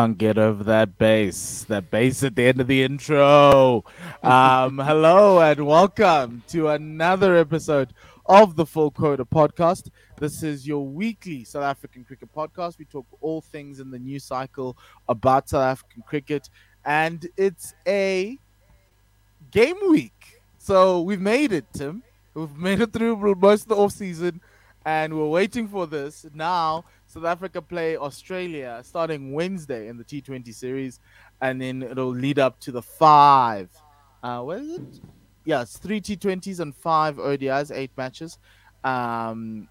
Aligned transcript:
Can't 0.00 0.16
get 0.16 0.38
over 0.38 0.64
that 0.64 0.96
bass. 0.96 1.66
That 1.68 1.90
bass 1.90 2.22
at 2.22 2.34
the 2.34 2.46
end 2.46 2.58
of 2.58 2.66
the 2.68 2.82
intro. 2.82 3.84
Um, 4.22 4.78
hello 4.82 5.42
and 5.42 5.66
welcome 5.66 6.42
to 6.48 6.68
another 6.68 7.36
episode 7.36 7.92
of 8.24 8.56
the 8.56 8.64
Full 8.64 8.92
Quota 8.92 9.26
podcast. 9.26 9.90
This 10.18 10.42
is 10.42 10.66
your 10.66 10.86
weekly 10.86 11.44
South 11.44 11.64
African 11.64 12.04
cricket 12.04 12.34
podcast. 12.34 12.78
We 12.78 12.86
talk 12.86 13.04
all 13.20 13.42
things 13.42 13.78
in 13.78 13.90
the 13.90 13.98
news 13.98 14.24
cycle 14.24 14.78
about 15.06 15.50
South 15.50 15.64
African 15.64 16.02
cricket, 16.06 16.48
and 16.86 17.28
it's 17.36 17.74
a 17.86 18.38
game 19.50 19.76
week. 19.86 20.40
So 20.56 21.02
we've 21.02 21.20
made 21.20 21.52
it, 21.52 21.66
Tim. 21.74 22.02
We've 22.32 22.56
made 22.56 22.80
it 22.80 22.94
through 22.94 23.34
most 23.34 23.64
of 23.64 23.68
the 23.68 23.76
off 23.76 23.92
season, 23.92 24.40
and 24.86 25.14
we're 25.14 25.28
waiting 25.28 25.68
for 25.68 25.86
this 25.86 26.24
now. 26.32 26.86
South 27.10 27.24
Africa 27.24 27.60
play 27.60 27.96
Australia 27.96 28.80
starting 28.84 29.32
Wednesday 29.32 29.88
in 29.88 29.96
the 29.96 30.04
T20 30.04 30.54
series, 30.54 31.00
and 31.40 31.60
then 31.60 31.82
it'll 31.82 32.14
lead 32.14 32.38
up 32.38 32.60
to 32.60 32.70
the 32.70 32.82
five. 32.82 33.68
Uh, 34.22 34.42
what 34.42 34.58
is 34.58 34.78
it? 34.78 35.00
Yeah, 35.44 35.62
it's 35.62 35.76
three 35.76 36.00
T20s 36.00 36.60
and 36.60 36.72
five 36.72 37.16
ODIs, 37.16 37.74
eight 37.74 37.90
matches. 37.96 38.38
Um, 38.84 39.68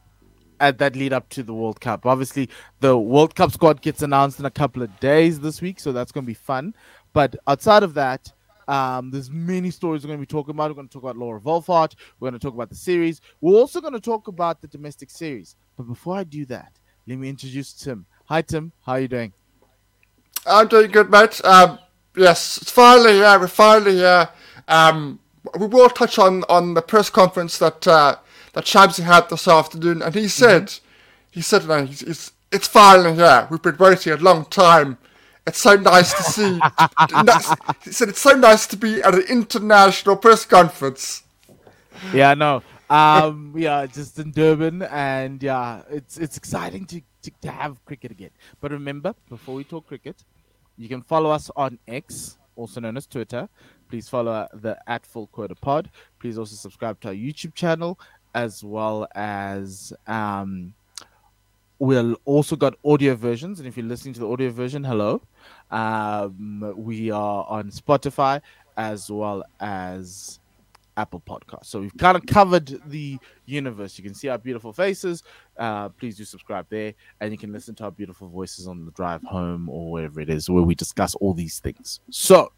at 0.60 0.80
that 0.80 0.98
lead 0.98 1.14
up 1.14 1.30
to 1.30 1.42
the 1.42 1.54
World 1.54 1.80
Cup. 1.80 2.06
Obviously, 2.06 2.50
the 2.82 2.98
World 2.98 3.36
Cup 3.36 3.54
squad 3.54 3.82
gets 3.82 4.02
announced 4.02 4.42
in 4.42 4.46
a 4.46 4.52
couple 4.52 4.84
of 4.84 5.00
days 5.00 5.40
this 5.40 5.62
week, 5.62 5.80
so 5.80 5.94
that's 5.94 6.12
going 6.12 6.26
to 6.26 6.28
be 6.28 6.34
fun. 6.34 6.76
But 7.14 7.38
outside 7.48 7.84
of 7.84 7.94
that, 7.94 8.34
um, 8.68 9.12
there's 9.12 9.32
many 9.32 9.72
stories 9.72 10.04
we're 10.04 10.10
going 10.10 10.20
to 10.20 10.28
be 10.28 10.30
talking 10.30 10.56
about. 10.56 10.72
We're 10.72 10.76
going 10.76 10.90
to 10.90 10.94
talk 10.94 11.04
about 11.04 11.16
Laura 11.16 11.40
Wolvaardt. 11.40 11.96
We're 12.20 12.32
going 12.32 12.38
to 12.38 12.46
talk 12.46 12.54
about 12.54 12.68
the 12.68 12.76
series. 12.76 13.22
We're 13.40 13.58
also 13.58 13.80
going 13.80 13.94
to 13.94 14.02
talk 14.02 14.28
about 14.28 14.60
the 14.60 14.68
domestic 14.68 15.10
series. 15.10 15.56
But 15.78 15.84
before 15.84 16.18
I 16.18 16.26
do 16.26 16.46
that, 16.48 16.79
let 17.10 17.18
me 17.18 17.30
introduce 17.30 17.74
Tim. 17.74 18.06
Hi, 18.26 18.44
Tim. 18.44 18.72
How 18.86 18.94
are 18.94 19.00
you 19.00 19.08
doing? 19.08 19.34
I'm 20.46 20.68
doing 20.68 20.92
good, 20.92 21.10
mate. 21.10 21.44
Um, 21.44 21.80
yes, 22.16 22.60
it's 22.62 22.70
finally 22.70 23.14
here. 23.14 23.26
Uh, 23.26 23.40
we're 23.40 23.48
finally 23.48 23.96
here. 23.96 24.30
Um, 24.68 25.20
we 25.60 25.66
will 25.66 25.90
touch 25.90 26.20
on, 26.20 26.44
on 26.48 26.76
the 26.76 26.84
press 26.84 27.10
conference 27.10 27.58
that 27.58 27.88
uh, 27.88 28.18
that 28.54 28.66
Shamsi 28.66 29.04
had 29.04 29.28
this 29.30 29.48
afternoon, 29.48 30.04
and 30.04 30.14
he 30.14 30.28
said, 30.28 30.68
mm-hmm. 30.68 30.86
he 31.32 31.42
said, 31.42 31.68
no, 31.68 31.84
he's, 31.84 32.04
it's, 32.04 32.32
it's 32.52 32.68
finally 32.68 33.16
here. 33.16 33.48
We've 33.50 33.62
been 33.62 33.78
waiting 33.78 34.14
a 34.14 34.18
long 34.18 34.46
time. 34.46 35.00
It's 35.48 35.60
so 35.60 35.76
nice 35.76 36.14
to 36.14 36.24
see. 36.24 36.60
he 37.86 37.92
said 37.92 38.10
it's 38.10 38.22
so 38.22 38.34
nice 38.34 38.68
to 38.68 38.78
be 38.78 39.02
at 39.02 39.16
an 39.16 39.24
international 39.30 40.16
press 40.16 40.46
conference. 40.46 41.24
Yeah, 42.14 42.36
no 42.36 42.62
um, 42.90 43.54
yeah, 43.56 43.86
just 43.86 44.18
in 44.20 44.32
Durban, 44.32 44.84
and 44.84 45.42
yeah, 45.42 45.82
it's 45.90 46.18
it's 46.18 46.38
exciting 46.38 46.86
to, 46.86 47.02
to, 47.24 47.32
to 47.42 47.52
have 47.52 47.84
cricket 47.86 48.12
again. 48.12 48.32
But 48.62 48.72
remember, 48.72 49.14
before 49.30 49.56
we 49.56 49.64
talk 49.64 49.88
cricket, 49.88 50.24
you 50.78 50.90
can 50.90 51.02
follow 51.02 51.30
us 51.30 51.52
on 51.56 51.78
X, 51.88 52.38
also 52.56 52.80
known 52.80 52.98
as 52.98 53.06
Twitter. 53.06 53.48
Please 53.90 54.08
follow 54.08 54.48
the 54.54 54.78
at 54.88 55.06
Full 55.06 55.28
Quota 55.28 55.56
Pod. 55.56 55.90
Please 56.20 56.38
also 56.38 56.56
subscribe 56.56 57.00
to 57.02 57.10
our 57.10 57.14
YouTube 57.14 57.54
channel 57.54 58.00
as 58.36 58.64
well 58.64 59.08
as 59.16 59.92
um, 60.08 60.74
we'll 61.80 62.16
also 62.26 62.56
got 62.56 62.76
audio 62.86 63.16
versions. 63.16 63.60
And 63.60 63.68
if 63.68 63.78
you're 63.78 63.86
listening 63.86 64.14
to 64.16 64.20
the 64.20 64.30
audio 64.30 64.52
version, 64.52 64.84
hello. 64.84 65.22
Um, 65.72 66.74
we 66.76 67.12
are 67.12 67.46
on 67.48 67.72
Spotify 67.72 68.42
as 68.78 69.12
well 69.12 69.44
as 69.60 70.39
Apple 71.00 71.22
Podcast. 71.26 71.66
So 71.66 71.80
we've 71.80 71.98
kind 71.98 72.18
of 72.18 72.26
covered 72.26 72.82
the 72.88 73.18
universe. 73.46 73.98
You 73.98 74.04
can 74.04 74.14
see 74.14 74.28
our 74.28 74.38
beautiful 74.38 74.74
faces. 74.74 75.24
Uh, 75.58 75.90
please 75.90 76.18
do 76.18 76.26
subscribe 76.26 76.66
there, 76.70 76.94
and 77.22 77.32
you 77.32 77.38
can 77.38 77.54
listen 77.54 77.74
to 77.76 77.86
our 77.86 77.92
beautiful 77.92 78.28
voices 78.28 78.68
on 78.68 78.86
the 78.86 78.92
drive 78.92 79.24
home 79.24 79.70
or 79.70 79.92
wherever 79.92 80.20
it 80.20 80.30
is 80.30 80.50
where 80.50 80.64
we 80.64 80.76
discuss 80.76 81.16
all 81.16 81.34
these 81.34 81.60
things. 81.60 82.02
So 82.12 82.52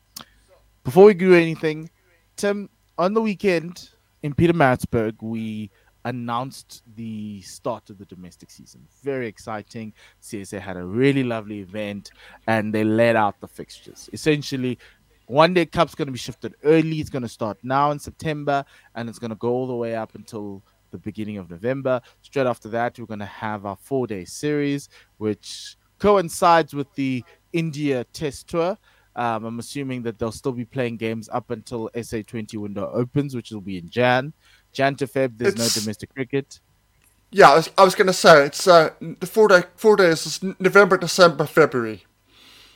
before 0.84 1.06
we 1.06 1.14
do 1.14 1.36
anything, 1.36 1.92
Tim, 2.36 2.70
on 2.98 3.14
the 3.14 3.22
weekend 3.22 3.90
in 4.24 4.34
Pietermaritzburg, 4.34 5.22
we 5.22 5.70
announced 6.06 6.82
the 6.96 7.42
start 7.42 7.92
of 7.92 8.00
the 8.00 8.06
domestic 8.06 8.50
season. 8.50 8.88
Very 9.04 9.28
exciting. 9.28 9.94
CSA 10.22 10.60
had 10.60 10.78
a 10.78 10.84
really 10.84 11.24
lovely 11.24 11.60
event 11.60 12.12
and 12.48 12.74
they 12.74 12.84
laid 12.84 13.16
out 13.16 13.40
the 13.40 13.48
fixtures. 13.48 14.10
Essentially, 14.12 14.80
one 15.32 15.54
Day 15.54 15.66
Cup's 15.66 15.96
going 15.96 16.08
to 16.08 16.12
be 16.12 16.18
shifted 16.18 16.56
early. 16.64 17.00
It's 17.00 17.10
going 17.10 17.22
to 17.22 17.30
start 17.30 17.58
now 17.64 17.92
in 17.92 18.00
September 18.00 18.66
and 18.96 19.08
it's 19.08 19.18
going 19.18 19.30
to 19.30 19.38
go 19.38 19.50
all 19.50 19.66
the 19.66 19.74
way 19.74 19.96
up 19.96 20.14
until 20.14 20.62
the 20.92 20.98
beginning 20.98 21.38
of 21.38 21.50
November. 21.50 22.02
Straight 22.22 22.48
after 22.48 22.68
that, 22.70 23.00
we're 23.00 23.06
going 23.06 23.20
to 23.20 23.26
have 23.26 23.66
our 23.66 23.78
four 23.78 24.08
day 24.08 24.26
series, 24.26 24.90
which 25.18 25.78
coincides 26.00 26.74
with 26.74 26.94
the 26.96 27.24
India 27.54 28.04
Test 28.12 28.50
Tour. 28.50 28.78
Um, 29.16 29.46
I'm 29.46 29.60
assuming 29.60 30.02
that 30.04 30.20
they'll 30.20 30.34
still 30.34 30.52
be 30.52 30.66
playing 30.66 30.98
games 30.98 31.30
up 31.32 31.50
until 31.50 31.90
SA20 31.96 32.58
window 32.58 32.92
opens, 32.94 33.34
which 33.34 33.52
will 33.52 33.62
be 33.62 33.78
in 33.78 33.90
Jan. 33.90 34.34
Jan 34.74 34.96
to 34.96 35.08
Feb, 35.08 35.38
there's 35.38 35.54
it's, 35.54 35.76
no 35.78 35.82
domestic 35.82 36.14
cricket. 36.14 36.60
Yeah, 37.32 37.52
I 37.52 37.56
was, 37.56 37.70
was 37.78 37.96
going 37.96 38.08
to 38.08 38.14
say 38.14 38.46
it's 38.46 38.68
uh, 38.68 38.90
the 39.00 39.28
four 39.28 39.48
day 39.48 39.64
four 39.76 39.96
days 39.96 40.26
is 40.26 40.44
November, 40.60 40.98
December, 40.98 41.46
February. 41.46 42.04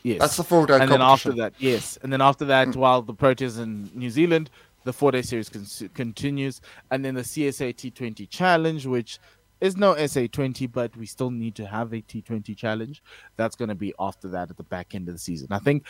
Yes, 0.05 0.19
that's 0.19 0.37
the 0.37 0.43
four 0.43 0.67
day. 0.67 0.77
And 0.79 0.91
then 0.91 1.01
after 1.01 1.31
that, 1.31 1.55
yes, 1.57 1.97
and 2.03 2.13
then 2.13 2.21
after 2.21 2.45
that, 2.45 2.67
mm. 2.67 2.75
while 2.75 3.01
the 3.01 3.15
Proteas 3.15 3.59
in 3.59 3.89
New 3.95 4.11
Zealand, 4.11 4.51
the 4.83 4.93
four 4.93 5.09
day 5.09 5.23
series 5.23 5.49
con- 5.49 5.89
continues, 5.95 6.61
and 6.91 7.03
then 7.03 7.15
the 7.15 7.23
CSA 7.23 7.73
T20 7.73 8.29
Challenge, 8.29 8.85
which 8.85 9.17
is 9.61 9.75
no 9.75 9.95
SA20, 9.95 10.71
but 10.71 10.95
we 10.95 11.07
still 11.07 11.31
need 11.31 11.55
to 11.55 11.65
have 11.65 11.91
a 11.91 12.03
T20 12.03 12.55
challenge. 12.55 13.01
That's 13.35 13.55
going 13.55 13.69
to 13.69 13.75
be 13.75 13.95
after 13.99 14.27
that 14.27 14.51
at 14.51 14.57
the 14.57 14.63
back 14.63 14.93
end 14.93 15.07
of 15.07 15.15
the 15.15 15.19
season. 15.19 15.47
I 15.49 15.57
think 15.57 15.87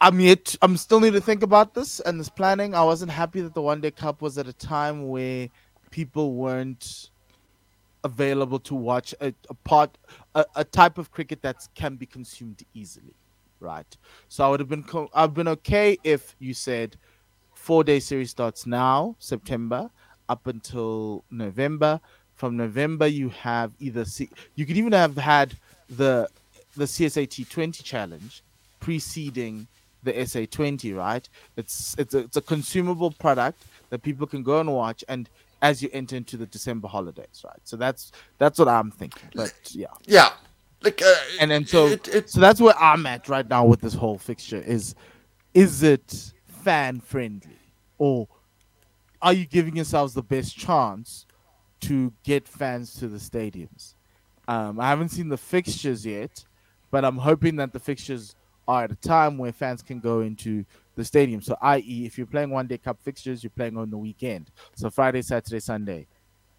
I'm 0.00 0.18
yet. 0.18 0.56
I'm 0.60 0.76
still 0.76 0.98
need 0.98 1.12
to 1.12 1.20
think 1.20 1.44
about 1.44 1.74
this 1.74 2.00
and 2.00 2.18
this 2.18 2.30
planning. 2.30 2.74
I 2.74 2.82
wasn't 2.82 3.12
happy 3.12 3.42
that 3.42 3.54
the 3.54 3.62
One 3.62 3.80
Day 3.80 3.92
Cup 3.92 4.20
was 4.20 4.38
at 4.38 4.48
a 4.48 4.52
time 4.52 5.06
where 5.06 5.48
people 5.92 6.34
weren't 6.34 7.10
available 8.04 8.58
to 8.58 8.74
watch 8.74 9.14
a, 9.20 9.32
a 9.48 9.54
part 9.54 9.96
a, 10.34 10.44
a, 10.56 10.64
type 10.64 10.98
of 10.98 11.10
cricket 11.12 11.40
that 11.42 11.66
can 11.74 11.96
be 11.96 12.06
consumed 12.06 12.62
easily 12.74 13.14
right? 13.60 13.96
So 14.28 14.44
i 14.44 14.48
would 14.50 14.60
have 14.60 14.68
been 14.68 14.82
co- 14.82 15.10
i've 15.14 15.34
been 15.34 15.48
okay 15.48 15.98
if 16.02 16.34
you 16.38 16.52
said 16.54 16.96
four 17.54 17.84
day 17.84 18.00
series 18.00 18.30
starts 18.30 18.66
now 18.66 19.14
september 19.18 19.90
up 20.28 20.46
until 20.46 21.24
november. 21.30 22.00
From 22.34 22.56
november 22.56 23.06
you 23.06 23.28
have 23.28 23.72
either 23.78 24.04
C- 24.04 24.30
you 24.56 24.66
could 24.66 24.76
even 24.76 24.92
have 24.92 25.16
had 25.16 25.54
the 25.88 26.28
the 26.76 26.84
csa 26.86 27.28
t20 27.28 27.84
challenge 27.84 28.42
preceding 28.80 29.68
the 30.02 30.12
sa20 30.12 30.96
right? 30.96 31.28
It's 31.56 31.94
it's 31.98 32.14
a, 32.14 32.18
it's 32.18 32.36
a 32.36 32.42
consumable 32.42 33.12
product 33.12 33.62
that 33.90 34.02
people 34.02 34.26
can 34.26 34.42
go 34.42 34.58
and 34.58 34.72
watch 34.74 35.04
and 35.08 35.28
as 35.62 35.80
you 35.82 35.88
enter 35.92 36.16
into 36.16 36.36
the 36.36 36.46
December 36.46 36.88
holidays, 36.88 37.42
right? 37.44 37.60
So 37.64 37.76
that's 37.76 38.12
that's 38.38 38.58
what 38.58 38.68
I'm 38.68 38.90
thinking. 38.90 39.30
But 39.34 39.54
yeah, 39.70 39.86
yeah, 40.04 40.30
like 40.82 41.00
uh, 41.00 41.14
and 41.40 41.50
then 41.50 41.64
so 41.64 41.86
it, 41.86 42.08
it, 42.08 42.30
so 42.30 42.40
that's 42.40 42.60
where 42.60 42.76
I'm 42.78 43.06
at 43.06 43.28
right 43.28 43.48
now 43.48 43.64
with 43.64 43.80
this 43.80 43.94
whole 43.94 44.18
fixture. 44.18 44.60
Is 44.60 44.94
is 45.54 45.82
it 45.82 46.32
fan 46.46 47.00
friendly 47.00 47.58
or 47.98 48.28
are 49.22 49.32
you 49.32 49.46
giving 49.46 49.76
yourselves 49.76 50.14
the 50.14 50.22
best 50.22 50.56
chance 50.56 51.26
to 51.80 52.12
get 52.24 52.48
fans 52.48 52.94
to 52.94 53.06
the 53.06 53.18
stadiums? 53.18 53.94
Um, 54.48 54.80
I 54.80 54.88
haven't 54.88 55.10
seen 55.10 55.28
the 55.28 55.36
fixtures 55.36 56.04
yet, 56.04 56.44
but 56.90 57.04
I'm 57.04 57.18
hoping 57.18 57.56
that 57.56 57.72
the 57.72 57.78
fixtures 57.78 58.34
are 58.66 58.84
at 58.84 58.90
a 58.90 58.96
time 58.96 59.38
where 59.38 59.52
fans 59.52 59.82
can 59.82 60.00
go 60.00 60.20
into 60.20 60.64
the 60.94 61.04
stadium. 61.04 61.40
So, 61.42 61.56
i.e., 61.62 62.04
if 62.06 62.18
you're 62.18 62.26
playing 62.26 62.50
one 62.50 62.66
day 62.66 62.78
cup 62.78 62.98
fixtures, 63.02 63.42
you're 63.42 63.50
playing 63.50 63.76
on 63.76 63.90
the 63.90 63.98
weekend. 63.98 64.50
So 64.74 64.90
Friday, 64.90 65.22
Saturday, 65.22 65.60
Sunday, 65.60 66.06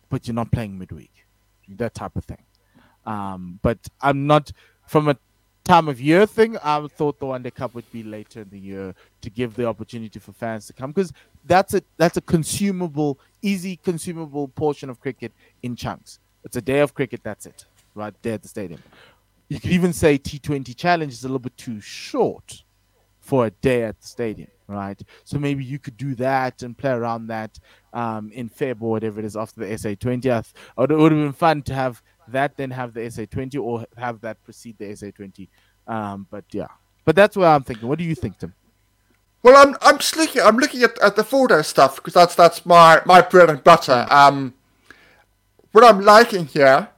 but 0.10 0.28
you're 0.28 0.36
not 0.36 0.52
playing 0.52 0.78
midweek. 0.78 1.26
That 1.70 1.94
type 1.94 2.16
of 2.16 2.26
thing. 2.26 2.44
Um, 3.06 3.60
but 3.62 3.78
I'm 4.02 4.28
not 4.28 4.52
from 4.88 5.10
a 5.10 5.18
time 5.64 5.88
of 5.88 6.00
year 6.02 6.26
thing. 6.26 6.58
I 6.58 6.86
thought 6.88 7.20
the 7.20 7.26
one 7.26 7.44
day 7.44 7.52
cup 7.52 7.74
would 7.76 7.90
be 7.92 8.04
later 8.04 8.42
in 8.42 8.50
the 8.50 8.60
year 8.60 8.96
to 9.22 9.30
give 9.30 9.56
the 9.56 9.66
opportunity 9.66 10.20
for 10.20 10.34
fans 10.34 10.68
to 10.68 10.74
come 10.74 10.92
because 10.92 11.14
that's 11.46 11.74
a 11.74 11.82
that's 11.98 12.18
a 12.18 12.22
consumable, 12.22 13.20
easy 13.42 13.78
consumable 13.78 14.48
portion 14.50 14.90
of 14.90 15.00
cricket 15.00 15.32
in 15.62 15.76
chunks. 15.76 16.20
It's 16.44 16.58
a 16.58 16.62
day 16.62 16.80
of 16.80 16.94
cricket. 16.94 17.22
That's 17.24 17.46
it, 17.46 17.66
right 17.96 18.14
there 18.22 18.34
at 18.34 18.42
the 18.42 18.50
stadium. 18.50 18.82
You 19.50 19.60
could 19.60 19.72
even 19.72 19.94
say 19.94 20.18
T20 20.18 20.76
challenge 20.76 21.14
is 21.14 21.24
a 21.24 21.28
little 21.28 21.40
bit 21.40 21.56
too 21.58 21.80
short 21.80 22.64
for 23.24 23.46
a 23.46 23.50
day 23.50 23.84
at 23.84 24.00
the 24.02 24.06
stadium, 24.06 24.50
right? 24.68 25.02
So 25.24 25.40
maybe 25.40 25.64
you 25.64 25.80
could 25.80 25.96
do 25.96 26.14
that 26.16 26.62
and 26.62 26.78
play 26.78 26.92
around 26.92 27.28
that 27.28 27.58
um, 27.94 28.32
in 28.34 28.50
Feb 28.50 28.82
or 28.82 28.92
whatever 28.92 29.20
it 29.20 29.26
is 29.26 29.38
after 29.38 29.62
the 29.62 29.68
SA20. 29.68 30.26
It 30.26 30.46
would 30.78 30.92
have 30.92 31.22
been 31.22 31.32
fun 31.32 31.62
to 31.64 31.74
have 31.74 32.04
that, 32.28 32.58
then 32.58 32.72
have 32.72 32.94
the 32.94 33.00
SA20, 33.00 33.62
or 33.62 33.86
have 33.98 34.20
that 34.22 34.44
precede 34.44 34.78
the 34.78 34.86
SA20. 34.86 35.48
Um, 35.88 36.28
but 36.30 36.44
yeah, 36.52 36.68
but 37.06 37.16
that's 37.16 37.38
what 37.38 37.48
I'm 37.48 37.64
thinking. 37.64 37.88
What 37.88 37.98
do 37.98 38.04
you 38.04 38.14
think, 38.16 38.40
Tim? 38.40 38.54
Well, 39.42 39.56
I'm 39.56 39.76
I'm 39.82 39.98
just 39.98 40.16
looking 40.16 40.42
I'm 40.42 40.58
looking 40.58 40.84
at, 40.84 40.98
at 41.00 41.16
the 41.16 41.24
four 41.24 41.48
day 41.48 41.62
stuff 41.62 41.98
because 41.98 42.14
that's 42.14 42.36
that's 42.36 42.66
my 42.66 43.02
my 43.06 43.22
bread 43.22 43.50
and 43.50 43.64
butter. 43.64 44.06
Um, 44.10 44.54
what 45.72 45.84
I'm 45.84 46.02
liking 46.02 46.46
here 46.46 46.90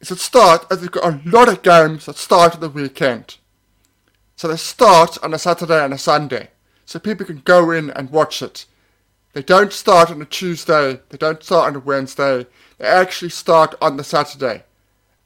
is 0.00 0.10
it 0.10 0.18
start 0.18 0.66
as 0.70 0.80
they've 0.80 0.90
got 0.90 1.04
a 1.04 1.20
lot 1.24 1.48
of 1.48 1.62
games 1.62 2.06
that 2.06 2.16
start 2.16 2.54
at 2.54 2.60
the 2.60 2.68
weekend. 2.68 3.38
So 4.42 4.48
they 4.48 4.56
start 4.56 5.22
on 5.22 5.32
a 5.32 5.38
Saturday 5.38 5.84
and 5.84 5.94
a 5.94 5.98
Sunday. 5.98 6.48
So 6.84 6.98
people 6.98 7.24
can 7.24 7.42
go 7.44 7.70
in 7.70 7.90
and 7.90 8.10
watch 8.10 8.42
it. 8.42 8.66
They 9.34 9.42
don't 9.44 9.72
start 9.72 10.10
on 10.10 10.20
a 10.20 10.24
Tuesday, 10.24 10.98
they 11.10 11.16
don't 11.16 11.40
start 11.44 11.68
on 11.68 11.76
a 11.76 11.78
Wednesday, 11.78 12.46
they 12.78 12.86
actually 12.88 13.28
start 13.28 13.76
on 13.80 13.98
the 13.98 14.02
Saturday. 14.02 14.64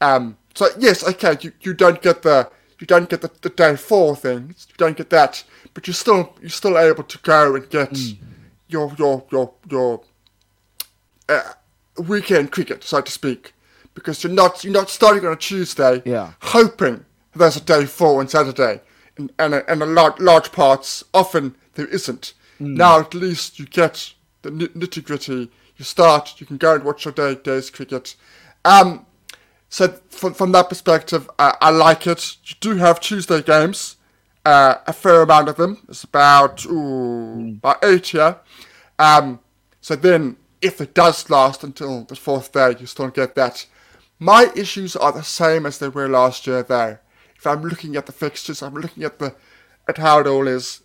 Um 0.03 0.37
so 0.55 0.69
yes, 0.79 1.03
okay, 1.03 1.39
you, 1.41 1.53
you 1.63 1.73
don't 1.73 2.03
get 2.03 2.21
the 2.25 2.51
you 2.79 2.87
don't 2.87 3.09
get 3.09 3.23
the, 3.23 3.31
the 3.41 3.49
day 3.49 3.75
four 3.75 4.17
things, 4.17 4.67
you 4.69 4.75
don't 4.77 4.99
get 4.99 5.09
that, 5.09 5.45
but 5.73 5.87
you're 5.87 5.95
still 5.95 6.35
you're 6.43 6.51
still 6.51 6.77
able 6.77 7.05
to 7.05 7.19
go 7.21 7.55
and 7.55 7.71
get 7.71 7.93
mm. 7.93 8.19
your 8.69 8.95
your 8.99 9.25
your 9.33 9.55
your 9.71 10.03
uh, 11.31 11.53
weekend 12.07 12.53
cricket, 12.53 12.85
so 12.85 13.01
to 13.01 13.11
speak, 13.11 13.55
because 13.95 14.23
you're 14.23 14.31
not 14.35 14.63
you're 14.63 14.75
not 14.75 14.91
starting 14.91 15.25
on 15.25 15.33
a 15.33 15.37
Tuesday, 15.37 16.03
yeah. 16.05 16.33
hoping 16.43 17.07
there's 17.35 17.57
a 17.57 17.63
day 17.63 17.87
four 17.87 18.21
on 18.21 18.29
Saturday, 18.29 18.83
and 19.17 19.33
and 19.39 19.55
a, 19.55 19.71
and 19.71 19.83
a 19.83 19.87
large 19.87 20.19
large 20.21 20.53
parts 20.53 21.05
often 21.13 21.55
there 21.75 21.87
isn't. 21.87 22.35
Mm. 22.61 22.77
Now 22.77 23.01
at 23.01 23.15
least 23.15 23.59
you 23.59 23.67
get 23.67 24.15
the 24.43 24.51
nitty 24.51 25.05
gritty. 25.05 25.51
You 25.77 25.85
start, 25.85 26.41
you 26.41 26.47
can 26.47 26.57
go 26.57 26.75
and 26.75 26.85
watch 26.85 27.05
your 27.05 27.13
day 27.13 27.35
day's 27.35 27.71
cricket. 27.71 28.17
Um, 28.65 29.07
so 29.69 29.89
from 30.09 30.35
from 30.35 30.53
that 30.53 30.69
perspective, 30.69 31.29
uh, 31.39 31.53
I 31.61 31.71
like 31.71 32.07
it. 32.07 32.37
You 32.45 32.57
do 32.61 32.77
have 32.77 33.01
Tuesday 33.01 33.43
games, 33.43 33.97
uh, 34.45 34.77
a 34.87 34.93
fair 34.93 35.23
amount 35.23 35.49
of 35.49 35.57
them. 35.57 35.85
It's 35.89 36.05
about 36.05 36.65
ooh, 36.67 36.71
mm. 36.71 37.59
about 37.59 37.85
eight 37.85 38.09
here. 38.09 38.37
Um, 38.99 39.41
so 39.81 39.97
then 39.97 40.37
if 40.63 40.81
it 40.81 40.95
does 40.95 41.29
last 41.31 41.63
until 41.63 42.05
the 42.05 42.17
fourth 42.17 42.53
day, 42.53 42.75
you 42.79 42.87
still 42.87 43.09
get 43.09 43.35
that. 43.35 43.67
My 44.19 44.51
issues 44.57 44.97
are 44.97 45.13
the 45.13 45.23
same 45.23 45.67
as 45.67 45.79
they 45.79 45.89
were 45.89 46.09
last 46.09 46.47
year, 46.47 46.63
though. 46.63 46.99
If 47.47 47.53
I'm 47.53 47.63
looking 47.63 47.95
at 47.95 48.07
the 48.07 48.13
fixtures, 48.13 48.61
I'm 48.61 48.75
looking 48.75 49.05
at 49.05 49.21
the 49.21 49.37
at 49.87 49.99
how 49.99 50.19
it 50.19 50.27
all 50.27 50.49
is. 50.49 50.81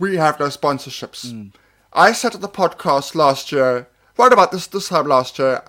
We 0.00 0.16
have 0.16 0.40
no 0.40 0.46
sponsorships. 0.46 1.26
Mm. 1.26 1.52
I 1.92 2.10
said 2.10 2.34
at 2.34 2.40
the 2.40 2.48
podcast 2.48 3.14
last 3.14 3.52
year, 3.52 3.86
right 4.18 4.32
about 4.32 4.50
this 4.50 4.66
this 4.66 4.88
time 4.88 5.06
last 5.06 5.38
year, 5.38 5.62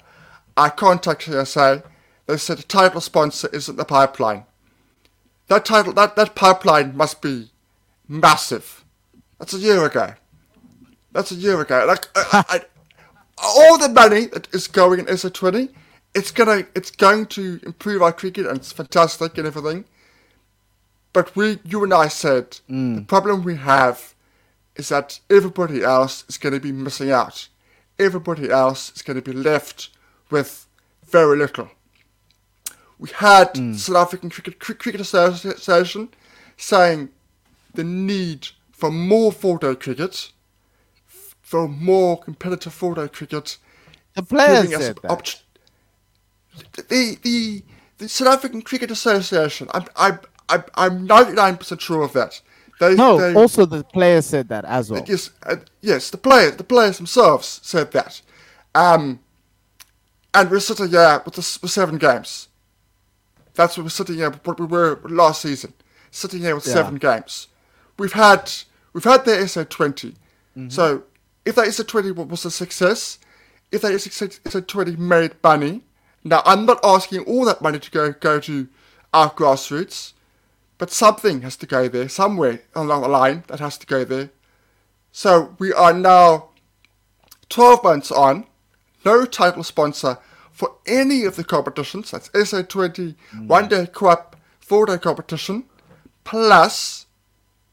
I 0.57 0.69
contacted 0.69 1.47
SA. 1.47 1.81
They 2.25 2.37
said 2.37 2.57
the 2.57 2.63
title 2.63 3.01
sponsor 3.01 3.47
isn't 3.53 3.75
the 3.75 3.85
pipeline. 3.85 4.45
That 5.47 5.63
title, 5.63 5.93
that, 5.93 6.15
that 6.15 6.33
pipeline 6.33 6.97
must 6.97 7.21
be 7.21 7.51
massive. 8.07 8.83
That's 9.37 9.53
a 9.53 9.59
year 9.59 9.85
ago. 9.85 10.15
That's 11.11 11.31
a 11.31 11.35
year 11.35 11.61
ago. 11.61 11.85
Like 11.87 12.07
I, 12.15 12.43
I, 12.49 12.61
all 13.37 13.77
the 13.77 13.89
money 13.89 14.25
that 14.25 14.51
is 14.55 14.65
going 14.65 15.01
in 15.01 15.05
SA20, 15.05 15.69
it's 16.15 16.31
gonna 16.31 16.65
it's 16.73 16.89
going 16.89 17.27
to 17.27 17.59
improve 17.63 18.01
our 18.01 18.13
cricket 18.13 18.47
and 18.47 18.57
it's 18.57 18.71
fantastic 18.71 19.37
and 19.37 19.45
everything. 19.45 19.85
But 21.13 21.35
we, 21.35 21.59
you 21.63 21.83
and 21.83 21.93
I 21.93 22.07
said 22.07 22.57
mm. 22.69 22.95
the 22.95 23.01
problem 23.01 23.43
we 23.43 23.57
have 23.57 24.15
is 24.75 24.89
that 24.89 25.19
everybody 25.29 25.83
else 25.83 26.25
is 26.27 26.37
going 26.37 26.53
to 26.53 26.59
be 26.59 26.71
missing 26.71 27.11
out. 27.11 27.47
Everybody 27.97 28.49
else 28.49 28.91
is 28.95 29.01
going 29.01 29.15
to 29.15 29.21
be 29.21 29.31
left 29.31 29.89
with 30.29 30.67
very 31.05 31.37
little. 31.37 31.69
We 32.99 33.09
had 33.09 33.53
mm. 33.53 33.75
South 33.75 33.95
African 33.95 34.29
Cricket, 34.29 34.59
Cricket 34.59 34.99
Association 34.99 36.09
saying 36.57 37.09
the 37.73 37.83
need 37.83 38.49
for 38.71 38.91
more 38.91 39.31
four-day 39.31 39.75
cricket 39.75 40.31
for 41.41 41.67
more 41.67 42.19
competitive 42.19 42.73
four-day 42.73 43.07
cricket. 43.07 43.57
The 44.15 44.23
players 44.23 44.69
said 44.69 44.97
that. 45.01 45.11
Op- 45.11 45.44
the, 46.87 47.17
the 47.21 47.63
the 47.97 48.09
South 48.09 48.27
African 48.27 48.61
Cricket 48.61 48.91
Association. 48.91 49.67
I'm 49.73 49.85
I'm 49.95 50.19
I'm 50.49 50.63
I'm 50.75 51.05
ninety 51.05 51.33
nine 51.33 51.57
percent 51.57 51.81
sure 51.81 52.03
of 52.03 52.13
that. 52.13 52.41
They, 52.79 52.95
no, 52.95 53.17
they, 53.17 53.33
also 53.33 53.65
the 53.65 53.85
players 53.85 54.25
said 54.25 54.49
that 54.49 54.65
as 54.65 54.91
well. 54.91 55.03
Yes, 55.07 55.31
uh, 55.43 55.57
yes, 55.81 56.09
the 56.09 56.17
players 56.17 56.57
the 56.57 56.63
players 56.63 56.97
themselves 56.97 57.61
said 57.63 57.91
that. 57.91 58.21
Um, 58.73 59.19
and 60.33 60.51
we're 60.51 60.59
sitting 60.59 60.89
here 60.89 61.21
with, 61.23 61.35
the, 61.35 61.59
with 61.61 61.71
seven 61.71 61.97
games. 61.97 62.49
That's 63.53 63.77
what 63.77 63.83
we're 63.83 63.89
sitting 63.89 64.15
here. 64.15 64.31
What 64.31 64.59
we 64.59 64.65
were 64.65 64.99
last 65.05 65.43
season, 65.43 65.73
sitting 66.11 66.41
here 66.41 66.55
with 66.55 66.67
yeah. 66.67 66.73
seven 66.73 66.95
games. 66.95 67.47
We've 67.97 68.11
had 68.11 68.51
we've 68.91 69.05
had 69.05 69.23
the 69.23 69.47
SA 69.47 69.63
20 69.63 70.09
mm-hmm. 70.09 70.69
So 70.69 71.03
if 71.45 71.55
that 71.55 71.67
SA20 71.67 72.27
was 72.27 72.43
a 72.43 72.51
success, 72.51 73.19
if 73.71 73.81
that 73.81 73.93
SA20 73.93 74.97
made 74.97 75.35
money, 75.41 75.83
now 76.25 76.41
I'm 76.43 76.65
not 76.65 76.79
asking 76.83 77.21
all 77.21 77.45
that 77.45 77.61
money 77.61 77.79
to 77.79 77.91
go 77.91 78.11
go 78.11 78.39
to 78.41 78.67
our 79.13 79.29
grassroots, 79.29 80.13
but 80.79 80.91
something 80.91 81.43
has 81.43 81.55
to 81.57 81.67
go 81.67 81.87
there 81.87 82.09
somewhere 82.09 82.63
along 82.73 83.03
the 83.03 83.07
line 83.07 83.43
that 83.47 83.59
has 83.59 83.77
to 83.77 83.85
go 83.85 84.03
there. 84.03 84.31
So 85.11 85.55
we 85.59 85.71
are 85.71 85.93
now 85.93 86.49
12 87.49 87.83
months 87.83 88.11
on, 88.11 88.47
no 89.05 89.25
title 89.25 89.63
sponsor 89.63 90.17
for 90.51 90.75
any 90.87 91.23
of 91.25 91.35
the 91.35 91.43
competitions. 91.43 92.11
That's 92.11 92.29
SA20, 92.29 93.15
mm. 93.31 93.47
one 93.47 93.69
day 93.69 93.85
cup, 93.85 94.35
four 94.59 94.87
day 94.87 94.97
competition, 94.97 95.65
plus 96.23 97.05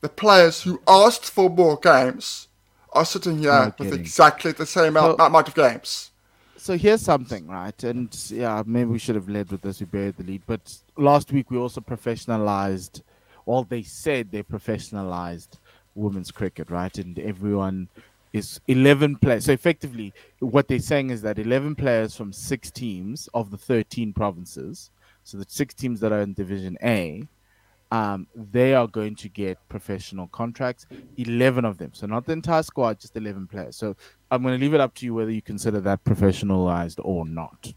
the 0.02 0.10
players 0.10 0.62
who 0.62 0.82
asked 0.86 1.24
for 1.24 1.48
more 1.48 1.78
games 1.78 2.48
are 2.92 3.06
sitting 3.06 3.38
here 3.38 3.74
with 3.78 3.94
exactly 3.94 4.52
the 4.52 4.66
same 4.66 4.92
so, 4.92 5.14
amount 5.14 5.48
of 5.48 5.54
games. 5.54 6.11
So 6.62 6.78
here's 6.78 7.02
something, 7.02 7.48
right? 7.48 7.82
And 7.82 8.16
yeah, 8.30 8.62
maybe 8.64 8.90
we 8.90 9.00
should 9.00 9.16
have 9.16 9.28
led 9.28 9.50
with 9.50 9.62
this. 9.62 9.80
We 9.80 9.86
buried 9.86 10.16
the 10.16 10.22
lead, 10.22 10.42
but 10.46 10.72
last 10.96 11.32
week 11.32 11.50
we 11.50 11.58
also 11.58 11.80
professionalized. 11.80 13.02
Well, 13.44 13.64
they 13.64 13.82
said 13.82 14.30
they 14.30 14.44
professionalized 14.44 15.58
women's 15.96 16.30
cricket, 16.30 16.70
right? 16.70 16.96
And 16.98 17.18
everyone 17.18 17.88
is 18.32 18.60
11 18.68 19.16
players. 19.16 19.46
So 19.46 19.50
effectively, 19.50 20.14
what 20.38 20.68
they're 20.68 20.78
saying 20.78 21.10
is 21.10 21.20
that 21.22 21.40
11 21.40 21.74
players 21.74 22.14
from 22.14 22.32
six 22.32 22.70
teams 22.70 23.28
of 23.34 23.50
the 23.50 23.58
13 23.58 24.12
provinces, 24.12 24.92
so 25.24 25.38
the 25.38 25.46
six 25.48 25.74
teams 25.74 25.98
that 25.98 26.12
are 26.12 26.20
in 26.20 26.32
Division 26.32 26.78
A, 26.80 27.26
um, 27.92 28.26
they 28.34 28.72
are 28.72 28.88
going 28.88 29.14
to 29.16 29.28
get 29.28 29.58
professional 29.68 30.26
contracts, 30.28 30.86
11 31.18 31.66
of 31.66 31.76
them. 31.76 31.90
So 31.92 32.06
not 32.06 32.24
the 32.24 32.32
entire 32.32 32.62
squad, 32.62 32.98
just 32.98 33.14
11 33.14 33.48
players. 33.48 33.76
So 33.76 33.94
I'm 34.30 34.42
going 34.42 34.58
to 34.58 34.60
leave 34.60 34.72
it 34.72 34.80
up 34.80 34.94
to 34.94 35.04
you 35.04 35.12
whether 35.12 35.30
you 35.30 35.42
consider 35.42 35.78
that 35.80 36.02
professionalized 36.02 37.00
or 37.04 37.26
not. 37.26 37.70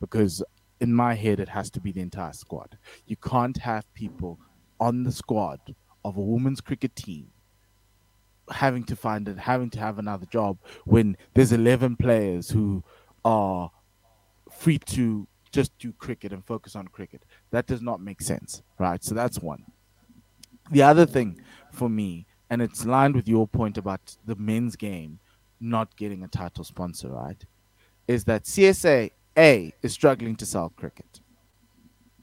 Because 0.00 0.42
in 0.80 0.92
my 0.92 1.14
head, 1.14 1.38
it 1.38 1.48
has 1.48 1.70
to 1.70 1.80
be 1.80 1.92
the 1.92 2.00
entire 2.00 2.32
squad. 2.32 2.76
You 3.06 3.14
can't 3.14 3.56
have 3.58 3.84
people 3.94 4.40
on 4.80 5.04
the 5.04 5.12
squad 5.12 5.60
of 6.04 6.16
a 6.16 6.20
women's 6.20 6.60
cricket 6.60 6.96
team 6.96 7.28
having 8.50 8.82
to 8.82 8.96
find 8.96 9.28
it, 9.28 9.38
having 9.38 9.70
to 9.70 9.78
have 9.78 10.00
another 10.00 10.26
job 10.26 10.58
when 10.84 11.16
there's 11.34 11.52
11 11.52 11.94
players 11.94 12.50
who 12.50 12.82
are 13.24 13.70
free 14.50 14.78
to 14.78 15.28
just 15.52 15.76
do 15.78 15.92
cricket 15.92 16.32
and 16.32 16.44
focus 16.44 16.76
on 16.76 16.88
cricket. 16.88 17.22
That 17.50 17.66
does 17.66 17.82
not 17.82 18.00
make 18.00 18.22
sense, 18.22 18.62
right? 18.78 19.02
So 19.02 19.14
that's 19.14 19.38
one. 19.38 19.64
The 20.70 20.82
other 20.82 21.06
thing 21.06 21.40
for 21.72 21.88
me, 21.88 22.26
and 22.48 22.62
it's 22.62 22.84
lined 22.84 23.14
with 23.14 23.28
your 23.28 23.46
point 23.46 23.78
about 23.78 24.16
the 24.24 24.36
men's 24.36 24.76
game 24.76 25.18
not 25.60 25.96
getting 25.96 26.22
a 26.22 26.28
title 26.28 26.64
sponsor, 26.64 27.08
right? 27.10 27.44
Is 28.08 28.24
that 28.24 28.44
CSA 28.44 29.10
A 29.36 29.72
is 29.82 29.92
struggling 29.92 30.36
to 30.36 30.46
sell 30.46 30.70
cricket. 30.70 31.20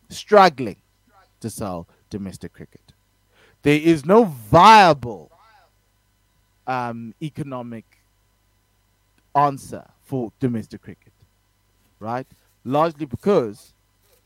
Struggling 0.10 0.78
to 1.40 1.50
sell 1.50 1.88
domestic 2.10 2.54
cricket. 2.54 2.94
There 3.62 3.80
is 3.80 4.06
no 4.06 4.24
viable 4.26 5.32
um, 6.66 7.14
economic 7.22 7.86
answer 9.36 9.86
for 10.04 10.32
domestic 10.40 10.82
cricket, 10.82 11.14
right? 12.00 12.28
Largely 12.68 13.06
because 13.06 13.74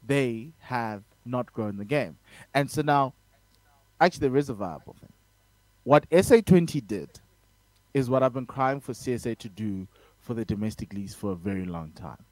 they 0.05 0.51
have 0.60 1.03
not 1.25 1.53
grown 1.53 1.77
the 1.77 1.86
game. 1.86 2.17
And 2.53 2.69
so 2.69 2.81
now, 2.81 3.13
actually, 4.00 4.27
there 4.27 4.38
is 4.38 4.50
a 4.50 4.53
viable 4.53 4.95
thing. 5.00 5.13
What 5.83 6.10
SA20 6.10 6.86
did 6.86 7.10
is 7.93 8.10
what 8.10 8.24
I've 8.24 8.33
been 8.33 8.45
crying 8.45 8.79
for 8.79 8.93
CSA 8.93 9.38
to 9.38 9.50
do 9.50 9.88
for 10.19 10.33
the 10.33 10.45
domestic 10.45 10.93
leagues 10.93 11.13
for 11.13 11.31
a 11.31 11.36
very 11.36 11.65
long 11.65 11.91
time. 11.91 12.24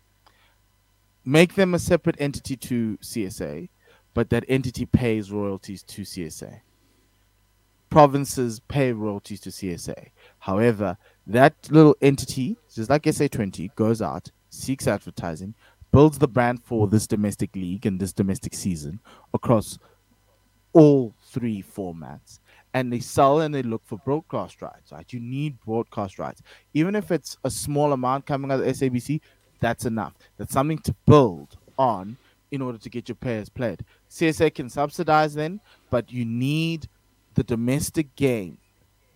Make 1.25 1.55
them 1.55 1.73
a 1.73 1.79
separate 1.79 2.15
entity 2.19 2.55
to 2.57 2.97
CSA, 3.01 3.69
but 4.13 4.29
that 4.29 4.45
entity 4.47 4.85
pays 4.85 5.31
royalties 5.31 5.83
to 5.83 6.01
CSA. 6.01 6.61
Provinces 7.89 8.61
pay 8.61 8.93
royalties 8.93 9.41
to 9.41 9.49
CSA. 9.49 10.07
However, 10.39 10.97
that 11.27 11.53
little 11.69 11.95
entity, 12.01 12.57
just 12.73 12.89
like 12.89 13.03
SA20, 13.03 13.75
goes 13.75 14.01
out, 14.01 14.31
seeks 14.49 14.87
advertising, 14.87 15.53
builds 15.91 16.19
the 16.19 16.27
brand 16.27 16.63
for 16.63 16.87
this 16.87 17.07
domestic 17.07 17.55
league 17.55 17.85
and 17.85 17.99
this 17.99 18.13
domestic 18.13 18.53
season 18.53 18.99
across 19.33 19.79
all 20.73 21.13
three 21.25 21.63
formats. 21.63 22.39
And 22.73 22.93
they 22.93 22.99
sell 22.99 23.41
and 23.41 23.53
they 23.53 23.63
look 23.63 23.81
for 23.83 23.97
broadcast 23.97 24.61
rights 24.61 24.91
right? 24.91 25.11
You 25.11 25.19
need 25.19 25.59
broadcast 25.65 26.19
rights. 26.19 26.41
Even 26.73 26.95
if 26.95 27.11
it's 27.11 27.37
a 27.43 27.49
small 27.49 27.93
amount 27.93 28.27
coming 28.27 28.51
out 28.51 28.59
of 28.59 28.65
sabc 28.67 29.19
that's 29.59 29.85
enough. 29.85 30.13
That's 30.37 30.53
something 30.53 30.79
to 30.79 30.95
build 31.05 31.57
on 31.77 32.17
in 32.51 32.61
order 32.61 32.77
to 32.77 32.89
get 32.89 33.07
your 33.07 33.15
players 33.15 33.49
played. 33.49 33.83
CSA 34.09 34.53
can 34.55 34.69
subsidize 34.69 35.33
then, 35.33 35.59
but 35.89 36.11
you 36.11 36.25
need 36.25 36.87
the 37.35 37.43
domestic 37.43 38.15
game, 38.15 38.57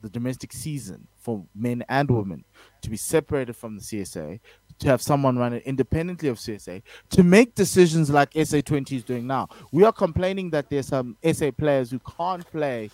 the 0.01 0.10
domestic 0.10 0.53
season 0.53 1.08
for 1.18 1.46
men 1.56 1.84
and 1.89 2.12
women 2.12 2.44
to 2.83 2.89
be 2.89 2.97
separated 2.97 3.55
from 3.55 3.77
the 3.77 3.81
CSA, 3.81 4.39
to 4.79 4.87
have 4.87 5.01
someone 5.01 5.37
run 5.37 5.53
it 5.53 5.63
independently 5.63 6.29
of 6.29 6.37
CSA, 6.37 6.81
to 7.09 7.23
make 7.23 7.55
decisions 7.55 8.09
like 8.09 8.31
SA20 8.33 8.97
is 8.97 9.03
doing 9.03 9.25
now. 9.25 9.47
We 9.71 9.83
are 9.83 9.91
complaining 9.91 10.49
that 10.51 10.69
there's 10.69 10.87
some 10.87 11.17
SA 11.31 11.51
players 11.51 11.91
who 11.91 11.99
can't 11.99 12.49
play 12.51 12.91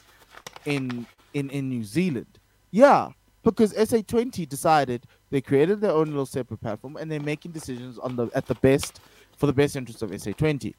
in 0.66 1.06
in, 1.34 1.50
in 1.50 1.70
New 1.70 1.84
Zealand. 1.84 2.40
Yeah, 2.72 3.10
because 3.44 3.74
SA20 3.74 4.48
decided 4.48 5.04
they 5.30 5.42
created 5.42 5.82
their 5.82 5.92
own 5.92 6.08
little 6.08 6.26
separate 6.26 6.62
platform 6.62 6.98
and 6.98 7.12
they're 7.12 7.20
making 7.20 7.52
decisions 7.52 7.98
on 8.00 8.16
the 8.16 8.30
at 8.34 8.46
the 8.46 8.56
best 8.56 9.00
for 9.38 9.46
the 9.48 9.54
best 9.54 9.76
interest 9.76 10.02
of 10.02 10.12
SA20. 10.12 10.74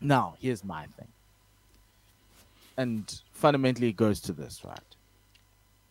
Now, 0.00 0.34
here's 0.38 0.62
my 0.62 0.86
thing. 0.98 1.08
And 2.76 3.20
fundamentally 3.32 3.88
it 3.88 3.96
goes 3.96 4.20
to 4.20 4.32
this, 4.32 4.62
right? 4.64 4.78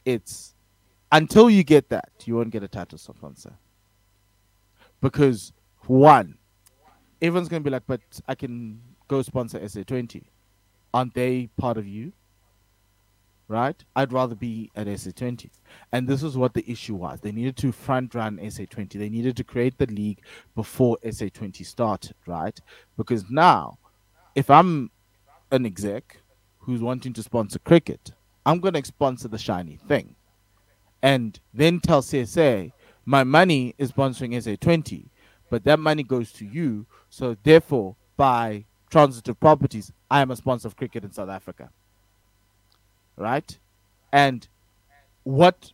It's 0.06 0.55
until 1.16 1.50
you 1.50 1.64
get 1.64 1.90
that, 1.90 2.12
you 2.26 2.36
won't 2.36 2.52
get 2.52 2.64
a 2.64 2.68
title 2.68 2.98
sponsor. 2.98 3.54
Because 5.02 5.54
one, 5.88 6.38
everyone's 7.22 7.50
gonna 7.50 7.62
be 7.62 7.70
like, 7.70 7.84
but 7.88 8.02
I 8.28 8.36
can 8.36 8.82
go 9.08 9.22
sponsor 9.22 9.60
SA20. 9.60 10.24
Aren't 10.94 11.14
they 11.14 11.50
part 11.58 11.78
of 11.78 11.88
you? 11.88 12.14
right? 13.48 13.84
I'd 13.96 14.12
rather 14.12 14.36
be 14.36 14.72
at 14.76 14.88
SA20. 14.88 15.50
And 15.92 16.08
this 16.08 16.24
is 16.24 16.38
what 16.38 16.54
the 16.54 16.70
issue 16.70 16.96
was. 16.96 17.20
They 17.22 17.32
needed 17.32 17.58
to 17.58 17.72
front 17.72 18.16
run 18.16 18.38
SA20. 18.38 18.94
They 18.94 19.10
needed 19.10 19.38
to 19.38 19.44
create 19.44 19.78
the 19.78 19.86
league 19.88 20.22
before 20.56 20.98
SA20 21.04 21.66
started, 21.66 22.16
right? 22.26 22.60
Because 22.98 23.26
now, 23.30 23.78
if 24.34 24.50
I'm 24.50 24.90
an 25.52 25.66
exec 25.66 26.18
who's 26.60 26.82
wanting 26.82 27.14
to 27.14 27.24
sponsor 27.24 27.60
cricket, 27.60 28.12
I'm 28.46 28.60
going 28.60 28.74
to 28.74 28.86
sponsor 28.86 29.28
the 29.28 29.38
shiny 29.38 29.78
thing. 29.88 30.16
And 31.06 31.40
then 31.54 31.80
tell 31.80 32.02
CSA, 32.02 32.72
my 33.06 33.24
money 33.24 33.76
is 33.78 33.92
sponsoring 33.92 34.34
SA20, 34.34 35.06
but 35.52 35.64
that 35.66 35.80
money 35.80 36.04
goes 36.04 36.32
to 36.34 36.46
you. 36.46 36.86
So 37.10 37.38
therefore, 37.44 37.96
by 38.18 38.66
transitive 38.90 39.40
properties, 39.40 39.92
I 40.10 40.22
am 40.22 40.32
a 40.32 40.36
sponsor 40.36 40.68
of 40.68 40.76
cricket 40.76 41.04
in 41.04 41.12
South 41.12 41.30
Africa 41.30 41.70
right? 43.18 43.58
And 44.12 44.48
what, 45.24 45.72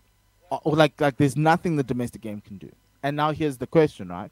uh, 0.52 0.60
like, 0.66 1.00
like 1.00 1.18
there's 1.18 1.38
nothing 1.38 1.76
the 1.76 1.84
domestic 1.84 2.22
game 2.22 2.42
can 2.42 2.58
do. 2.58 2.72
And 3.04 3.16
now 3.16 3.32
here's 3.32 3.58
the 3.58 3.68
question, 3.68 4.10
right? 4.10 4.32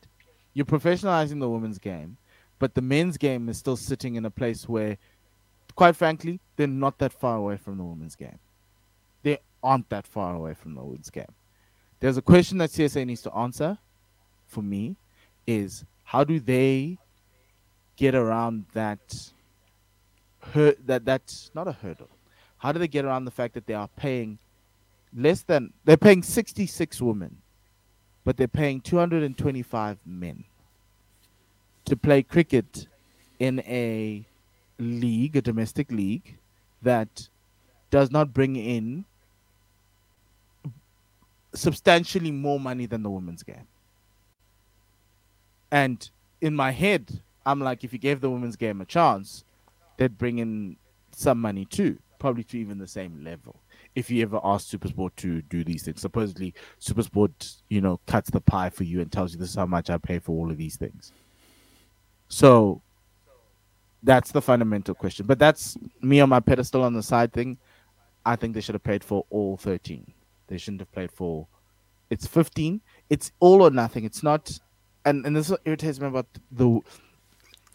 You're 0.53 0.65
professionalizing 0.65 1.39
the 1.39 1.49
women's 1.49 1.79
game, 1.79 2.17
but 2.59 2.75
the 2.75 2.81
men's 2.81 3.17
game 3.17 3.49
is 3.49 3.57
still 3.57 3.77
sitting 3.77 4.15
in 4.15 4.25
a 4.25 4.29
place 4.31 4.67
where, 4.67 4.97
quite 5.75 5.95
frankly, 5.95 6.39
they're 6.55 6.67
not 6.67 6.97
that 6.99 7.13
far 7.13 7.37
away 7.37 7.57
from 7.57 7.77
the 7.77 7.83
women's 7.83 8.15
game. 8.15 8.39
Aren't 9.63 9.89
that 9.89 10.07
far 10.07 10.35
away 10.35 10.53
from 10.53 10.75
the 10.75 10.81
women's 10.81 11.09
game. 11.09 11.33
There's 11.99 12.17
a 12.17 12.21
question 12.21 12.57
that 12.59 12.69
CSA 12.69 13.05
needs 13.05 13.21
to 13.23 13.33
answer 13.33 13.77
for 14.47 14.61
me 14.61 14.95
is 15.45 15.83
how 16.05 16.23
do 16.23 16.39
they 16.39 16.97
get 17.97 18.15
around 18.15 18.65
that 18.73 19.31
hurt 20.53 20.87
that 20.87 21.03
that's 21.03 21.51
not 21.53 21.67
a 21.67 21.73
hurdle 21.73 22.07
how 22.59 22.71
do 22.71 22.79
they 22.79 22.87
get 22.87 23.03
around 23.03 23.25
the 23.25 23.31
fact 23.31 23.53
that 23.53 23.65
they 23.65 23.73
are 23.73 23.89
paying 23.95 24.37
less 25.15 25.41
than 25.41 25.73
they're 25.85 25.97
paying 25.97 26.21
66 26.21 27.01
women, 27.01 27.37
but 28.23 28.37
they're 28.37 28.47
paying 28.47 28.81
225 28.81 29.97
men 30.05 30.43
to 31.85 31.95
play 31.95 32.21
cricket 32.21 32.87
in 33.39 33.61
a 33.61 34.23
league, 34.77 35.35
a 35.35 35.41
domestic 35.41 35.91
league 35.91 36.37
that 36.81 37.27
does 37.89 38.11
not 38.11 38.33
bring 38.33 38.55
in 38.55 39.05
substantially 41.53 42.31
more 42.31 42.59
money 42.59 42.85
than 42.85 43.03
the 43.03 43.09
women's 43.09 43.43
game. 43.43 43.67
And 45.71 46.09
in 46.41 46.55
my 46.55 46.71
head, 46.71 47.21
I'm 47.45 47.59
like, 47.59 47.83
if 47.83 47.93
you 47.93 47.99
gave 47.99 48.21
the 48.21 48.29
women's 48.29 48.55
game 48.55 48.81
a 48.81 48.85
chance, 48.85 49.43
they'd 49.97 50.17
bring 50.17 50.39
in 50.39 50.77
some 51.11 51.39
money 51.39 51.65
too 51.65 51.99
probably 52.19 52.43
to 52.43 52.59
even 52.59 52.77
the 52.77 52.87
same 52.87 53.23
level. 53.23 53.55
If 53.95 54.11
you 54.11 54.21
ever 54.21 54.39
ask 54.43 54.67
Supersport 54.67 55.11
to 55.17 55.41
do 55.43 55.63
these 55.63 55.83
things, 55.83 56.01
supposedly 56.01 56.53
Supersport, 56.79 57.57
you 57.69 57.81
know, 57.81 57.99
cuts 58.05 58.29
the 58.29 58.41
pie 58.41 58.69
for 58.69 58.83
you 58.83 59.01
and 59.01 59.11
tells 59.11 59.33
you 59.33 59.39
this 59.39 59.49
is 59.49 59.55
how 59.55 59.65
much 59.65 59.89
I 59.89 59.97
pay 59.97 60.19
for 60.19 60.33
all 60.33 60.51
of 60.51 60.57
these 60.57 60.75
things. 60.75 61.11
So 62.27 62.81
that's 64.03 64.31
the 64.31 64.41
fundamental 64.41 64.93
question. 64.93 65.25
But 65.25 65.39
that's 65.39 65.77
me 66.01 66.19
on 66.19 66.29
my 66.29 66.39
pedestal 66.39 66.83
on 66.83 66.93
the 66.93 67.01
side 67.01 67.33
thing. 67.33 67.57
I 68.25 68.35
think 68.35 68.53
they 68.53 68.61
should 68.61 68.75
have 68.75 68.83
paid 68.83 69.03
for 69.03 69.25
all 69.29 69.57
13. 69.57 70.13
They 70.49 70.57
shouldn't 70.57 70.81
have 70.81 70.91
played 70.91 71.11
for 71.11 71.47
it's 72.09 72.25
15. 72.27 72.81
It's 73.09 73.31
all 73.39 73.61
or 73.61 73.69
nothing. 73.69 74.03
It's 74.03 74.23
not 74.23 74.59
and 75.05 75.25
and 75.25 75.35
this 75.35 75.51
irritates 75.65 75.99
me 75.99 76.07
about 76.07 76.27
the 76.51 76.81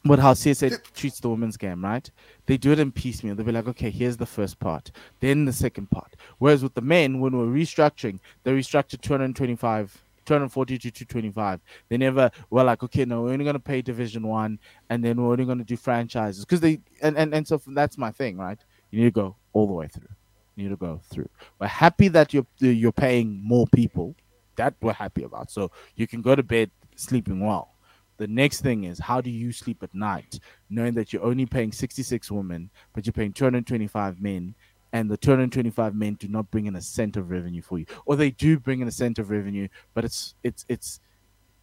but 0.07 0.19
how 0.19 0.35
CSA 0.35 0.83
treats 0.93 1.19
the 1.21 1.31
women's 1.31 1.57
game, 1.57 1.83
right? 1.83 2.11
They 2.45 2.59
do 2.59 2.73
it 2.73 2.79
in 2.79 2.93
piecemeal. 2.93 3.35
They'll 3.35 3.47
be 3.47 3.53
like, 3.53 3.69
okay, 3.69 3.89
here's 3.89 4.19
the 4.19 4.27
first 4.27 4.59
part, 4.59 4.91
then 5.21 5.47
the 5.47 5.53
second 5.53 5.91
part. 5.91 6.15
Whereas 6.37 6.63
with 6.63 6.75
the 6.75 6.83
men, 6.83 7.21
when 7.21 7.35
we're 7.35 7.47
restructuring, 7.47 8.19
they 8.43 8.53
restructured 8.53 9.01
225, 9.01 10.03
240 10.27 10.79
to 10.79 10.91
225. 10.91 11.61
They 11.89 11.97
never 11.97 12.31
were 12.51 12.65
like, 12.65 12.83
okay, 12.83 13.07
no, 13.07 13.23
we're 13.23 13.33
only 13.33 13.45
going 13.45 13.55
to 13.55 13.61
pay 13.61 13.81
Division 13.81 14.27
One, 14.27 14.59
and 14.91 15.03
then 15.03 15.17
we're 15.17 15.33
only 15.33 15.47
going 15.47 15.57
to 15.59 15.65
do 15.65 15.77
franchises 15.77 16.45
because 16.45 16.61
they 16.61 16.81
and, 17.01 17.17
and 17.17 17.35
and 17.35 17.49
so 17.49 17.59
that's 17.69 17.97
my 17.97 18.11
thing, 18.11 18.37
right? 18.37 18.59
You 18.91 18.99
need 18.99 19.07
to 19.07 19.11
go 19.23 19.37
all 19.55 19.67
the 19.67 19.73
way 19.73 19.89
through. 19.89 20.09
Need 20.57 20.69
to 20.69 20.77
go 20.77 21.01
through. 21.11 21.29
We're 21.61 21.67
happy 21.67 22.09
that 22.09 22.33
you're 22.33 22.47
you're 22.59 22.93
paying 22.93 23.41
more 23.43 23.67
people. 23.67 24.15
That 24.57 24.75
we're 24.81 24.93
happy 24.93 25.25
about. 25.25 25.51
So 25.51 25.73
you 25.97 26.07
can 26.07 26.23
go 26.23 26.35
to 26.35 26.43
bed 26.43 26.71
sleeping 26.97 27.41
well 27.41 27.75
the 28.17 28.27
next 28.27 28.61
thing 28.61 28.85
is 28.85 28.99
how 28.99 29.21
do 29.21 29.31
you 29.31 29.53
sleep 29.53 29.83
at 29.83 29.95
night 29.95 30.39
knowing 30.71 30.95
that 30.95 31.13
you're 31.13 31.25
only 31.25 31.47
paying 31.47 31.73
66 31.73 32.31
women, 32.31 32.71
but 32.93 33.07
you're 33.07 33.13
paying 33.13 33.33
225 33.33 34.21
men, 34.21 34.55
and 34.93 35.11
the 35.11 35.17
225 35.17 35.95
men 35.95 36.15
do 36.15 36.29
not 36.29 36.51
bring 36.51 36.67
in 36.67 36.77
a 36.77 36.81
cent 36.81 37.17
of 37.17 37.31
revenue 37.31 37.63
for 37.63 37.79
you, 37.79 37.87
or 38.07 38.17
they 38.17 38.31
do 38.31 38.59
bring 38.59 38.81
in 38.81 38.89
a 38.89 38.93
cent 38.93 39.19
of 39.19 39.31
revenue, 39.31 39.69
but 39.95 40.05
it's 40.05 40.35
it's 40.43 40.65
it's 40.69 41.01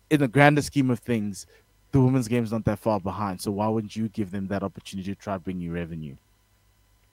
in 0.09 0.19
the 0.19 0.27
grander 0.27 0.61
scheme 0.61 0.89
of 0.89 0.99
things, 0.99 1.47
the 1.93 2.01
women's 2.01 2.27
game 2.27 2.43
is 2.43 2.51
not 2.51 2.65
that 2.65 2.79
far 2.79 2.99
behind. 2.99 3.39
So 3.39 3.51
why 3.51 3.67
wouldn't 3.69 3.95
you 3.95 4.09
give 4.09 4.31
them 4.31 4.47
that 4.47 4.63
opportunity 4.63 5.13
to 5.13 5.21
try 5.21 5.37
bring 5.37 5.61
you 5.61 5.73
revenue? 5.73 6.15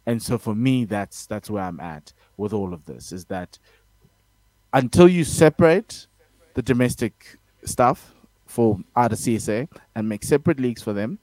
And 0.08 0.22
so 0.22 0.38
for 0.38 0.54
me, 0.54 0.86
that's 0.86 1.26
that's 1.26 1.50
where 1.50 1.62
I'm 1.62 1.80
at 1.80 2.14
with 2.38 2.54
all 2.54 2.72
of 2.72 2.86
this. 2.86 3.12
Is 3.12 3.26
that 3.26 3.58
until 4.72 5.06
you 5.06 5.22
separate 5.22 6.06
the 6.54 6.62
domestic 6.62 7.36
stuff 7.66 8.14
for 8.46 8.78
out 8.96 9.12
of 9.12 9.18
CSA 9.18 9.68
and 9.94 10.08
make 10.08 10.24
separate 10.24 10.60
leagues 10.60 10.82
for 10.82 10.94
them, 10.94 11.18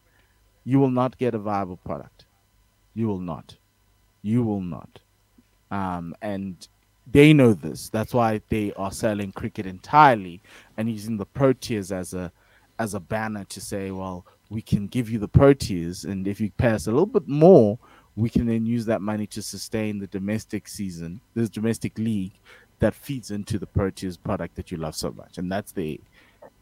you 0.66 0.78
will 0.78 0.92
not 0.92 1.18
get 1.18 1.34
a 1.34 1.40
viable 1.40 1.78
product. 1.78 2.28
You 2.94 3.08
will 3.08 3.20
not. 3.20 3.58
You 4.22 4.44
will 4.44 4.62
not. 4.62 5.00
Um, 5.72 6.14
and 6.22 6.68
they 7.12 7.34
know 7.34 7.54
this. 7.54 7.90
That's 7.90 8.14
why 8.14 8.42
they 8.50 8.72
are 8.74 8.92
selling 8.92 9.32
cricket 9.32 9.66
entirely 9.66 10.44
and 10.78 10.92
using 10.92 11.18
the 11.18 11.26
Proteas 11.26 11.92
as 11.92 12.14
a 12.14 12.32
as 12.78 12.94
a 12.94 13.00
banner 13.00 13.46
to 13.46 13.60
say, 13.60 13.90
well, 13.90 14.28
we 14.50 14.62
can 14.62 14.86
give 14.86 15.10
you 15.10 15.18
the 15.18 15.30
Proteas, 15.30 16.06
and 16.06 16.28
if 16.28 16.40
you 16.40 16.52
pay 16.52 16.70
us 16.70 16.86
a 16.86 16.92
little 16.92 17.08
bit 17.08 17.28
more, 17.28 17.80
we 18.16 18.30
can 18.30 18.46
then 18.46 18.66
use 18.66 18.86
that 18.86 19.02
money 19.02 19.28
to 19.28 19.42
sustain 19.42 20.00
the 20.00 20.08
domestic 20.08 20.68
season, 20.68 21.22
this 21.34 21.50
domestic 21.50 21.98
league 21.98 22.34
that 22.80 22.94
feeds 22.94 23.32
into 23.32 23.58
the 23.60 23.68
Proteas 23.68 24.18
product 24.22 24.56
that 24.56 24.72
you 24.72 24.78
love 24.78 24.96
so 24.96 25.12
much, 25.12 25.38
and 25.38 25.52
that's 25.52 25.72
the 25.72 26.00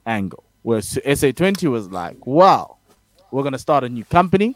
angle. 0.05 0.43
Where 0.63 0.79
SA20 0.79 1.69
was 1.69 1.89
like, 1.89 2.25
wow, 2.25 2.77
we're 3.31 3.43
going 3.43 3.53
to 3.53 3.59
start 3.59 3.83
a 3.83 3.89
new 3.89 4.05
company. 4.05 4.55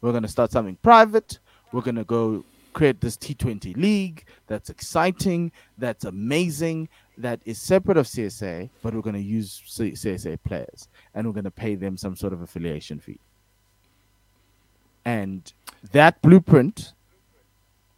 We're 0.00 0.10
going 0.10 0.22
to 0.22 0.28
start 0.28 0.52
something 0.52 0.76
private. 0.82 1.38
We're 1.72 1.80
going 1.80 1.96
to 1.96 2.04
go 2.04 2.44
create 2.76 3.00
this 3.00 3.16
T20 3.16 3.74
league 3.76 4.26
that's 4.48 4.68
exciting, 4.68 5.50
that's 5.78 6.04
amazing, 6.04 6.90
that 7.16 7.40
is 7.46 7.58
separate 7.58 7.96
of 7.96 8.04
CSA, 8.04 8.68
but 8.82 8.94
we're 8.94 9.00
going 9.00 9.14
to 9.14 9.22
use 9.22 9.62
CSA 9.66 10.38
players 10.44 10.88
and 11.14 11.26
we're 11.26 11.32
going 11.32 11.44
to 11.44 11.50
pay 11.50 11.74
them 11.74 11.96
some 11.96 12.14
sort 12.14 12.34
of 12.34 12.42
affiliation 12.42 13.00
fee. 13.00 13.18
And 15.06 15.52
that 15.92 16.20
blueprint 16.20 16.92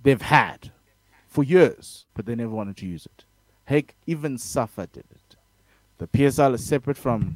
they've 0.02 0.20
had 0.20 0.70
for 1.26 1.42
years, 1.42 2.04
but 2.14 2.26
they 2.26 2.34
never 2.34 2.50
wanted 2.50 2.76
to 2.76 2.86
use 2.86 3.06
it. 3.06 3.24
Heck, 3.64 3.94
even 4.06 4.36
SAFA 4.36 4.88
did 4.92 5.04
it. 5.10 5.36
The 5.96 6.06
PSL 6.06 6.54
is 6.54 6.64
separate 6.64 6.98
from 6.98 7.34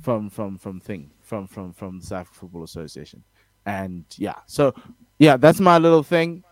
from 0.00 0.30
from 0.30 0.56
from 0.56 0.80
thing 0.80 1.10
from 1.20 1.46
from 1.46 1.74
from 1.74 2.00
the 2.00 2.06
South 2.06 2.20
African 2.20 2.40
Football 2.40 2.64
Association, 2.64 3.22
and 3.66 4.04
yeah, 4.16 4.36
so 4.46 4.74
yeah, 5.18 5.36
that's 5.36 5.60
my 5.60 5.78
little 5.78 6.02
thing. 6.02 6.42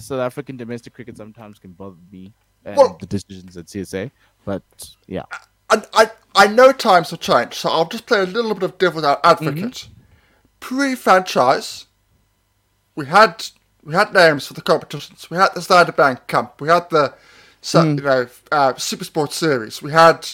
South 0.00 0.20
African 0.20 0.56
domestic 0.56 0.92
cricket 0.92 1.16
sometimes 1.16 1.58
can 1.58 1.70
bother 1.70 1.96
me 2.10 2.32
and 2.64 2.76
well, 2.76 2.96
the 2.98 3.06
decisions 3.06 3.56
at 3.56 3.66
CSA, 3.66 4.10
but 4.44 4.62
yeah. 5.06 5.22
I, 5.70 5.82
I, 5.94 6.10
I 6.34 6.46
know 6.48 6.72
times 6.72 7.10
have 7.10 7.20
changed, 7.20 7.54
so 7.54 7.70
I'll 7.70 7.88
just 7.88 8.06
play 8.06 8.20
a 8.20 8.26
little 8.26 8.54
bit 8.54 8.64
of 8.64 8.78
devil's 8.78 9.04
advocate. 9.04 9.54
Mm-hmm. 9.56 9.95
Pre-franchise, 10.66 11.86
we 12.96 13.06
had 13.06 13.46
we 13.84 13.94
had 13.94 14.12
names 14.12 14.48
for 14.48 14.54
the 14.54 14.60
competitions. 14.60 15.30
We 15.30 15.36
had 15.36 15.54
the 15.54 15.62
Standard 15.62 15.94
Bank 15.94 16.26
Cup. 16.26 16.60
We 16.60 16.66
had 16.66 16.90
the 16.90 17.14
so, 17.60 17.84
you 17.84 17.94
know 17.94 18.26
uh, 18.50 18.74
Super 18.74 19.04
Sports 19.04 19.36
Series. 19.36 19.80
We 19.80 19.92
had 19.92 20.28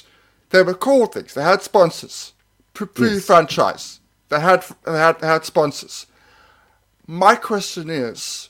they 0.48 0.62
were 0.62 0.72
called 0.72 1.12
things. 1.12 1.34
They 1.34 1.42
had 1.42 1.60
sponsors. 1.60 2.32
Pre- 2.72 2.86
Pre-franchise, 2.86 4.00
they 4.30 4.40
had 4.40 4.64
they 4.86 4.96
had 4.96 5.20
they 5.20 5.26
had 5.26 5.44
sponsors. 5.44 6.06
My 7.06 7.34
question 7.34 7.90
is, 7.90 8.48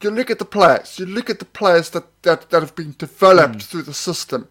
you 0.00 0.10
look 0.12 0.30
at 0.30 0.38
the 0.38 0.44
players. 0.44 1.00
You 1.00 1.06
look 1.06 1.28
at 1.28 1.40
the 1.40 1.44
players 1.44 1.90
that, 1.90 2.04
that, 2.22 2.50
that 2.50 2.62
have 2.62 2.76
been 2.76 2.94
developed 2.96 3.64
through 3.64 3.82
the 3.82 3.92
system, 3.92 4.46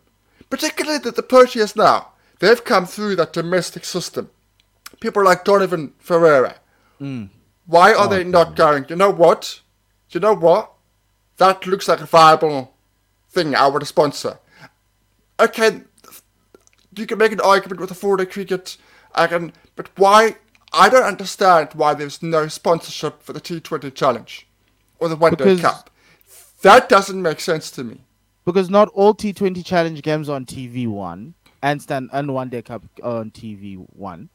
particularly 0.50 0.98
the, 1.00 1.12
the 1.12 1.24
Proteas 1.24 1.78
now. 1.78 2.10
They've 2.40 2.62
come 2.62 2.86
through 2.86 3.16
that 3.16 3.32
domestic 3.32 3.86
system. 3.86 4.32
People 5.00 5.24
like 5.24 5.44
Donovan 5.44 5.94
Ferreira. 6.00 6.56
Mm. 7.00 7.30
Why 7.66 7.94
are 7.94 8.08
oh, 8.08 8.10
they 8.10 8.24
not 8.24 8.56
going? 8.56 8.86
You 8.90 8.96
know 8.96 9.12
what? 9.12 9.62
You 10.10 10.20
know 10.20 10.34
what? 10.34 10.72
That 11.38 11.68
looks 11.68 11.88
like 11.88 12.00
a 12.00 12.06
viable 12.06 12.74
thing. 13.30 13.54
I 13.56 13.68
want 13.68 13.82
to 13.82 13.86
sponsor. 13.86 14.40
Okay, 15.40 15.82
you 16.96 17.06
can 17.06 17.18
make 17.18 17.32
an 17.32 17.42
argument 17.42 17.80
with 17.80 17.90
the 17.90 17.96
four-day 17.96 18.26
cricket. 18.26 18.78
I 19.14 19.28
can, 19.28 19.54
but 19.76 19.90
why? 19.98 20.38
I 20.74 20.90
don't 20.90 21.04
understand 21.04 21.70
why 21.74 21.94
there's 21.94 22.24
no 22.24 22.48
sponsorship 22.48 23.22
for 23.22 23.34
the 23.34 23.42
T20 23.42 23.94
Challenge 23.94 24.48
or 25.00 25.08
the 25.08 25.16
One 25.16 25.36
Day 25.36 25.58
Cup. 25.58 25.90
That 26.62 26.90
doesn't 26.90 27.22
make 27.22 27.40
sense 27.40 27.70
to 27.72 27.84
me. 27.84 28.02
because 28.48 28.70
not 28.70 28.88
all 28.94 29.14
T20 29.14 29.64
challenge 29.66 30.02
games 30.02 30.30
are 30.30 30.38
on 30.38 30.46
TV 30.46 30.88
one 30.88 31.34
and 31.62 31.82
stand 31.82 32.10
and 32.14 32.34
one 32.34 32.48
day 32.48 32.62
cup 32.62 32.82
on 33.04 33.30
TV 33.30 33.76
one, 33.94 34.30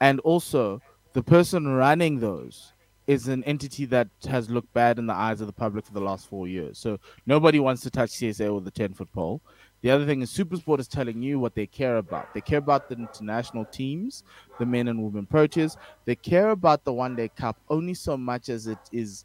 and 0.00 0.20
also 0.20 0.80
the 1.12 1.22
person 1.22 1.66
running 1.68 2.18
those 2.20 2.72
is 3.06 3.28
an 3.28 3.44
entity 3.44 3.84
that 3.86 4.08
has 4.28 4.50
looked 4.50 4.72
bad 4.74 4.98
in 4.98 5.06
the 5.06 5.14
eyes 5.14 5.40
of 5.40 5.46
the 5.46 5.52
public 5.52 5.86
for 5.86 5.92
the 5.92 6.00
last 6.00 6.28
four 6.28 6.48
years. 6.48 6.76
So 6.78 6.98
nobody 7.24 7.60
wants 7.60 7.82
to 7.82 7.90
touch 7.90 8.10
CSA 8.10 8.52
with 8.52 8.66
a 8.66 8.70
ten 8.70 8.92
foot 8.94 9.12
pole. 9.12 9.40
The 9.82 9.90
other 9.90 10.04
thing 10.04 10.22
is 10.22 10.30
Supersport 10.36 10.80
is 10.80 10.88
telling 10.88 11.22
you 11.22 11.38
what 11.38 11.54
they 11.54 11.66
care 11.66 11.98
about. 11.98 12.34
They 12.34 12.40
care 12.40 12.58
about 12.58 12.88
the 12.88 12.96
international 12.96 13.64
teams, 13.66 14.24
the 14.58 14.66
men 14.66 14.88
and 14.88 15.02
women 15.04 15.26
proteas. 15.26 15.76
They 16.04 16.16
care 16.16 16.50
about 16.50 16.84
the 16.84 16.92
one 16.92 17.14
day 17.14 17.28
cup 17.28 17.56
only 17.68 17.94
so 17.94 18.16
much 18.16 18.48
as 18.48 18.66
it 18.66 18.78
is 18.90 19.24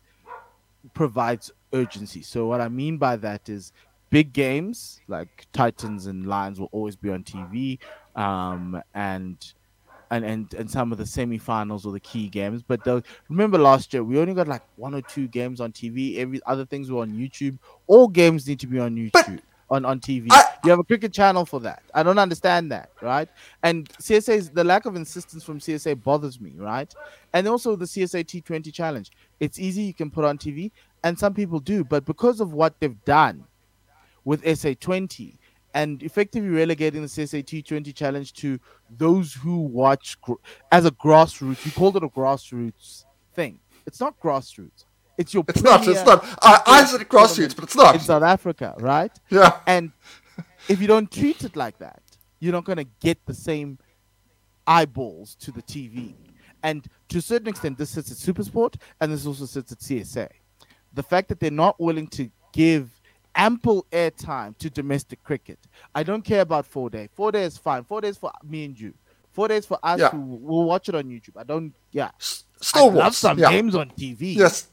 provides 0.93 1.51
urgency. 1.73 2.21
So 2.21 2.47
what 2.47 2.61
I 2.61 2.69
mean 2.69 2.97
by 2.97 3.15
that 3.17 3.49
is 3.49 3.71
big 4.09 4.33
games 4.33 5.01
like 5.07 5.47
Titans 5.53 6.05
and 6.05 6.27
Lions 6.27 6.59
will 6.59 6.69
always 6.71 6.95
be 6.95 7.09
on 7.09 7.23
TV, 7.23 7.79
um, 8.15 8.81
and 8.93 9.53
and 10.12 10.24
and 10.25 10.53
and 10.53 10.70
some 10.70 10.91
of 10.91 10.98
the 11.00 11.03
semifinals 11.06 11.86
or 11.86 11.91
the 11.94 12.00
key 12.00 12.27
games. 12.30 12.62
But 12.62 12.86
remember 13.30 13.58
last 13.58 13.94
year 13.94 14.03
we 14.03 14.20
only 14.20 14.34
got 14.36 14.48
like 14.48 14.62
one 14.75 14.94
or 14.94 15.01
two 15.01 15.27
games 15.27 15.60
on 15.62 15.72
TV. 15.72 16.18
Every 16.18 16.39
other 16.46 16.65
things 16.65 16.91
were 16.91 17.01
on 17.01 17.12
YouTube. 17.13 17.58
All 17.88 18.08
games 18.08 18.48
need 18.48 18.60
to 18.60 18.68
be 18.68 18.77
on 18.80 18.96
YouTube. 18.96 19.39
on, 19.72 19.86
on 19.86 20.01
TV, 20.01 20.27
I- 20.32 20.44
you 20.65 20.70
have 20.70 20.80
a 20.80 20.84
cricket 20.84 21.13
channel 21.13 21.46
for 21.46 21.62
that. 21.62 21.82
I 21.94 22.03
don't 22.03 22.20
understand 22.20 22.70
that, 22.74 22.89
right? 23.01 23.30
And 23.63 23.88
CSA's 23.88 24.50
the 24.50 24.65
lack 24.65 24.86
of 24.86 24.97
insistence 24.97 25.45
from 25.45 25.60
CSA 25.60 26.04
bothers 26.04 26.41
me, 26.41 26.54
right? 26.58 26.93
And 27.32 27.47
also 27.47 27.78
the 27.78 27.86
CSA 27.86 28.26
T20 28.26 28.74
challenge. 28.74 29.12
It's 29.39 29.58
easy, 29.60 29.84
you 29.84 29.93
can 29.93 30.12
put 30.12 30.26
on 30.26 30.38
TV, 30.38 30.71
and 31.06 31.17
some 31.17 31.34
people 31.34 31.62
do, 31.62 31.86
but 31.86 32.04
because 32.04 32.41
of 32.41 32.52
what 32.52 32.78
they've 32.82 33.02
done 33.06 33.45
with 34.26 34.43
SA20 34.43 35.38
and 35.73 36.03
effectively 36.03 36.49
relegating 36.49 37.01
the 37.01 37.07
CSA 37.07 37.43
T20 37.43 37.93
challenge 37.95 38.34
to 38.34 38.60
those 38.89 39.34
who 39.34 39.60
watch 39.60 40.19
gr- 40.21 40.34
as 40.71 40.86
a 40.86 40.91
grassroots, 40.91 41.65
you 41.65 41.71
called 41.71 41.95
it 41.97 42.03
a 42.03 42.10
grassroots 42.10 43.05
thing. 43.34 43.60
It's 43.86 43.99
not 43.99 44.19
grassroots. 44.19 44.86
It's 45.17 45.34
your 45.34 45.43
It's 45.47 45.62
not. 45.62 45.88
It's 45.88 46.05
not. 46.05 46.25
I, 46.41 46.62
I 46.65 46.86
said 46.86 47.01
grassroots, 47.01 47.55
but 47.55 47.65
it's 47.65 47.75
not. 47.75 47.95
in. 47.95 48.01
South 48.01 48.23
Africa, 48.23 48.75
right? 48.79 49.12
Yeah. 49.29 49.60
And 49.67 49.91
if 50.67 50.81
you 50.81 50.88
don't 50.88 51.12
treat 51.12 51.43
it 51.43 51.55
like 51.55 51.77
that, 51.79 52.01
you're 52.39 52.53
not 52.53 52.65
going 52.65 52.77
to 52.77 52.88
get 52.99 53.23
the 53.25 53.34
same 53.34 53.77
eyeballs 54.65 55.36
to 55.36 55.51
the 55.51 55.62
TV. 55.62 56.15
And 56.63 56.88
to 57.10 57.17
a 57.19 57.21
certain 57.21 57.47
extent, 57.47 57.77
this 57.77 57.91
sits 57.91 58.12
at 58.12 58.17
Supersport 58.17 58.75
and 58.99 59.12
this 59.12 59.25
also 59.25 59.45
sits 59.45 59.71
at 59.71 59.79
CSA. 59.79 60.29
The 60.93 61.03
fact 61.03 61.29
that 61.29 61.39
they're 61.39 61.51
not 61.51 61.79
willing 61.79 62.07
to 62.10 62.29
give 62.53 63.00
ample 63.36 63.86
airtime 63.91 64.58
to 64.58 64.70
domestic 64.70 65.24
cricket. 65.24 65.60
I 65.96 66.04
don't 66.04 66.22
care 66.24 66.41
about 66.41 66.65
four 66.65 66.89
day. 66.89 67.10
Four 67.13 67.32
days 67.32 67.54
is 67.54 67.58
fine. 67.58 67.84
Four 67.84 68.02
days 68.02 68.17
for 68.17 68.32
me 68.44 68.65
and 68.65 68.80
you. 68.80 68.94
Four 69.32 69.48
days 69.48 69.65
for 69.65 69.80
us 69.84 70.00
Yeah. 70.00 70.10
who 70.10 70.20
will 70.20 70.65
watch 70.65 70.89
it 70.89 70.96
on 70.96 71.06
YouTube. 71.06 71.38
I 71.38 71.44
don't. 71.44 71.74
Yeah, 71.91 72.12
S- 72.20 72.44
I 72.74 72.86
love 72.88 73.15
some 73.15 73.39
Yeah. 73.39 73.52
games 73.52 73.76
on 73.76 73.89
TV. 73.91 74.36
Yes. 74.36 74.67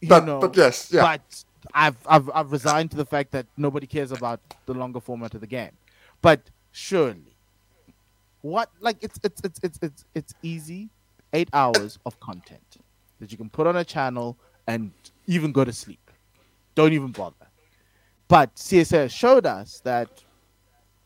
you 0.00 0.08
But, 0.08 0.26
know, 0.26 0.40
but 0.40 0.54
yes. 0.56 0.90
Yeah. 0.92 1.02
but 1.02 1.44
I've, 1.72 1.96
I've 2.06 2.30
I've 2.34 2.52
resigned 2.52 2.90
to 2.90 2.96
the 2.98 3.06
fact 3.06 3.30
that 3.32 3.46
nobody 3.56 3.86
cares 3.86 4.12
about 4.12 4.40
the 4.66 4.74
longer 4.74 5.00
format 5.00 5.34
of 5.34 5.40
the 5.40 5.46
game. 5.46 5.72
But 6.20 6.40
surely, 6.72 7.34
what 8.42 8.70
like 8.80 8.98
it's 9.00 9.18
it's 9.24 9.40
it's 9.42 9.60
it's 9.62 9.78
it's, 9.82 10.04
it's 10.14 10.34
easy, 10.42 10.90
eight 11.32 11.48
hours 11.52 11.98
of 12.04 12.20
content 12.20 12.76
that 13.20 13.32
you 13.32 13.38
can 13.38 13.48
put 13.48 13.66
on 13.66 13.76
a 13.76 13.84
channel 13.84 14.36
and 14.66 14.92
even 15.26 15.50
go 15.52 15.64
to 15.64 15.72
sleep. 15.72 16.10
Don't 16.74 16.92
even 16.92 17.10
bother. 17.10 17.45
But 18.28 18.54
CSA 18.56 19.10
showed 19.10 19.46
us 19.46 19.80
that, 19.84 20.08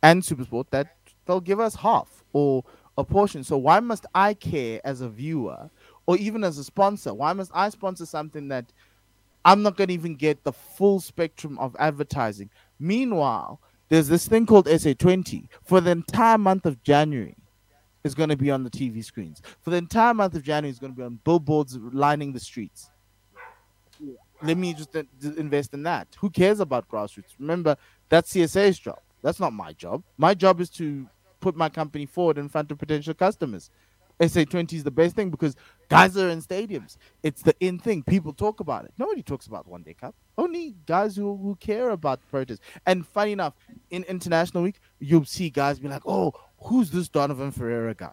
and 0.02 0.22
Supersport 0.22 0.66
that 0.70 0.96
they'll 1.26 1.40
give 1.40 1.60
us 1.60 1.74
half 1.74 2.24
or 2.32 2.64
a 2.96 3.04
portion. 3.04 3.44
So 3.44 3.58
why 3.58 3.80
must 3.80 4.06
I 4.14 4.34
care 4.34 4.80
as 4.84 5.00
a 5.00 5.08
viewer 5.08 5.70
or 6.06 6.16
even 6.16 6.44
as 6.44 6.58
a 6.58 6.64
sponsor? 6.64 7.12
Why 7.12 7.32
must 7.32 7.50
I 7.54 7.68
sponsor 7.68 8.06
something 8.06 8.48
that 8.48 8.72
I'm 9.44 9.62
not 9.62 9.76
going 9.76 9.88
to 9.88 9.94
even 9.94 10.16
get 10.16 10.44
the 10.44 10.52
full 10.52 11.00
spectrum 11.00 11.58
of 11.58 11.74
advertising. 11.78 12.50
Meanwhile, 12.78 13.60
there's 13.88 14.08
this 14.08 14.28
thing 14.28 14.46
called 14.46 14.66
SA20 14.66 15.48
for 15.64 15.80
the 15.80 15.90
entire 15.90 16.38
month 16.38 16.66
of 16.66 16.82
January. 16.82 17.36
Is 18.02 18.14
going 18.14 18.30
to 18.30 18.36
be 18.36 18.50
on 18.50 18.64
the 18.64 18.70
TV 18.70 19.04
screens 19.04 19.42
for 19.60 19.68
the 19.68 19.76
entire 19.76 20.14
month 20.14 20.34
of 20.34 20.42
January. 20.42 20.70
Is 20.70 20.78
going 20.78 20.92
to 20.92 20.96
be 20.96 21.02
on 21.02 21.20
billboards 21.22 21.76
lining 21.76 22.32
the 22.32 22.40
streets. 22.40 22.90
Let 24.42 24.56
me 24.56 24.72
just 24.74 24.94
invest 25.22 25.74
in 25.74 25.82
that. 25.84 26.08
Who 26.18 26.30
cares 26.30 26.60
about 26.60 26.88
grassroots? 26.88 27.34
Remember, 27.38 27.76
that's 28.08 28.32
CSA's 28.32 28.78
job. 28.78 28.98
That's 29.22 29.38
not 29.40 29.52
my 29.52 29.72
job. 29.74 30.02
My 30.16 30.32
job 30.34 30.60
is 30.60 30.70
to 30.70 31.06
put 31.40 31.56
my 31.56 31.68
company 31.68 32.06
forward 32.06 32.38
in 32.38 32.48
front 32.48 32.70
of 32.70 32.78
potential 32.78 33.12
customers. 33.14 33.70
SA20 34.18 34.74
is 34.74 34.84
the 34.84 34.90
best 34.90 35.16
thing 35.16 35.30
because 35.30 35.56
guys 35.88 36.14
are 36.16 36.28
in 36.28 36.42
stadiums. 36.42 36.96
It's 37.22 37.40
the 37.42 37.54
in 37.60 37.78
thing. 37.78 38.02
People 38.02 38.34
talk 38.34 38.60
about 38.60 38.84
it. 38.84 38.92
Nobody 38.98 39.22
talks 39.22 39.46
about 39.46 39.66
One 39.66 39.82
Day 39.82 39.94
Cup. 39.94 40.14
Only 40.36 40.74
guys 40.86 41.16
who, 41.16 41.36
who 41.38 41.56
care 41.56 41.90
about 41.90 42.20
protests. 42.30 42.60
And 42.84 43.06
funny 43.06 43.32
enough, 43.32 43.54
in 43.90 44.04
International 44.04 44.62
Week, 44.62 44.78
you'll 44.98 45.24
see 45.24 45.48
guys 45.48 45.78
be 45.78 45.88
like, 45.88 46.02
oh, 46.06 46.32
who's 46.64 46.90
this 46.90 47.08
Donovan 47.08 47.50
Ferreira 47.50 47.94
guy? 47.94 48.12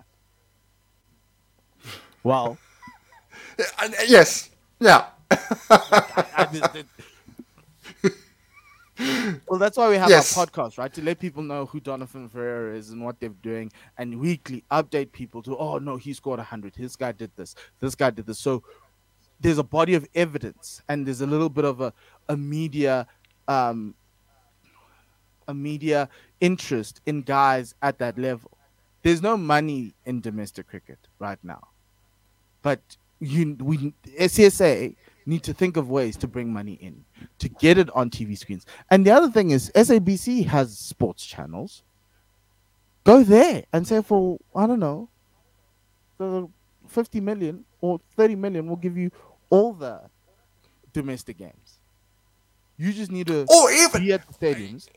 Well, 2.24 2.58
Yeah, 3.60 3.66
and- 3.82 3.96
yes. 4.08 4.50
Yeah. 4.80 5.08
I 5.70 6.48
just 6.52 6.74
did- 6.74 8.14
well, 9.48 9.60
that's 9.60 9.78
why 9.78 9.90
we 9.90 9.96
have 9.98 10.10
Yes. 10.10 10.36
our 10.36 10.46
podcast, 10.48 10.78
right? 10.80 10.92
To 10.94 11.02
let 11.04 11.20
people 11.20 11.44
know 11.44 11.68
who 11.68 11.80
Donovan 11.80 12.30
Ferreira 12.30 12.76
is 12.76 12.90
and 12.90 13.04
what 13.06 13.20
they're 13.20 13.30
doing, 13.30 13.72
and 13.98 14.20
weekly 14.20 14.64
update 14.72 15.12
people 15.12 15.44
to, 15.44 15.56
oh 15.56 15.78
no, 15.78 15.98
he 15.98 16.14
scored 16.14 16.40
hundred. 16.40 16.74
This 16.74 16.96
guy 16.96 17.12
did 17.12 17.30
this. 17.36 17.54
This 17.80 17.94
guy 17.94 18.10
did 18.10 18.26
this. 18.26 18.40
So 18.40 18.64
there's 19.40 19.60
a 19.60 19.64
body 19.64 19.94
of 19.94 20.08
evidence, 20.16 20.82
and 20.90 21.06
there's 21.06 21.22
a 21.22 21.28
little 21.28 21.50
bit 21.50 21.64
of 21.66 21.80
a 21.80 21.94
a 22.28 22.36
media, 22.36 23.06
um, 23.48 23.94
a 25.48 25.54
media 25.54 26.10
interest 26.42 27.02
in 27.06 27.22
guys 27.22 27.76
at 27.84 28.00
that 28.00 28.18
level. 28.18 28.52
There's 29.04 29.22
no 29.22 29.38
money 29.38 29.94
in 30.08 30.22
domestic 30.22 30.68
cricket 30.68 30.98
right 31.20 31.40
now, 31.44 31.68
but 32.64 32.80
you 33.20 33.56
we 33.60 33.94
SCSA 34.20 34.96
need 35.28 35.44
to 35.44 35.54
think 35.54 35.78
of 35.78 35.90
ways 35.90 36.16
to 36.18 36.28
bring 36.28 36.52
money 36.52 36.74
in 36.74 37.04
to 37.40 37.50
get 37.50 37.78
it 37.78 37.90
on 37.92 38.10
TV 38.10 38.38
screens. 38.38 38.66
And 38.90 39.06
the 39.06 39.12
other 39.12 39.30
thing 39.30 39.52
is 39.52 39.70
SABC 39.76 40.46
has 40.46 40.78
sports 40.78 41.26
channels. 41.26 41.84
Go 43.04 43.24
there 43.24 43.66
and 43.74 43.88
say 43.88 44.02
for 44.02 44.40
I 44.56 44.66
don't 44.66 44.80
know, 44.80 45.10
the 46.18 46.48
50 46.88 47.20
million 47.20 47.66
or 47.82 48.00
30 48.16 48.36
million 48.36 48.68
will 48.68 48.78
give 48.78 48.98
you 48.98 49.12
all 49.50 49.74
the 49.74 50.02
domestic 50.94 51.38
games. 51.38 51.80
You 52.78 52.94
just 52.94 53.12
need 53.12 53.28
to 53.28 53.46
Or 53.50 53.72
even 53.72 54.04
be 54.04 54.14
at 54.14 54.26
the 54.28 54.34
stadiums 54.34 54.88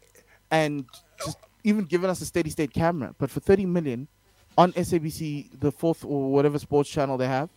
and 0.51 0.85
just 1.25 1.38
even 1.64 1.85
giving 1.85 2.11
us 2.11 2.21
a 2.21 2.27
steady 2.27 2.51
state 2.51 2.73
camera. 2.73 3.14
But 3.19 3.31
for 3.31 3.40
30 3.40 3.66
million 3.66 4.09
on 4.57 4.73
SABC, 4.73 5.59
the 5.61 5.73
fourth 5.73 6.05
or 6.05 6.31
whatever 6.31 6.59
sports 6.59 6.90
channel 6.90 7.16
they 7.16 7.27
have, 7.27 7.49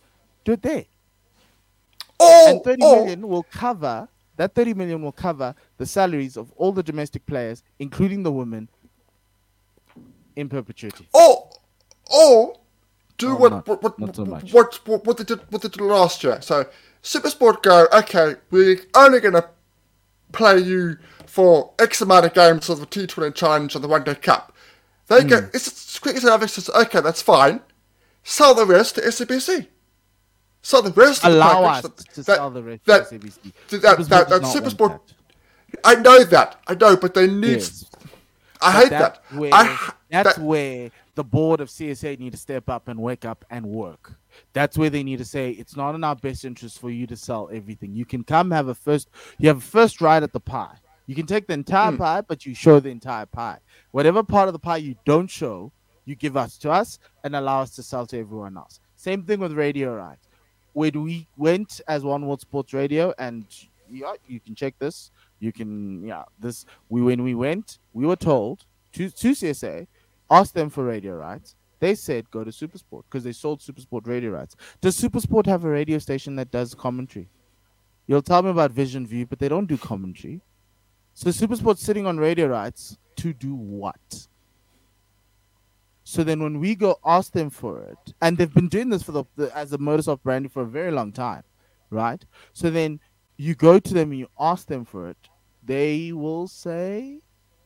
do 0.44 0.52
it 0.52 0.62
there. 0.62 0.84
Or, 2.20 2.48
And 2.48 2.62
thirty 2.64 2.82
or 2.84 2.96
million 2.96 3.28
will 3.28 3.42
cover 3.44 4.08
that 4.36 4.52
30 4.54 4.74
million 4.74 5.00
will 5.02 5.12
cover 5.12 5.54
the 5.78 5.86
salaries 5.86 6.36
of 6.36 6.50
all 6.56 6.72
the 6.72 6.82
domestic 6.82 7.24
players, 7.24 7.62
including 7.78 8.24
the 8.24 8.32
women, 8.32 8.68
in 10.36 10.48
perpetuity. 10.48 11.08
Oh, 11.14 11.50
oh, 12.10 12.56
do 13.16 13.30
Oh, 13.30 13.36
what, 13.36 13.52
not- 13.52 13.68
what, 13.68 13.82
what, 13.82 13.98
not 13.98 14.16
so 14.16 14.24
what, 14.24 14.80
what, 14.88 15.04
what 15.06 15.16
they 15.18 15.24
did, 15.24 15.40
what 15.50 15.62
they 15.62 15.68
did 15.68 15.80
last 15.80 16.24
year. 16.24 16.40
So, 16.42 16.66
Supersport 17.02 17.62
go, 17.62 17.86
okay, 17.92 18.34
we're 18.50 18.80
only 18.96 19.20
going 19.20 19.34
to 19.34 19.48
play 20.32 20.58
you 20.58 20.96
for 21.26 21.72
X 21.78 22.00
amount 22.00 22.26
of 22.26 22.34
games 22.34 22.68
of 22.68 22.80
the 22.80 22.86
T20 22.86 23.34
Challenge 23.34 23.74
and 23.74 23.84
the 23.84 23.88
One 23.88 24.02
Day 24.02 24.14
Cup. 24.16 24.52
They 25.06 25.22
Hmm. 25.22 25.28
go, 25.28 25.36
it's 25.54 25.68
as 25.94 25.98
quick 26.00 26.16
as 26.16 26.24
Alex 26.24 26.54
says, 26.54 26.70
okay, 26.70 27.00
that's 27.00 27.22
fine. 27.22 27.60
Sell 28.24 28.54
the 28.54 28.66
rest 28.66 28.96
to 28.96 29.02
SABC. 29.02 29.68
Sell 30.64 30.80
the 30.80 30.90
rest 30.92 31.22
of 31.24 31.30
the 31.30 31.36
Allow 31.36 31.64
us 31.64 31.82
that- 31.82 31.96
to 31.98 32.22
that- 32.22 32.36
sell 32.36 32.50
the 32.50 32.62
rest 32.62 32.84
that- 32.86 33.00
of 33.02 33.06
SABC. 33.08 33.52
that- 33.68 33.82
that- 33.82 34.08
that- 34.08 34.28
does 34.30 34.54
that 34.54 34.62
Supersport- 34.64 34.98
that. 35.06 35.14
I 35.84 35.94
know 35.96 36.24
that. 36.24 36.56
I 36.66 36.74
know, 36.74 36.96
but 36.96 37.12
they 37.12 37.26
need. 37.26 37.50
Yes. 37.60 37.84
I 38.62 38.72
But 38.72 38.82
hate 38.82 38.90
that. 38.90 39.22
Where, 39.32 39.50
I, 39.52 39.92
that's 40.10 40.36
that- 40.36 40.42
where 40.42 40.90
the 41.16 41.22
board 41.24 41.60
of 41.60 41.68
CSA 41.68 42.16
need 42.18 42.30
to 42.32 42.38
step 42.38 42.70
up 42.70 42.88
and 42.88 42.98
wake 42.98 43.26
up 43.26 43.44
and 43.50 43.66
work. 43.66 44.12
That's 44.54 44.78
where 44.78 44.88
they 44.88 45.02
need 45.02 45.18
to 45.18 45.24
say 45.26 45.50
it's 45.50 45.76
not 45.76 45.94
in 45.94 46.02
our 46.02 46.16
best 46.16 46.46
interest 46.46 46.78
for 46.78 46.88
you 46.88 47.06
to 47.08 47.16
sell 47.16 47.50
everything. 47.52 47.92
You 47.92 48.06
can 48.06 48.24
come 48.24 48.50
have 48.50 48.68
a 48.68 48.74
first, 48.74 49.10
you 49.38 49.48
have 49.48 49.58
a 49.58 49.60
first 49.60 50.00
right 50.00 50.22
at 50.22 50.32
the 50.32 50.40
pie. 50.40 50.76
You 51.06 51.14
can 51.14 51.26
take 51.26 51.46
the 51.46 51.52
entire 51.52 51.90
Hmm. 51.90 51.98
pie, 51.98 52.20
but 52.22 52.46
you 52.46 52.54
show 52.54 52.80
the 52.80 52.88
entire 52.88 53.26
pie. 53.26 53.58
Whatever 53.90 54.22
part 54.22 54.48
of 54.48 54.54
the 54.54 54.58
pie 54.58 54.78
you 54.78 54.94
don't 55.04 55.28
show, 55.28 55.72
you 56.06 56.14
give 56.14 56.38
us 56.38 56.56
to 56.58 56.70
us 56.70 56.98
and 57.22 57.36
allow 57.36 57.60
us 57.60 57.72
to 57.76 57.82
sell 57.82 58.06
to 58.06 58.18
everyone 58.18 58.56
else. 58.56 58.80
Same 58.96 59.22
thing 59.24 59.40
with 59.40 59.52
radio 59.52 59.94
rights. 59.94 60.26
When 60.74 61.02
we 61.02 61.26
went 61.36 61.80
as 61.88 62.04
One 62.04 62.26
World 62.26 62.40
Sports 62.42 62.74
Radio, 62.74 63.14
and 63.18 63.46
yeah, 63.90 64.14
you 64.26 64.40
can 64.40 64.54
check 64.54 64.78
this. 64.78 65.10
You 65.40 65.52
can 65.52 66.04
yeah, 66.04 66.24
this 66.38 66.66
we 66.88 67.00
when 67.02 67.22
we 67.22 67.34
went, 67.34 67.78
we 67.92 68.06
were 68.06 68.16
told 68.16 68.64
to 68.92 69.08
to 69.08 69.30
CSA, 69.30 69.86
ask 70.30 70.52
them 70.52 70.68
for 70.70 70.84
radio 70.84 71.14
rights. 71.14 71.56
They 71.80 71.94
said 71.94 72.30
go 72.30 72.44
to 72.44 72.50
Supersport 72.50 73.04
because 73.04 73.24
they 73.24 73.32
sold 73.32 73.60
Supersport 73.60 74.06
radio 74.06 74.30
rights. 74.30 74.56
Does 74.80 75.00
Supersport 75.00 75.46
have 75.46 75.64
a 75.64 75.68
radio 75.70 75.98
station 75.98 76.36
that 76.36 76.50
does 76.50 76.74
commentary? 76.74 77.28
You'll 78.06 78.22
tell 78.22 78.42
me 78.42 78.50
about 78.50 78.70
Vision 78.70 79.06
View, 79.06 79.26
but 79.26 79.38
they 79.38 79.48
don't 79.48 79.66
do 79.66 79.78
commentary. 79.78 80.42
So 81.14 81.30
Supersport's 81.30 81.82
sitting 81.82 82.06
on 82.06 82.18
radio 82.18 82.46
rights 82.46 82.98
to 83.16 83.32
do 83.32 83.54
what? 83.54 84.28
So 86.04 86.22
then 86.22 86.42
when 86.42 86.60
we 86.60 86.74
go 86.74 86.98
ask 87.04 87.32
them 87.32 87.50
for 87.50 87.82
it, 87.82 88.14
and 88.20 88.36
they've 88.36 88.52
been 88.52 88.68
doing 88.68 88.90
this 88.90 89.02
for 89.02 89.12
the, 89.12 89.24
the 89.36 89.56
as 89.56 89.72
a 89.72 89.78
modus 89.78 90.06
operandi 90.06 90.48
for 90.50 90.62
a 90.62 90.66
very 90.66 90.90
long 90.92 91.12
time, 91.12 91.42
right? 91.90 92.22
So 92.52 92.70
then 92.70 93.00
you 93.38 93.54
go 93.54 93.78
to 93.78 93.94
them 93.94 94.10
and 94.10 94.20
you 94.20 94.28
ask 94.38 94.66
them 94.68 94.84
for 94.84 95.08
it, 95.08 95.16
they 95.62 96.12
will 96.12 96.46
say 96.46 97.20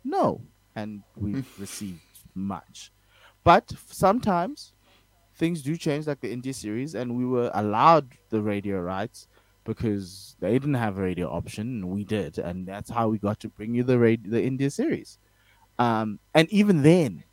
no, 0.04 0.42
and 0.76 1.02
we've 1.16 1.52
received 1.58 2.00
much. 2.34 2.92
But 3.42 3.72
sometimes 3.88 4.72
things 5.34 5.62
do 5.62 5.76
change, 5.76 6.06
like 6.06 6.20
the 6.20 6.32
India 6.32 6.54
series, 6.54 6.94
and 6.94 7.16
we 7.16 7.26
were 7.26 7.50
allowed 7.54 8.08
the 8.30 8.40
radio 8.40 8.80
rights 8.80 9.26
because 9.64 10.36
they 10.40 10.52
didn't 10.52 10.74
have 10.74 10.96
a 10.96 11.02
radio 11.02 11.28
option, 11.28 11.66
and 11.66 11.88
we 11.90 12.04
did, 12.04 12.38
and 12.38 12.66
that's 12.66 12.90
how 12.90 13.08
we 13.08 13.18
got 13.18 13.40
to 13.40 13.48
bring 13.48 13.74
you 13.74 13.82
the 13.82 13.98
radio, 13.98 14.30
the 14.30 14.42
India 14.42 14.70
series. 14.70 15.18
Um, 15.78 16.20
and 16.34 16.48
even 16.50 16.82
then, 16.82 17.24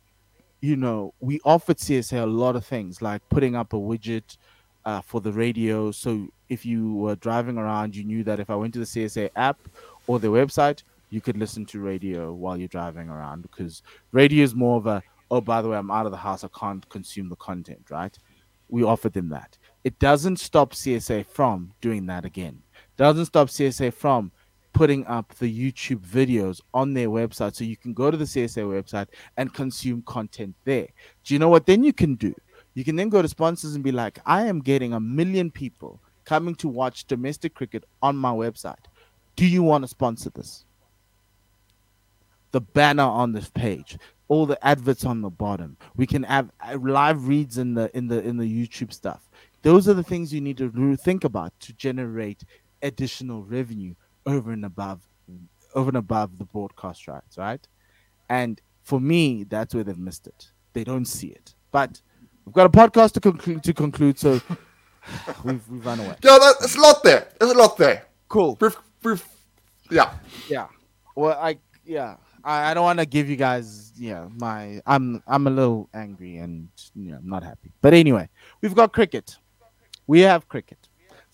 you 0.66 0.74
know, 0.74 1.14
we 1.20 1.38
offered 1.44 1.76
CSA 1.76 2.24
a 2.24 2.26
lot 2.26 2.56
of 2.56 2.66
things 2.66 3.00
like 3.00 3.22
putting 3.28 3.54
up 3.54 3.72
a 3.72 3.76
widget 3.76 4.36
uh, 4.84 5.00
for 5.00 5.20
the 5.20 5.32
radio. 5.32 5.92
So 5.92 6.26
if 6.48 6.66
you 6.66 6.92
were 6.94 7.14
driving 7.14 7.56
around, 7.56 7.94
you 7.94 8.02
knew 8.02 8.24
that 8.24 8.40
if 8.40 8.50
I 8.50 8.56
went 8.56 8.72
to 8.74 8.80
the 8.80 8.84
CSA 8.84 9.30
app 9.36 9.60
or 10.08 10.18
their 10.18 10.32
website, 10.32 10.82
you 11.10 11.20
could 11.20 11.36
listen 11.36 11.66
to 11.66 11.78
radio 11.78 12.32
while 12.32 12.56
you're 12.56 12.66
driving 12.66 13.08
around 13.08 13.42
because 13.42 13.82
radio 14.10 14.42
is 14.42 14.56
more 14.56 14.78
of 14.78 14.88
a, 14.88 15.04
oh, 15.30 15.40
by 15.40 15.62
the 15.62 15.68
way, 15.68 15.76
I'm 15.76 15.92
out 15.92 16.04
of 16.04 16.10
the 16.10 16.18
house, 16.18 16.42
I 16.42 16.48
can't 16.48 16.86
consume 16.88 17.28
the 17.28 17.36
content, 17.36 17.86
right? 17.88 18.18
We 18.68 18.82
offered 18.82 19.12
them 19.12 19.28
that. 19.28 19.56
It 19.84 20.00
doesn't 20.00 20.40
stop 20.40 20.72
CSA 20.72 21.26
from 21.26 21.74
doing 21.80 22.06
that 22.06 22.24
again. 22.24 22.60
Doesn't 22.96 23.26
stop 23.26 23.48
CSA 23.48 23.94
from 23.94 24.32
putting 24.76 25.06
up 25.06 25.34
the 25.36 25.46
YouTube 25.46 26.00
videos 26.00 26.60
on 26.74 26.92
their 26.92 27.08
website 27.08 27.54
so 27.54 27.64
you 27.64 27.78
can 27.78 27.94
go 27.94 28.10
to 28.10 28.16
the 28.18 28.26
CSA 28.26 28.62
website 28.62 29.06
and 29.38 29.54
consume 29.54 30.02
content 30.02 30.54
there. 30.64 30.86
Do 31.24 31.32
you 31.32 31.40
know 31.40 31.48
what 31.48 31.64
then 31.64 31.82
you 31.82 31.94
can 31.94 32.14
do? 32.14 32.34
You 32.74 32.84
can 32.84 32.94
then 32.94 33.08
go 33.08 33.22
to 33.22 33.28
sponsors 33.28 33.74
and 33.74 33.82
be 33.82 33.90
like, 33.90 34.18
I 34.26 34.42
am 34.42 34.60
getting 34.60 34.92
a 34.92 35.00
million 35.00 35.50
people 35.50 35.98
coming 36.26 36.54
to 36.56 36.68
watch 36.68 37.06
domestic 37.06 37.54
cricket 37.54 37.84
on 38.02 38.18
my 38.18 38.32
website. 38.32 38.84
Do 39.34 39.46
you 39.46 39.62
want 39.62 39.84
to 39.84 39.88
sponsor 39.88 40.28
this? 40.28 40.66
The 42.50 42.60
banner 42.60 43.04
on 43.04 43.32
this 43.32 43.48
page, 43.48 43.96
all 44.28 44.44
the 44.44 44.62
adverts 44.62 45.06
on 45.06 45.22
the 45.22 45.30
bottom. 45.30 45.78
We 45.96 46.06
can 46.06 46.24
have 46.24 46.50
uh, 46.60 46.76
live 46.76 47.26
reads 47.26 47.56
in 47.56 47.72
the 47.72 47.90
in 47.96 48.08
the 48.08 48.22
in 48.22 48.36
the 48.36 48.44
YouTube 48.44 48.92
stuff. 48.92 49.30
Those 49.62 49.88
are 49.88 49.94
the 49.94 50.02
things 50.02 50.34
you 50.34 50.42
need 50.42 50.58
to 50.58 50.96
think 50.96 51.24
about 51.24 51.58
to 51.60 51.72
generate 51.72 52.44
additional 52.82 53.42
revenue 53.42 53.94
over 54.26 54.52
and 54.52 54.64
above 54.64 55.00
over 55.74 55.90
and 55.90 55.96
above 55.98 56.38
the 56.38 56.44
broadcast 56.44 57.06
rights, 57.06 57.36
right? 57.36 57.66
And 58.28 58.60
for 58.82 59.00
me, 59.00 59.44
that's 59.44 59.74
where 59.74 59.84
they've 59.84 59.98
missed 59.98 60.26
it. 60.26 60.50
They 60.72 60.84
don't 60.84 61.04
see 61.04 61.28
it. 61.28 61.54
But 61.70 62.00
we've 62.44 62.54
got 62.54 62.66
a 62.66 62.70
podcast 62.70 63.12
to 63.12 63.20
conclude 63.20 63.62
to 63.64 63.74
conclude, 63.74 64.18
so 64.18 64.40
we've 65.44 65.68
we've 65.68 65.84
run 65.84 66.00
away. 66.00 66.16
yeah, 66.22 66.38
there's 66.58 66.76
a 66.76 66.80
lot 66.80 67.02
there. 67.02 67.28
There's 67.38 67.52
a 67.52 67.58
lot 67.58 67.76
there. 67.76 68.06
Cool. 68.28 68.56
We've, 68.60 68.76
we've, 69.02 69.24
yeah. 69.90 70.14
Yeah. 70.48 70.66
Well, 71.14 71.38
I 71.40 71.58
yeah. 71.84 72.16
I, 72.42 72.70
I 72.70 72.74
don't 72.74 72.84
want 72.84 73.00
to 73.00 73.06
give 73.06 73.28
you 73.28 73.36
guys 73.36 73.92
yeah 73.96 74.28
my 74.36 74.80
I'm 74.86 75.22
I'm 75.26 75.46
a 75.46 75.50
little 75.50 75.88
angry 75.92 76.36
and 76.36 76.68
you 76.94 77.10
know, 77.12 77.18
I'm 77.18 77.28
not 77.28 77.42
happy. 77.42 77.72
But 77.82 77.94
anyway, 77.94 78.28
we've 78.60 78.74
got 78.74 78.92
cricket. 78.92 79.36
We 80.06 80.20
have 80.20 80.48
cricket. 80.48 80.85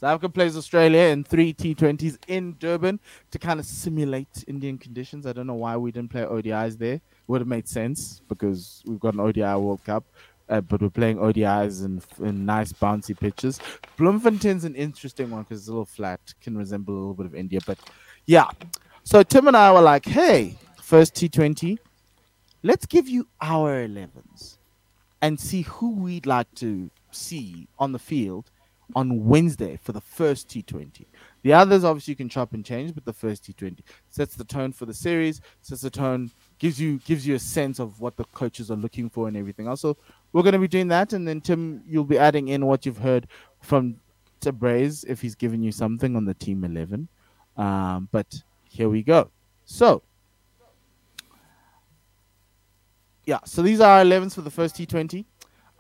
South 0.02 0.14
Africa 0.14 0.30
plays 0.30 0.56
Australia 0.56 1.02
in 1.02 1.22
three 1.22 1.54
T20s 1.54 2.18
in 2.26 2.56
Durban 2.58 2.98
to 3.30 3.38
kind 3.38 3.60
of 3.60 3.66
simulate 3.66 4.44
Indian 4.48 4.76
conditions. 4.76 5.26
I 5.26 5.32
don't 5.32 5.46
know 5.46 5.54
why 5.54 5.76
we 5.76 5.92
didn't 5.92 6.10
play 6.10 6.22
ODIs 6.22 6.76
there. 6.76 7.00
Would 7.28 7.40
have 7.40 7.46
made 7.46 7.68
sense 7.68 8.20
because 8.28 8.82
we've 8.84 8.98
got 8.98 9.14
an 9.14 9.20
ODI 9.20 9.42
World 9.42 9.84
Cup, 9.84 10.02
uh, 10.48 10.60
but 10.60 10.82
we're 10.82 10.90
playing 10.90 11.18
ODIs 11.18 11.84
in, 11.84 12.02
in 12.18 12.44
nice 12.44 12.72
bouncy 12.72 13.16
pitches. 13.16 13.60
Bloemfontein's 13.96 14.64
an 14.64 14.74
interesting 14.74 15.30
one 15.30 15.44
because 15.44 15.60
it's 15.60 15.68
a 15.68 15.70
little 15.70 15.84
flat, 15.84 16.18
can 16.40 16.58
resemble 16.58 16.94
a 16.94 16.98
little 16.98 17.14
bit 17.14 17.26
of 17.26 17.36
India. 17.36 17.60
But 17.64 17.78
yeah, 18.26 18.48
so 19.04 19.22
Tim 19.22 19.46
and 19.46 19.56
I 19.56 19.70
were 19.70 19.82
like, 19.82 20.06
hey, 20.06 20.56
first 20.80 21.14
T20, 21.14 21.78
let's 22.64 22.86
give 22.86 23.08
you 23.08 23.28
our 23.40 23.86
11s 23.86 24.58
and 25.20 25.38
see 25.38 25.62
who 25.62 25.94
we'd 25.94 26.26
like 26.26 26.52
to 26.56 26.90
see 27.12 27.68
on 27.78 27.92
the 27.92 28.00
field 28.00 28.50
on 28.94 29.24
Wednesday 29.24 29.78
for 29.82 29.92
the 29.92 30.00
first 30.00 30.48
T20. 30.48 31.06
The 31.42 31.52
others 31.52 31.84
obviously 31.84 32.12
you 32.12 32.16
can 32.16 32.28
chop 32.28 32.52
and 32.52 32.64
change, 32.64 32.94
but 32.94 33.04
the 33.04 33.12
first 33.12 33.44
T20 33.44 33.80
sets 34.10 34.34
the 34.36 34.44
tone 34.44 34.72
for 34.72 34.86
the 34.86 34.94
series, 34.94 35.40
sets 35.60 35.80
the 35.80 35.90
tone, 35.90 36.30
gives 36.58 36.80
you 36.80 36.98
gives 37.00 37.26
you 37.26 37.34
a 37.34 37.38
sense 37.38 37.78
of 37.78 38.00
what 38.00 38.16
the 38.16 38.24
coaches 38.24 38.70
are 38.70 38.76
looking 38.76 39.10
for 39.10 39.28
and 39.28 39.36
everything 39.36 39.66
else. 39.66 39.80
So 39.80 39.96
we're 40.32 40.42
going 40.42 40.52
to 40.52 40.58
be 40.58 40.68
doing 40.68 40.88
that, 40.88 41.12
and 41.12 41.26
then 41.26 41.40
Tim, 41.40 41.82
you'll 41.86 42.04
be 42.04 42.18
adding 42.18 42.48
in 42.48 42.66
what 42.66 42.86
you've 42.86 42.98
heard 42.98 43.26
from 43.60 43.96
Tabraiz 44.40 45.04
if 45.04 45.20
he's 45.20 45.34
given 45.34 45.62
you 45.62 45.72
something 45.72 46.16
on 46.16 46.24
the 46.24 46.34
team 46.34 46.64
11. 46.64 47.08
Um, 47.56 48.08
but 48.12 48.42
here 48.68 48.88
we 48.88 49.02
go. 49.02 49.30
So 49.64 50.02
yeah, 53.24 53.38
so 53.44 53.62
these 53.62 53.80
are 53.80 53.98
our 53.98 54.04
11s 54.04 54.34
for 54.34 54.42
the 54.42 54.50
first 54.50 54.76
T20. 54.76 55.24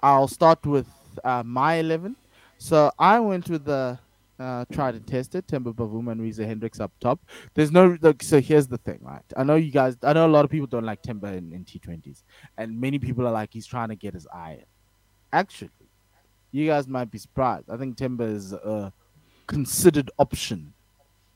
I'll 0.00 0.28
start 0.28 0.64
with 0.64 0.86
uh, 1.24 1.42
my 1.44 1.74
11. 1.74 2.16
So 2.62 2.92
I 2.96 3.18
went 3.18 3.50
with 3.50 3.64
the 3.64 3.98
uh, 4.38 4.64
tried 4.72 4.94
and 4.94 5.04
tested 5.04 5.48
Temba 5.48 5.74
Bavuma 5.74 6.12
and 6.12 6.22
Reza 6.22 6.46
Hendricks 6.46 6.78
up 6.78 6.92
top. 7.00 7.18
There's 7.54 7.72
no 7.72 7.98
look. 8.00 8.22
So 8.22 8.40
here's 8.40 8.68
the 8.68 8.78
thing, 8.78 9.00
right? 9.02 9.24
I 9.36 9.42
know 9.42 9.56
you 9.56 9.72
guys. 9.72 9.96
I 10.00 10.12
know 10.12 10.26
a 10.26 10.28
lot 10.28 10.44
of 10.44 10.50
people 10.52 10.68
don't 10.68 10.84
like 10.84 11.02
Temba 11.02 11.36
in, 11.36 11.52
in 11.52 11.64
T20s, 11.64 12.22
and 12.56 12.80
many 12.80 13.00
people 13.00 13.26
are 13.26 13.32
like 13.32 13.52
he's 13.52 13.66
trying 13.66 13.88
to 13.88 13.96
get 13.96 14.14
his 14.14 14.28
eye 14.28 14.58
in. 14.60 14.64
Actually, 15.32 15.72
you 16.52 16.68
guys 16.68 16.86
might 16.86 17.10
be 17.10 17.18
surprised. 17.18 17.68
I 17.68 17.76
think 17.76 17.96
Temba 17.96 18.32
is 18.32 18.52
a 18.52 18.92
considered 19.48 20.12
option 20.20 20.72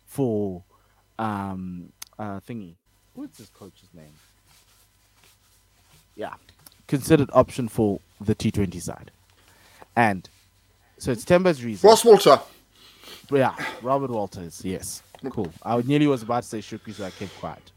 for 0.06 0.62
um 1.18 1.92
uh 2.20 2.38
thingy. 2.38 2.76
What's 3.14 3.38
his 3.38 3.48
coach's 3.48 3.88
name? 3.92 4.14
Yeah, 6.14 6.34
considered 6.86 7.30
option 7.32 7.66
for 7.66 7.98
the 8.20 8.36
T20 8.36 8.80
side, 8.80 9.10
and 9.96 10.30
so 10.98 11.12
it's 11.12 11.24
Temba's 11.24 11.64
reason. 11.64 11.88
Ross 11.88 12.04
Walter. 12.04 12.40
Yeah, 13.30 13.54
Robert 13.82 14.10
Walters. 14.10 14.64
Yes, 14.64 15.02
cool. 15.30 15.52
I 15.62 15.80
nearly 15.82 16.06
was 16.06 16.22
about 16.22 16.44
to 16.44 16.48
say 16.48 16.58
Shukri, 16.58 16.94
so 16.94 17.04
I 17.04 17.10
kept 17.10 17.36
quiet. 17.38 17.72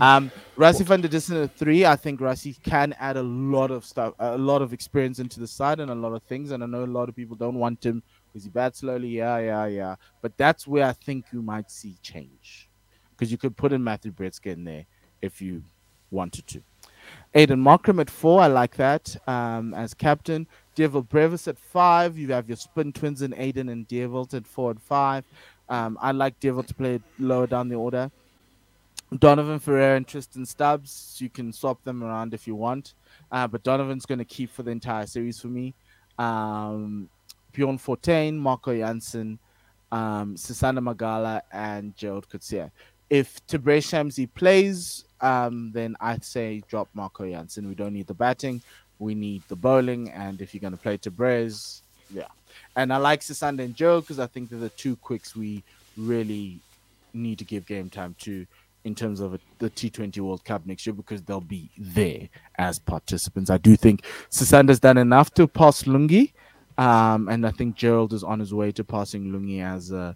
Um, 0.00 0.30
Rassie 0.56 0.84
van 0.84 1.00
der 1.00 1.08
Dussen 1.08 1.44
at 1.44 1.56
three. 1.56 1.84
I 1.84 1.96
think 1.96 2.20
Rassie 2.20 2.60
can 2.62 2.94
add 2.98 3.16
a 3.16 3.22
lot 3.22 3.70
of 3.70 3.84
stuff, 3.84 4.14
a 4.18 4.36
lot 4.36 4.62
of 4.62 4.72
experience 4.72 5.18
into 5.18 5.40
the 5.40 5.46
side, 5.46 5.80
and 5.80 5.90
a 5.90 5.94
lot 5.94 6.12
of 6.12 6.22
things. 6.22 6.50
And 6.50 6.62
I 6.62 6.66
know 6.66 6.84
a 6.84 6.86
lot 6.86 7.08
of 7.08 7.16
people 7.16 7.36
don't 7.36 7.56
want 7.56 7.84
him 7.84 8.02
because 8.32 8.44
he 8.44 8.50
bats 8.50 8.80
slowly? 8.80 9.08
Yeah, 9.08 9.38
yeah, 9.38 9.66
yeah. 9.66 9.96
But 10.20 10.36
that's 10.36 10.66
where 10.66 10.86
I 10.86 10.92
think 10.92 11.26
you 11.32 11.42
might 11.42 11.70
see 11.70 11.96
change. 12.02 12.68
Because 13.10 13.32
you 13.32 13.38
could 13.38 13.56
put 13.56 13.72
in 13.72 13.82
Matthew 13.82 14.12
Breetzke 14.12 14.52
in 14.52 14.64
there 14.64 14.84
if 15.22 15.40
you 15.40 15.62
wanted 16.10 16.46
to. 16.48 16.62
Aiden 17.34 17.62
Markram 17.62 18.00
at 18.00 18.10
four. 18.10 18.42
I 18.42 18.48
like 18.48 18.76
that 18.76 19.16
um, 19.26 19.72
as 19.72 19.94
captain. 19.94 20.46
Dewald 20.76 21.08
Brevis 21.08 21.48
at 21.48 21.58
five. 21.58 22.16
You 22.16 22.32
have 22.32 22.48
your 22.48 22.56
spin 22.56 22.92
twins 22.92 23.22
in 23.22 23.32
Aiden 23.32 23.72
and 23.72 23.88
Dewald 23.88 24.34
at 24.34 24.46
four 24.46 24.70
and 24.70 24.80
five. 24.80 25.24
Um, 25.68 25.98
I 26.00 26.12
like 26.12 26.38
Dewald 26.38 26.68
to 26.68 26.74
play 26.74 27.00
lower 27.18 27.48
down 27.48 27.68
the 27.68 27.74
order. 27.74 28.12
Donovan 29.18 29.58
Ferreira 29.58 29.96
and 29.96 30.06
Tristan 30.06 30.44
Stubbs. 30.44 31.16
You 31.18 31.30
can 31.30 31.52
swap 31.52 31.82
them 31.82 32.04
around 32.04 32.34
if 32.34 32.46
you 32.46 32.54
want. 32.54 32.94
Uh, 33.32 33.48
but 33.48 33.62
Donovan's 33.62 34.06
going 34.06 34.18
to 34.18 34.24
keep 34.24 34.50
for 34.50 34.62
the 34.62 34.70
entire 34.70 35.06
series 35.06 35.40
for 35.40 35.48
me. 35.48 35.74
Um, 36.18 37.08
Bjorn 37.52 37.78
Fortuin, 37.78 38.36
Marco 38.36 38.76
Jansen, 38.76 39.38
um, 39.90 40.34
Sisanda 40.36 40.82
Magala, 40.82 41.42
and 41.52 41.96
Gerald 41.96 42.28
Coetzee. 42.28 42.70
If 43.08 43.44
Tabraiz 43.46 43.86
Shamsi 43.86 44.28
plays, 44.34 45.04
um, 45.20 45.70
then 45.72 45.96
I'd 46.00 46.24
say 46.24 46.62
drop 46.68 46.88
Marco 46.92 47.28
Jansen. 47.28 47.68
We 47.68 47.74
don't 47.74 47.94
need 47.94 48.08
the 48.08 48.14
batting, 48.14 48.60
we 48.98 49.14
need 49.14 49.42
the 49.48 49.56
bowling. 49.56 50.10
And 50.10 50.40
if 50.40 50.54
you're 50.54 50.60
going 50.60 50.72
to 50.72 50.78
play 50.78 50.96
Tabraiz, 50.96 51.82
yeah. 52.10 52.28
And 52.74 52.92
I 52.92 52.96
like 52.98 53.20
Sisanda 53.20 53.60
and 53.60 53.74
Joe 53.74 54.00
because 54.00 54.18
I 54.18 54.26
think 54.26 54.50
they're 54.50 54.58
the 54.58 54.68
two 54.70 54.96
quicks 54.96 55.34
we 55.34 55.62
really 55.96 56.60
need 57.12 57.38
to 57.38 57.44
give 57.44 57.66
game 57.66 57.88
time 57.90 58.14
to 58.20 58.46
in 58.84 58.94
terms 58.94 59.18
of 59.18 59.40
the 59.58 59.68
T20 59.68 60.18
World 60.20 60.44
Cup 60.44 60.64
next 60.64 60.86
year 60.86 60.94
because 60.94 61.20
they'll 61.22 61.40
be 61.40 61.68
there 61.76 62.28
as 62.56 62.78
participants. 62.78 63.50
I 63.50 63.58
do 63.58 63.74
think 63.74 64.04
Sisanda's 64.30 64.78
done 64.78 64.96
enough 64.96 65.34
to 65.34 65.48
pass 65.48 65.82
Lungi, 65.82 66.32
um, 66.78 67.28
and 67.28 67.44
I 67.44 67.50
think 67.50 67.74
Gerald 67.74 68.12
is 68.12 68.22
on 68.22 68.38
his 68.38 68.54
way 68.54 68.70
to 68.72 68.84
passing 68.84 69.32
Lungi 69.32 69.60
as 69.60 69.90
a, 69.90 70.14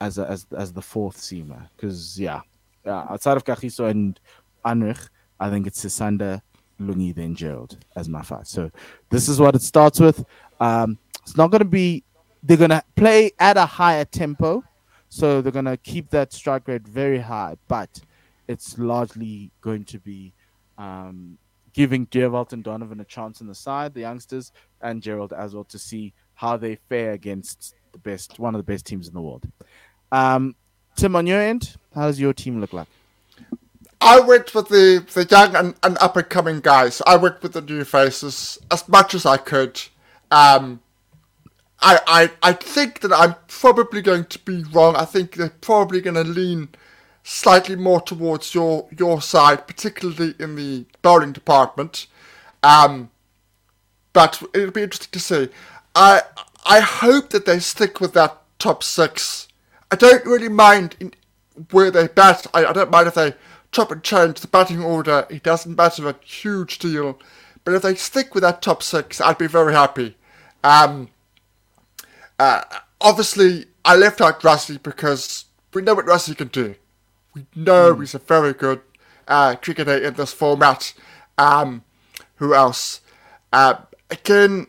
as 0.00 0.16
a, 0.16 0.30
as 0.30 0.46
as 0.56 0.72
the 0.72 0.80
fourth 0.80 1.18
seamer. 1.18 1.68
Because 1.76 2.18
yeah, 2.18 2.40
uh, 2.86 3.06
outside 3.10 3.36
of 3.36 3.44
Kagiso 3.44 3.90
and 3.90 4.18
Anrich, 4.64 5.08
I 5.38 5.50
think 5.50 5.66
it's 5.66 5.84
Sisanda, 5.84 6.40
Lungi, 6.80 7.14
then 7.14 7.34
Gerald 7.34 7.78
as 7.94 8.08
my 8.08 8.22
five. 8.22 8.46
So 8.46 8.70
this 9.10 9.28
is 9.28 9.40
what 9.40 9.54
it 9.54 9.62
starts 9.62 10.00
with. 10.00 10.24
Um, 10.60 10.98
it's 11.22 11.36
not 11.36 11.50
going 11.50 11.60
to 11.60 11.64
be. 11.64 12.04
They're 12.42 12.56
going 12.56 12.70
to 12.70 12.82
play 12.94 13.32
at 13.38 13.56
a 13.56 13.66
higher 13.66 14.04
tempo, 14.04 14.62
so 15.08 15.40
they're 15.40 15.52
going 15.52 15.64
to 15.64 15.76
keep 15.76 16.10
that 16.10 16.32
strike 16.32 16.68
rate 16.68 16.86
very 16.86 17.18
high. 17.18 17.56
But 17.66 18.00
it's 18.46 18.78
largely 18.78 19.50
going 19.60 19.84
to 19.84 19.98
be 19.98 20.32
um, 20.78 21.38
giving 21.72 22.04
Dewald 22.06 22.52
and 22.52 22.62
Donovan 22.62 23.00
a 23.00 23.04
chance 23.04 23.40
on 23.40 23.48
the 23.48 23.54
side, 23.54 23.94
the 23.94 24.00
youngsters, 24.00 24.52
and 24.80 25.02
Gerald 25.02 25.32
as 25.32 25.54
well 25.54 25.64
to 25.64 25.78
see 25.78 26.14
how 26.34 26.56
they 26.56 26.76
fare 26.88 27.12
against 27.12 27.74
the 27.92 27.98
best, 27.98 28.38
one 28.38 28.54
of 28.54 28.58
the 28.58 28.72
best 28.72 28.86
teams 28.86 29.08
in 29.08 29.14
the 29.14 29.20
world. 29.20 29.44
Um, 30.12 30.54
Tim, 30.96 31.16
on 31.16 31.26
your 31.26 31.40
end, 31.40 31.76
how 31.94 32.06
does 32.06 32.20
your 32.20 32.32
team 32.32 32.60
look 32.60 32.72
like? 32.72 32.88
I 34.00 34.20
went 34.20 34.54
with 34.54 34.68
the, 34.68 35.04
the 35.14 35.24
young 35.24 35.56
and, 35.56 35.74
and 35.82 35.98
up 35.98 36.16
and 36.16 36.28
coming 36.28 36.60
guys. 36.60 37.00
I 37.06 37.16
went 37.16 37.42
with 37.42 37.54
the 37.54 37.62
new 37.62 37.84
faces 37.84 38.58
as 38.70 38.88
much 38.88 39.14
as 39.14 39.24
I 39.26 39.36
could. 39.36 39.80
Um, 40.30 40.80
I, 41.80 42.00
I 42.06 42.50
I 42.50 42.52
think 42.52 43.00
that 43.00 43.12
I'm 43.12 43.34
probably 43.48 44.02
going 44.02 44.24
to 44.26 44.38
be 44.40 44.64
wrong. 44.64 44.96
I 44.96 45.04
think 45.04 45.32
they're 45.32 45.50
probably 45.50 46.00
going 46.00 46.14
to 46.14 46.24
lean 46.24 46.68
slightly 47.22 47.76
more 47.76 48.00
towards 48.00 48.54
your 48.54 48.88
your 48.96 49.20
side, 49.20 49.66
particularly 49.66 50.34
in 50.38 50.56
the 50.56 50.86
bowling 51.02 51.32
department. 51.32 52.06
Um, 52.62 53.10
but 54.12 54.42
it'll 54.54 54.70
be 54.70 54.82
interesting 54.82 55.12
to 55.12 55.20
see. 55.20 55.48
I 55.94 56.22
I 56.64 56.80
hope 56.80 57.30
that 57.30 57.46
they 57.46 57.58
stick 57.58 58.00
with 58.00 58.14
that 58.14 58.38
top 58.58 58.82
six. 58.82 59.48
I 59.90 59.96
don't 59.96 60.24
really 60.24 60.48
mind 60.48 60.96
in, 60.98 61.12
where 61.70 61.90
they 61.90 62.08
bat. 62.08 62.46
I, 62.54 62.66
I 62.66 62.72
don't 62.72 62.90
mind 62.90 63.08
if 63.08 63.14
they 63.14 63.34
chop 63.76 63.92
and 63.92 64.02
change 64.02 64.40
the 64.40 64.48
batting 64.48 64.82
order. 64.82 65.26
It 65.28 65.42
doesn't 65.42 65.76
matter 65.76 66.08
a 66.08 66.16
huge 66.24 66.78
deal. 66.78 67.18
But 67.62 67.74
if 67.74 67.82
they 67.82 67.94
stick 67.94 68.34
with 68.34 68.42
that 68.42 68.62
top 68.62 68.82
six, 68.82 69.20
I'd 69.20 69.36
be 69.36 69.46
very 69.46 69.74
happy. 69.74 70.16
Um, 70.64 71.10
uh, 72.38 72.62
obviously, 73.02 73.66
I 73.84 73.96
left 73.96 74.22
out 74.22 74.40
Rassie 74.40 74.82
because 74.82 75.44
we 75.74 75.82
know 75.82 75.94
what 75.94 76.06
Rassie 76.06 76.36
can 76.36 76.48
do. 76.48 76.74
We 77.34 77.44
know 77.54 77.94
mm. 77.94 78.00
he's 78.00 78.14
a 78.14 78.18
very 78.18 78.54
good 78.54 78.80
uh, 79.28 79.56
cricketer 79.56 79.98
in 79.98 80.14
this 80.14 80.32
format. 80.32 80.94
Um, 81.36 81.84
who 82.36 82.54
else? 82.54 83.02
Uh, 83.52 83.74
again, 84.10 84.68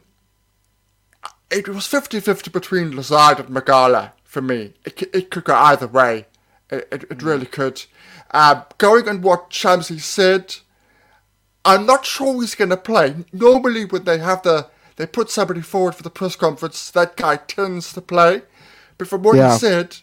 it 1.50 1.70
was 1.70 1.86
50-50 1.86 2.52
between 2.52 2.92
Lizaad 2.92 3.40
and 3.40 3.50
Magala 3.52 4.14
for 4.26 4.42
me. 4.42 4.74
It, 4.84 5.02
it 5.14 5.32
could 5.32 5.46
go 5.46 5.56
either 5.56 5.88
way. 5.88 6.26
It, 6.70 6.88
it, 6.92 7.04
it 7.10 7.22
really 7.22 7.46
could. 7.46 7.84
Uh, 8.32 8.64
going 8.78 9.08
on 9.08 9.22
what 9.22 9.50
Shamsi 9.50 10.00
said, 10.00 10.56
I'm 11.64 11.86
not 11.86 12.06
sure 12.06 12.42
he's 12.42 12.56
going 12.56 12.70
to 12.70 12.78
play. 12.78 13.16
Normally, 13.32 13.86
when 13.86 14.04
they 14.04 14.18
have 14.20 14.42
the 14.44 14.70
they 14.96 15.06
put 15.06 15.30
somebody 15.30 15.62
forward 15.62 15.94
for 15.96 16.04
the 16.04 16.10
press 16.10 16.36
conference, 16.36 16.90
that 16.92 17.16
guy 17.16 17.36
tends 17.36 17.94
to 17.94 18.02
play. 18.02 18.42
But 18.98 19.08
from 19.08 19.22
what 19.22 19.36
yeah. 19.36 19.54
he 19.54 19.60
said, 19.60 19.98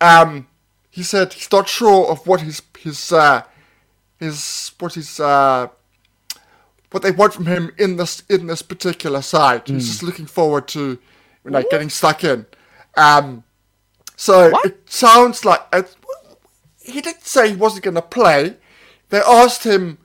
um, 0.00 0.46
he 0.90 1.02
said 1.02 1.32
he's 1.32 1.50
not 1.50 1.68
sure 1.68 2.08
of 2.08 2.26
what 2.26 2.42
his 2.42 2.62
his 2.78 3.12
uh, 3.12 3.42
his 4.18 4.72
what 4.78 4.94
his 4.94 5.18
uh, 5.18 5.68
what 6.90 7.02
they 7.02 7.10
want 7.10 7.34
from 7.34 7.46
him 7.46 7.72
in 7.78 7.96
this 7.96 8.22
in 8.28 8.46
this 8.46 8.62
particular 8.62 9.22
side. 9.22 9.64
Mm. 9.66 9.74
He's 9.74 9.88
just 9.88 10.02
looking 10.02 10.26
forward 10.26 10.68
to 10.68 10.98
you 11.44 11.50
know, 11.50 11.62
getting 11.70 11.90
stuck 11.90 12.24
in. 12.24 12.46
Um, 12.96 13.44
so 14.16 14.50
what? 14.50 14.66
it 14.66 14.90
sounds 14.90 15.44
like 15.44 15.60
he 16.82 17.00
didn't 17.00 17.24
say 17.24 17.50
he 17.50 17.56
wasn't 17.56 17.84
going 17.84 17.94
to 17.94 18.02
play. 18.02 18.56
They 19.08 19.20
asked 19.20 19.64
him, 19.64 19.98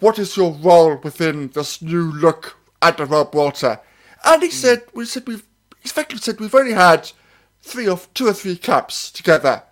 "What 0.00 0.18
is 0.18 0.36
your 0.36 0.52
role 0.52 0.96
within 0.96 1.48
this 1.48 1.80
new 1.82 2.12
look 2.12 2.56
at 2.84 2.98
the 2.98 3.06
Rob 3.06 3.34
Walter. 3.34 3.80
And 4.24 4.42
he 4.42 4.48
mm. 4.48 4.52
said, 4.52 4.82
we 4.92 5.06
said 5.06 5.26
we've, 5.26 5.44
effectively 5.82 6.20
said 6.20 6.38
we've 6.38 6.54
only 6.54 6.74
had 6.74 7.10
three 7.62 7.88
or 7.88 7.98
two 8.12 8.28
or 8.28 8.34
three 8.34 8.56
caps 8.56 9.10
together. 9.10 9.62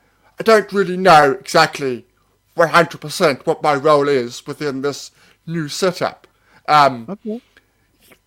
I 0.40 0.42
don't 0.42 0.72
really 0.72 0.96
know 0.96 1.33
exactly 1.33 2.07
100% 2.57 3.46
what 3.46 3.62
my 3.62 3.74
role 3.74 4.09
is 4.09 4.46
within 4.46 4.83
this 4.83 5.11
new 5.46 5.68
setup. 5.68 6.26
Um, 6.66 7.07
okay. 7.09 7.40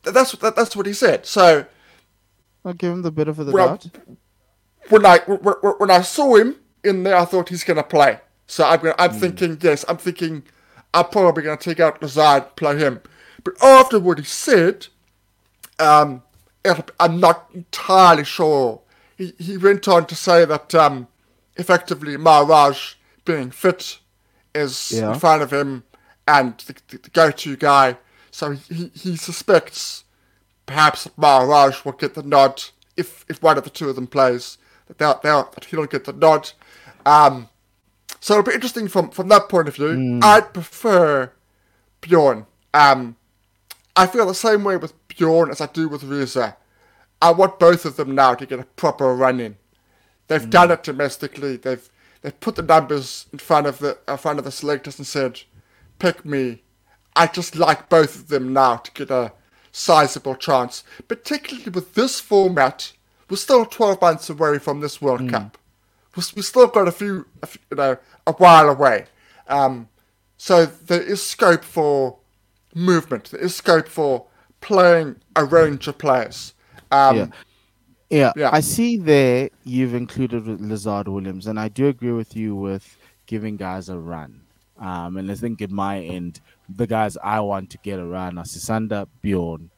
That's 0.04 0.34
that, 0.34 0.56
that's 0.56 0.76
what 0.76 0.86
he 0.86 0.94
said. 0.94 1.26
So 1.26 1.66
I'll 2.64 2.74
give 2.74 2.92
him 2.92 3.02
the 3.02 3.12
bit 3.12 3.28
of 3.28 3.38
the 3.38 3.52
well, 3.52 3.70
doubt. 3.70 3.88
When 4.90 5.06
I 5.06 5.20
when 5.20 5.92
I 5.92 6.02
saw 6.02 6.36
him 6.36 6.56
in 6.84 7.04
there, 7.04 7.16
I 7.16 7.26
thought 7.26 7.50
he's 7.50 7.64
going 7.64 7.78
to 7.78 7.84
play. 7.84 8.20
So 8.48 8.66
I'm 8.66 8.80
I'm 9.00 9.12
mm. 9.12 9.20
thinking 9.20 9.58
yes, 9.62 9.86
I'm 9.88 9.98
thinking 9.98 10.44
I'm 10.94 11.06
probably 11.10 11.44
going 11.44 11.58
to 11.58 11.64
take 11.64 11.80
out 11.80 12.02
Lizaad, 12.02 12.56
play 12.56 12.78
him. 12.78 13.02
But 13.44 13.62
after 13.62 14.00
what 14.00 14.18
he 14.18 14.24
said, 14.24 14.88
um, 15.80 16.24
I'm 17.00 17.20
not 17.20 17.50
entirely 17.54 18.24
sure. 18.24 18.82
He, 19.18 19.34
he 19.38 19.58
went 19.58 19.88
on 19.88 20.06
to 20.08 20.16
say 20.16 20.46
that 20.46 20.74
um, 20.74 21.08
effectively 21.58 22.18
Maharaj 22.18 22.96
being 23.24 23.52
fit 23.52 24.00
is 24.54 24.92
yeah. 24.92 25.14
in 25.14 25.20
front 25.20 25.42
of 25.42 25.52
him 25.52 25.84
and 26.28 26.58
the, 26.60 26.76
the, 26.88 26.98
the 26.98 27.10
go-to 27.10 27.56
guy. 27.56 27.98
So 28.32 28.52
he, 28.52 28.92
he 28.94 29.16
suspects 29.16 30.06
perhaps 30.66 31.08
Maharaj 31.18 31.86
will 31.86 31.94
get 31.94 32.16
the 32.16 32.24
nod 32.24 32.64
if, 32.98 33.26
if 33.30 33.42
one 33.42 33.58
of 33.58 33.64
the 33.64 33.70
two 33.70 33.90
of 33.90 33.96
them 33.96 34.08
plays. 34.08 34.58
That, 34.88 34.98
they'll, 34.98 35.20
they'll, 35.24 35.50
that 35.52 35.66
he'll 35.66 35.86
get 35.86 36.06
the 36.06 36.14
nod. 36.14 36.52
Um, 37.06 37.50
so 38.20 38.34
it'll 38.34 38.50
be 38.50 38.56
interesting 38.56 38.88
from, 38.88 39.10
from 39.10 39.28
that 39.30 39.50
point 39.50 39.68
of 39.68 39.76
view. 39.76 39.88
Mm. 39.88 40.24
I'd 40.24 40.54
prefer 40.54 41.32
Bjorn. 42.02 42.46
Um, 42.74 43.16
I 43.96 44.08
feel 44.08 44.26
the 44.26 44.36
same 44.36 44.64
way 44.64 44.78
with 44.78 44.94
Bjorn 45.08 45.50
as 45.50 45.62
I 45.62 45.68
do 45.68 45.88
with 45.88 46.04
Reza. 46.04 46.58
I 47.22 47.32
want 47.32 47.60
both 47.60 47.86
of 47.86 47.96
them 47.96 48.14
now 48.14 48.36
to 48.36 48.46
get 48.46 48.60
a 48.60 48.64
proper 48.64 49.14
run 49.16 49.40
in. 49.40 49.58
They've 50.28 50.42
mm. 50.42 50.50
done 50.50 50.72
it 50.72 50.84
domestically. 50.84 51.56
They've 51.56 51.90
they've 52.22 52.40
put 52.40 52.56
the 52.56 52.62
numbers 52.62 53.28
in 53.32 53.40
front 53.40 53.68
of 53.68 53.80
the 53.80 53.98
in 54.08 54.18
front 54.18 54.40
of 54.40 54.46
the 54.46 54.52
selectors 54.52 54.98
and 54.98 55.08
said, 55.08 55.42
"Pick 56.00 56.26
me." 56.26 56.64
I 57.16 57.28
just 57.28 57.56
like 57.56 57.88
both 57.88 58.16
of 58.16 58.28
them 58.28 58.52
now 58.52 58.78
to 58.78 58.92
get 58.92 59.10
a 59.10 59.32
sizable 59.72 60.36
chance. 60.36 60.84
Particularly 61.08 61.70
with 61.70 61.94
this 61.94 62.20
format, 62.20 62.92
we're 63.30 63.38
still 63.38 63.66
12 63.66 64.02
months 64.02 64.30
away 64.30 64.60
from 64.60 64.80
this 64.82 65.02
World 65.02 65.22
mm. 65.22 65.32
Cup. 65.32 65.58
We 66.16 66.24
we 66.36 66.42
still 66.42 66.68
got 66.68 66.88
a 66.88 66.92
few, 66.92 67.26
a 67.42 67.48
few, 67.48 67.62
you 67.72 67.78
know, 67.78 67.98
a 68.26 68.32
while 68.34 68.70
away. 68.70 69.06
Um, 69.48 69.90
so 70.38 70.66
there 70.66 71.02
is 71.02 71.22
scope 71.22 71.64
for 71.64 72.18
movement. 72.74 73.32
There 73.32 73.42
is 73.42 73.56
scope 73.56 73.88
for 73.88 74.26
playing 74.62 75.18
a 75.36 75.44
range 75.46 75.88
of 75.88 75.98
players. 75.98 76.54
Um, 76.92 77.18
yeah. 77.18 77.28
yeah. 78.10 78.32
Yeah, 78.36 78.50
I 78.54 78.62
see 78.62 78.98
there 78.98 79.50
you've 79.64 79.94
included 79.94 80.46
Lizaad 80.46 81.08
Williams, 81.08 81.48
and 81.48 81.60
I 81.60 81.68
do 81.68 81.88
agree 81.88 82.12
with 82.12 82.36
you 82.36 82.56
with 82.56 82.98
giving 83.26 83.58
guys 83.58 83.90
a 83.90 83.98
run. 83.98 84.42
Um, 84.78 85.18
and 85.18 85.32
I 85.32 85.36
think 85.36 85.62
at 85.62 85.72
my 85.72 86.00
end, 86.00 86.42
the 86.70 86.88
guys 86.88 87.18
I 87.24 87.40
want 87.40 87.70
to 87.72 87.78
get 87.80 88.00
a 88.00 88.06
run 88.06 88.38
are 88.38 88.44
Sisanda, 88.44 89.08
Bjorn, 89.22 89.72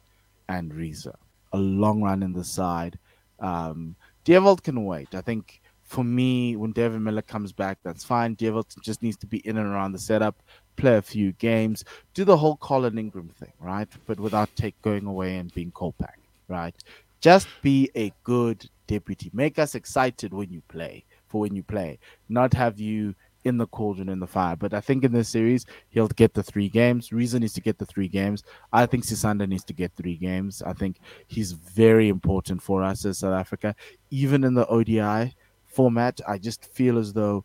and 0.48 0.74
Reza. 0.74 1.16
A 1.52 1.58
long 1.58 2.02
run 2.02 2.22
in 2.22 2.32
the 2.32 2.44
side. 2.44 2.98
Um, 3.40 3.96
can 4.24 4.84
wait. 4.84 5.14
I 5.14 5.20
think 5.20 5.60
for 5.84 6.04
me, 6.04 6.54
when 6.54 6.72
David 6.72 7.00
Miller 7.00 7.22
comes 7.22 7.52
back, 7.52 7.78
that's 7.82 8.04
fine. 8.04 8.34
Dewald 8.34 8.66
just 8.82 9.02
needs 9.02 9.16
to 9.18 9.26
be 9.26 9.38
in 9.38 9.56
and 9.56 9.66
around 9.66 9.92
the 9.92 9.98
setup, 9.98 10.36
play 10.76 10.96
a 10.96 11.02
few 11.02 11.32
games, 11.32 11.84
do 12.12 12.24
the 12.24 12.36
whole 12.36 12.56
Colin 12.58 12.98
Ingram 12.98 13.30
thing, 13.30 13.52
right? 13.58 13.88
But 14.06 14.20
without 14.20 14.54
take 14.54 14.80
going 14.82 15.06
away 15.06 15.36
and 15.36 15.52
being 15.54 15.72
Kolpak, 15.72 16.18
right? 16.46 16.74
Just 17.20 17.48
be 17.62 17.90
a 17.96 18.12
good 18.22 18.68
deputy. 18.86 19.30
Make 19.32 19.58
us 19.58 19.74
excited 19.74 20.32
when 20.32 20.50
you 20.50 20.62
play 20.68 21.04
for 21.28 21.40
when 21.40 21.54
you 21.54 21.62
play, 21.62 21.98
not 22.28 22.52
have 22.54 22.80
you 22.80 23.14
in 23.44 23.56
the 23.56 23.66
cauldron 23.66 24.08
in 24.08 24.18
the 24.18 24.26
fire. 24.26 24.56
But 24.56 24.74
I 24.74 24.80
think 24.80 25.04
in 25.04 25.12
this 25.12 25.28
series 25.28 25.66
he'll 25.90 26.08
get 26.08 26.34
the 26.34 26.42
three 26.42 26.68
games. 26.68 27.12
Reason 27.12 27.42
is 27.42 27.52
to 27.54 27.60
get 27.60 27.78
the 27.78 27.86
three 27.86 28.08
games. 28.08 28.42
I 28.72 28.86
think 28.86 29.04
Sisanda 29.04 29.48
needs 29.48 29.64
to 29.64 29.72
get 29.72 29.92
three 29.94 30.16
games. 30.16 30.62
I 30.62 30.72
think 30.72 30.98
he's 31.26 31.52
very 31.52 32.08
important 32.08 32.62
for 32.62 32.82
us 32.82 33.04
as 33.04 33.18
South 33.18 33.34
Africa, 33.34 33.74
even 34.10 34.44
in 34.44 34.54
the 34.54 34.66
ODI 34.66 35.34
format. 35.66 36.20
I 36.26 36.38
just 36.38 36.64
feel 36.72 36.98
as 36.98 37.12
though 37.12 37.44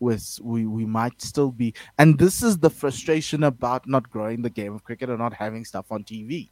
with 0.00 0.38
we 0.42 0.66
we 0.66 0.84
might 0.84 1.22
still 1.22 1.52
be 1.52 1.72
and 1.98 2.18
this 2.18 2.42
is 2.42 2.58
the 2.58 2.68
frustration 2.68 3.44
about 3.44 3.86
not 3.86 4.10
growing 4.10 4.42
the 4.42 4.50
game 4.50 4.74
of 4.74 4.82
cricket 4.84 5.08
and 5.08 5.18
not 5.18 5.32
having 5.32 5.64
stuff 5.64 5.86
on 5.90 6.04
TV, 6.04 6.48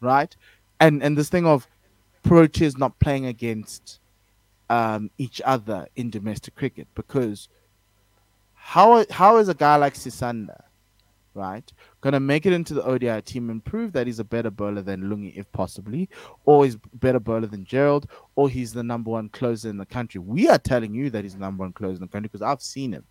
right? 0.00 0.34
And 0.80 1.02
and 1.02 1.16
this 1.16 1.28
thing 1.28 1.46
of 1.46 1.66
Proteas 2.24 2.76
not 2.76 2.98
playing 2.98 3.26
against 3.26 4.00
um, 4.68 5.10
each 5.18 5.40
other 5.44 5.86
in 5.96 6.10
domestic 6.10 6.56
cricket 6.56 6.88
because 6.94 7.48
how 8.66 9.04
how 9.10 9.36
is 9.36 9.48
a 9.48 9.54
guy 9.54 9.76
like 9.76 9.94
Sisanda, 9.94 10.60
right, 11.34 11.72
gonna 12.00 12.18
make 12.18 12.46
it 12.46 12.52
into 12.52 12.74
the 12.74 12.82
ODI 12.82 13.22
team 13.22 13.48
and 13.48 13.64
prove 13.64 13.92
that 13.92 14.08
he's 14.08 14.18
a 14.18 14.24
better 14.24 14.50
bowler 14.50 14.82
than 14.82 15.02
Lungi 15.02 15.36
if 15.36 15.50
possibly, 15.52 16.08
or 16.46 16.64
he's 16.64 16.76
better 16.94 17.20
bowler 17.20 17.46
than 17.46 17.64
Gerald, 17.64 18.10
or 18.34 18.48
he's 18.48 18.72
the 18.72 18.82
number 18.82 19.12
one 19.12 19.28
closer 19.28 19.70
in 19.70 19.76
the 19.76 19.86
country? 19.86 20.20
We 20.20 20.48
are 20.48 20.58
telling 20.58 20.94
you 20.94 21.10
that 21.10 21.22
he's 21.22 21.34
the 21.34 21.38
number 21.38 21.62
one 21.62 21.74
closer 21.74 21.94
in 21.94 22.00
the 22.00 22.08
country 22.08 22.28
because 22.28 22.42
I've 22.42 22.60
seen 22.60 22.92
him 22.92 23.04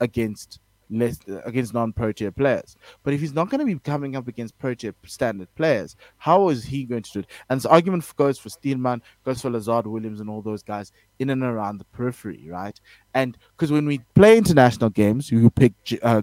against 0.00 0.58
less 0.90 1.18
against 1.44 1.74
non-Protea 1.74 2.32
players. 2.32 2.76
But 3.02 3.14
if 3.14 3.20
he's 3.20 3.32
not 3.32 3.50
going 3.50 3.60
to 3.60 3.64
be 3.64 3.78
coming 3.78 4.16
up 4.16 4.28
against 4.28 4.58
Protea 4.58 4.94
standard 5.06 5.54
players, 5.54 5.96
how 6.18 6.48
is 6.48 6.64
he 6.64 6.84
going 6.84 7.02
to 7.02 7.12
do 7.12 7.18
it? 7.20 7.26
And 7.48 7.60
the 7.60 7.68
argument 7.70 8.10
goes 8.16 8.38
for 8.38 8.48
Steelman, 8.48 9.02
goes 9.24 9.40
for 9.40 9.50
Lizaad 9.50 9.86
Williams, 9.86 10.20
and 10.20 10.30
all 10.30 10.42
those 10.42 10.62
guys 10.62 10.92
in 11.18 11.30
and 11.30 11.42
around 11.42 11.78
the 11.78 11.84
periphery, 11.86 12.46
right? 12.48 12.78
And 13.14 13.36
because 13.56 13.72
when 13.72 13.86
we 13.86 13.98
play 14.14 14.36
international 14.36 14.90
games, 14.90 15.30
you 15.30 15.50
pick 15.50 15.72
uh, 16.02 16.22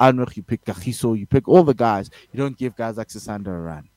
Anrich, 0.00 0.36
you 0.36 0.42
pick 0.42 0.64
Kagiso, 0.64 1.18
you 1.18 1.26
pick 1.26 1.48
all 1.48 1.62
the 1.62 1.74
guys. 1.74 2.10
You 2.32 2.38
don't 2.38 2.56
give 2.56 2.76
guys 2.76 2.96
like 2.96 3.08
Sisanda 3.08 3.48
a 3.48 3.58
run, 3.58 3.88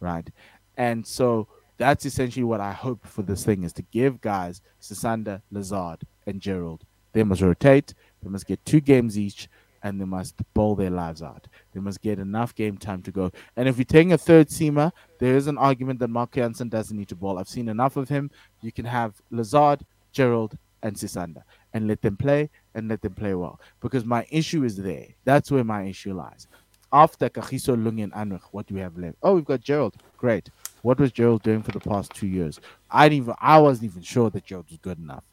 right? 0.00 0.28
And 0.76 1.06
so 1.06 1.48
that's 1.76 2.04
essentially 2.04 2.44
what 2.44 2.60
I 2.60 2.72
hope 2.72 3.06
for 3.06 3.22
this 3.22 3.44
thing 3.44 3.64
is 3.64 3.72
to 3.74 3.82
give 3.82 4.20
guys 4.20 4.60
Sisanda, 4.80 5.42
Lizaad, 5.52 6.02
and 6.26 6.40
Gerald. 6.40 6.84
They 7.12 7.22
must 7.22 7.40
rotate. 7.40 7.94
They 8.22 8.28
must 8.28 8.46
get 8.46 8.64
two 8.64 8.80
games 8.80 9.18
each 9.18 9.48
and 9.82 10.00
they 10.00 10.04
must 10.04 10.36
bowl 10.54 10.74
their 10.74 10.90
lives 10.90 11.22
out. 11.22 11.46
They 11.72 11.80
must 11.80 12.00
get 12.02 12.18
enough 12.18 12.54
game 12.54 12.76
time 12.76 13.02
to 13.02 13.10
go. 13.10 13.30
And 13.56 13.68
if 13.68 13.78
you're 13.78 13.84
taking 13.84 14.12
a 14.12 14.18
third 14.18 14.48
seamer, 14.48 14.92
there 15.18 15.36
is 15.36 15.46
an 15.46 15.58
argument 15.58 16.00
that 16.00 16.08
Marco 16.08 16.40
Jansen 16.40 16.68
doesn't 16.68 16.96
need 16.96 17.08
to 17.08 17.16
bowl. 17.16 17.38
I've 17.38 17.48
seen 17.48 17.68
enough 17.68 17.96
of 17.96 18.08
him. 18.08 18.30
You 18.60 18.72
can 18.72 18.84
have 18.84 19.20
Lizaad, 19.32 19.82
Gerald, 20.12 20.56
and 20.82 20.96
Sisanda 20.96 21.42
and 21.72 21.86
let 21.86 22.02
them 22.02 22.16
play 22.16 22.50
and 22.74 22.88
let 22.88 23.02
them 23.02 23.14
play 23.14 23.34
well. 23.34 23.60
Because 23.80 24.04
my 24.04 24.26
issue 24.30 24.64
is 24.64 24.76
there. 24.76 25.06
That's 25.24 25.50
where 25.50 25.64
my 25.64 25.84
issue 25.84 26.14
lies. 26.14 26.46
After 26.92 27.28
Kagiso, 27.28 27.76
Lungi, 27.76 28.02
and 28.02 28.12
Anrich, 28.12 28.42
what 28.50 28.66
do 28.66 28.74
we 28.74 28.80
have 28.80 28.98
left? 28.98 29.16
Oh, 29.22 29.34
we've 29.34 29.44
got 29.44 29.60
Gerald. 29.60 29.94
Great. 30.16 30.50
What 30.82 30.98
was 30.98 31.12
Gerald 31.12 31.42
doing 31.42 31.62
for 31.62 31.70
the 31.70 31.80
past 31.80 32.12
two 32.12 32.26
years? 32.26 32.58
I 32.90 33.08
didn't 33.08 33.24
even 33.24 33.34
I 33.40 33.58
wasn't 33.60 33.90
even 33.90 34.02
sure 34.02 34.30
that 34.30 34.44
Gerald 34.44 34.66
was 34.68 34.78
good 34.78 34.98
enough. 34.98 35.24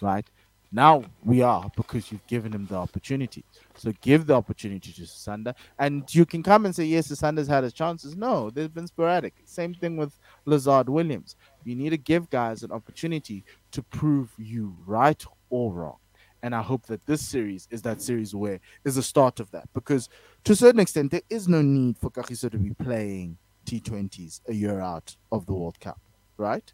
Right? 0.00 0.28
Now 0.74 1.04
we 1.22 1.40
are 1.40 1.70
because 1.76 2.10
you've 2.10 2.26
given 2.26 2.52
him 2.52 2.66
the 2.66 2.74
opportunity. 2.74 3.44
So 3.76 3.92
give 4.00 4.26
the 4.26 4.34
opportunity 4.34 4.92
to 4.92 5.02
Sisanda. 5.02 5.54
And 5.78 6.12
you 6.12 6.26
can 6.26 6.42
come 6.42 6.66
and 6.66 6.74
say, 6.74 6.84
yes, 6.84 7.06
Sisanda's 7.06 7.46
had 7.46 7.62
his 7.62 7.72
chances. 7.72 8.16
No, 8.16 8.50
they've 8.50 8.74
been 8.74 8.88
sporadic. 8.88 9.34
Same 9.44 9.72
thing 9.72 9.96
with 9.96 10.18
Lizaad 10.48 10.88
Williams. 10.88 11.36
You 11.62 11.76
need 11.76 11.90
to 11.90 11.96
give 11.96 12.28
guys 12.28 12.64
an 12.64 12.72
opportunity 12.72 13.44
to 13.70 13.84
prove 13.84 14.32
you 14.36 14.76
right 14.84 15.24
or 15.48 15.72
wrong. 15.72 15.98
And 16.42 16.56
I 16.56 16.60
hope 16.60 16.86
that 16.86 17.06
this 17.06 17.24
series 17.24 17.68
is 17.70 17.80
that 17.82 18.02
series 18.02 18.34
where 18.34 18.58
is 18.84 18.96
the 18.96 19.02
start 19.02 19.38
of 19.38 19.52
that. 19.52 19.68
Because 19.74 20.08
to 20.42 20.54
a 20.54 20.56
certain 20.56 20.80
extent, 20.80 21.12
there 21.12 21.22
is 21.30 21.46
no 21.46 21.62
need 21.62 21.98
for 21.98 22.10
Kagiso 22.10 22.50
to 22.50 22.58
be 22.58 22.74
playing 22.74 23.38
T20s 23.64 24.40
a 24.48 24.52
year 24.52 24.80
out 24.80 25.14
of 25.30 25.46
the 25.46 25.54
World 25.54 25.78
Cup, 25.78 26.00
right? 26.36 26.72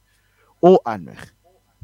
Or 0.63 0.81
Anrich 0.87 1.29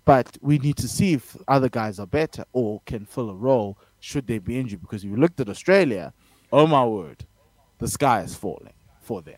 but 0.07 0.39
we 0.41 0.59
need 0.59 0.77
to 0.77 0.89
see 0.89 1.13
if 1.13 1.37
other 1.49 1.69
guys 1.69 1.99
are 1.99 2.07
better 2.07 2.45
or 2.53 2.81
can 2.87 3.05
fill 3.05 3.29
a 3.29 3.35
role 3.35 3.77
should 4.01 4.27
they 4.27 4.39
be 4.39 4.59
injured. 4.59 4.81
Because 4.81 5.05
if 5.05 5.11
you 5.11 5.17
looked 5.17 5.41
at 5.41 5.49
Australia, 5.49 6.15
oh 6.53 6.67
my 6.67 6.85
word, 6.87 7.27
the 7.79 7.89
sky 7.89 8.21
is 8.23 8.35
falling 8.35 8.73
for 9.03 9.21
them. 9.21 9.37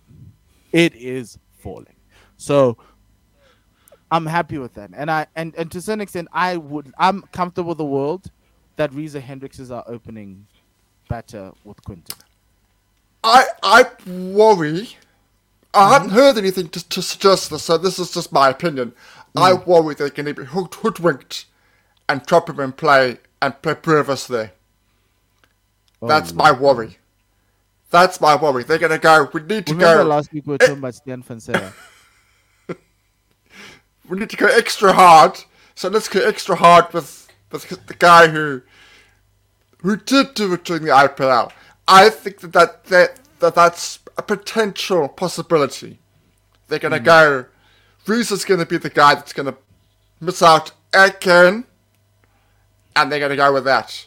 It 0.71 0.95
is 0.95 1.39
falling. 1.59 1.97
So 2.37 2.77
I'm 4.11 4.27
happy 4.27 4.59
with 4.59 4.75
that. 4.75 4.91
And 4.95 5.11
I 5.11 5.27
and, 5.35 5.55
and 5.57 5.73
to 5.73 5.81
some 5.81 6.03
extent 6.03 6.29
I 6.33 6.59
would 6.59 6.93
I'm 6.99 7.23
comfortable 7.33 7.71
with 7.71 7.79
the 7.79 7.87
world 7.87 8.31
that 8.77 8.93
Reza 8.93 9.23
Hendrickses 9.23 9.75
are 9.75 9.85
opening 9.87 10.47
better 11.09 11.51
with 11.65 11.83
Quinton. 11.83 12.17
I 13.25 13.47
I 13.63 13.87
worry. 14.07 14.97
I 15.75 15.81
mm-hmm. 15.81 15.93
haven't 15.93 16.11
heard 16.11 16.39
anything 16.39 16.69
to, 16.71 16.89
to 16.89 17.03
suggest 17.03 17.51
this, 17.51 17.63
so 17.63 17.77
this 17.79 17.99
is 17.99 18.13
just 18.13 18.33
my 18.33 18.49
opinion. 18.49 18.95
Mm. 19.37 19.43
I 19.43 19.53
worry 19.55 19.95
they're 19.95 20.11
going 20.11 20.27
to 20.27 20.35
be 20.35 20.45
hooked, 20.45 20.77
hoodwinked 20.77 21.47
and 22.09 22.25
drop 22.25 22.49
him 22.49 22.61
in 22.61 22.73
play 22.73 23.19
and 23.43 23.61
play 23.63 23.75
there. 23.83 24.53
Oh, 26.01 26.07
That's 26.07 26.33
my 26.33 26.53
worry. 26.53 26.99
That's 27.91 28.21
my 28.21 28.37
worry. 28.37 28.65
They're 28.65 28.79
going 28.79 28.93
to 28.93 28.99
go, 28.99 29.29
we 29.33 29.43
need 29.43 29.67
to 29.67 29.73
Remember 29.73 30.05
go. 30.05 30.09
last 30.09 30.33
week 30.33 30.47
we 30.47 30.53
were 30.53 30.59
talking 30.59 30.79
about 30.79 30.95
Stan 30.95 31.23
Fonseca. 31.23 31.73
we 34.09 34.19
need 34.19 34.31
to 34.31 34.37
go 34.37 34.47
extra 34.47 34.93
hard. 34.93 35.43
So 35.75 35.89
let's 35.89 36.09
go 36.09 36.21
extra 36.27 36.57
hard 36.57 36.93
with, 36.93 37.29
with 37.51 37.87
the 37.87 37.95
guy 37.95 38.29
who 38.29 38.63
who 39.83 39.97
did 39.97 40.35
do 40.35 40.53
it 40.53 40.65
during 40.65 40.85
the 40.85 40.91
IPL. 40.91 41.53
I 41.87 42.11
think 42.11 42.41
that, 42.41 42.53
that, 42.53 42.85
that, 42.87 43.21
that 43.39 43.55
that's 43.55 44.01
a 44.17 44.23
potential 44.23 45.09
possibility. 45.09 45.99
They're 46.67 46.81
going 46.81 46.93
to 46.93 47.01
mm. 47.01 47.05
go 47.05 47.47
Is 48.07 48.45
going 48.45 48.61
to 48.61 48.67
be 48.67 48.79
the 48.79 48.89
guy 48.89 49.15
that's 49.15 49.33
going 49.35 49.53
to 49.53 49.57
miss 50.21 50.43
out 50.43 50.73
again, 50.95 51.65
and 52.97 53.13
they're 53.13 53.19
going 53.19 53.31
to 53.31 53.37
go 53.37 53.53
with 53.53 53.65
that. 53.65 54.07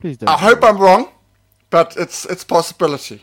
Please 0.00 0.16
don't. 0.16 0.28
I 0.28 0.38
hope 0.38 0.64
I'm 0.64 0.78
wrong, 0.78 1.10
but 1.68 1.96
it's 1.96 2.24
it's 2.24 2.42
possibility. 2.42 3.22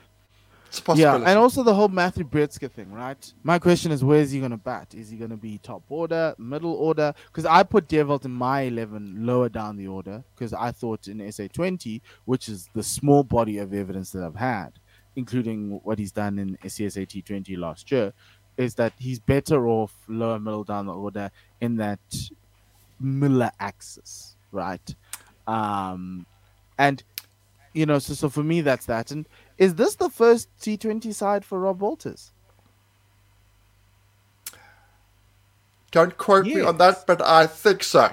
It's 0.67 0.79
possibility. 0.79 1.23
Yeah, 1.23 1.29
and 1.29 1.39
also 1.39 1.63
the 1.63 1.73
whole 1.73 1.87
Matthew 1.87 2.23
Breetzke 2.23 2.71
thing, 2.71 2.91
right? 2.93 3.33
My 3.41 3.57
question 3.57 3.91
is, 3.91 4.03
where 4.03 4.19
is 4.19 4.31
he 4.31 4.37
going 4.37 4.51
to 4.51 4.57
bat? 4.57 4.93
Is 4.93 5.09
he 5.09 5.17
going 5.17 5.31
to 5.31 5.37
be 5.37 5.57
top 5.57 5.81
order, 5.89 6.35
middle 6.37 6.73
order? 6.73 7.13
Because 7.25 7.45
I 7.45 7.63
put 7.63 7.87
Dewald 7.87 8.25
in 8.25 8.31
my 8.31 8.61
11 8.61 9.25
lower 9.25 9.49
down 9.49 9.75
the 9.75 9.87
order 9.87 10.23
because 10.35 10.53
I 10.53 10.71
thought 10.71 11.07
in 11.07 11.17
SA20, 11.17 12.01
which 12.25 12.47
is 12.47 12.69
the 12.75 12.83
small 12.83 13.23
body 13.23 13.57
of 13.57 13.73
evidence 13.73 14.11
that 14.11 14.23
I've 14.23 14.35
had, 14.35 14.73
including 15.15 15.79
what 15.83 15.97
he's 15.97 16.11
done 16.11 16.37
in 16.37 16.55
SCSA 16.57 17.07
T20 17.07 17.57
last 17.57 17.91
year, 17.91 18.13
is 18.59 18.75
that 18.75 18.91
he's 18.99 19.19
better 19.19 19.69
off 19.69 19.93
lower 20.09 20.37
middle 20.37 20.65
down 20.65 20.85
the 20.85 20.93
order 20.93 21.31
in 21.61 21.77
that 21.77 21.99
Miller 22.99 23.49
axis, 23.57 24.35
right? 24.51 24.93
Um, 25.47 26.25
and 26.77 27.01
you 27.73 27.85
know, 27.85 27.99
so 27.99 28.13
so 28.13 28.27
for 28.27 28.43
me 28.43 28.60
that's 28.60 28.85
that. 28.87 29.12
And 29.12 29.25
is 29.57 29.75
this 29.75 29.95
the 29.95 30.10
first 30.10 30.49
T20 30.60 31.13
side 31.13 31.45
for 31.45 31.57
Rob 31.57 31.79
Walters? 31.79 32.33
Don't 35.91 36.17
quote 36.17 36.45
yes. 36.45 36.57
me 36.57 36.62
on 36.62 36.77
that, 36.79 37.07
but 37.07 37.21
I 37.21 37.47
think 37.47 37.81
so. 37.81 38.12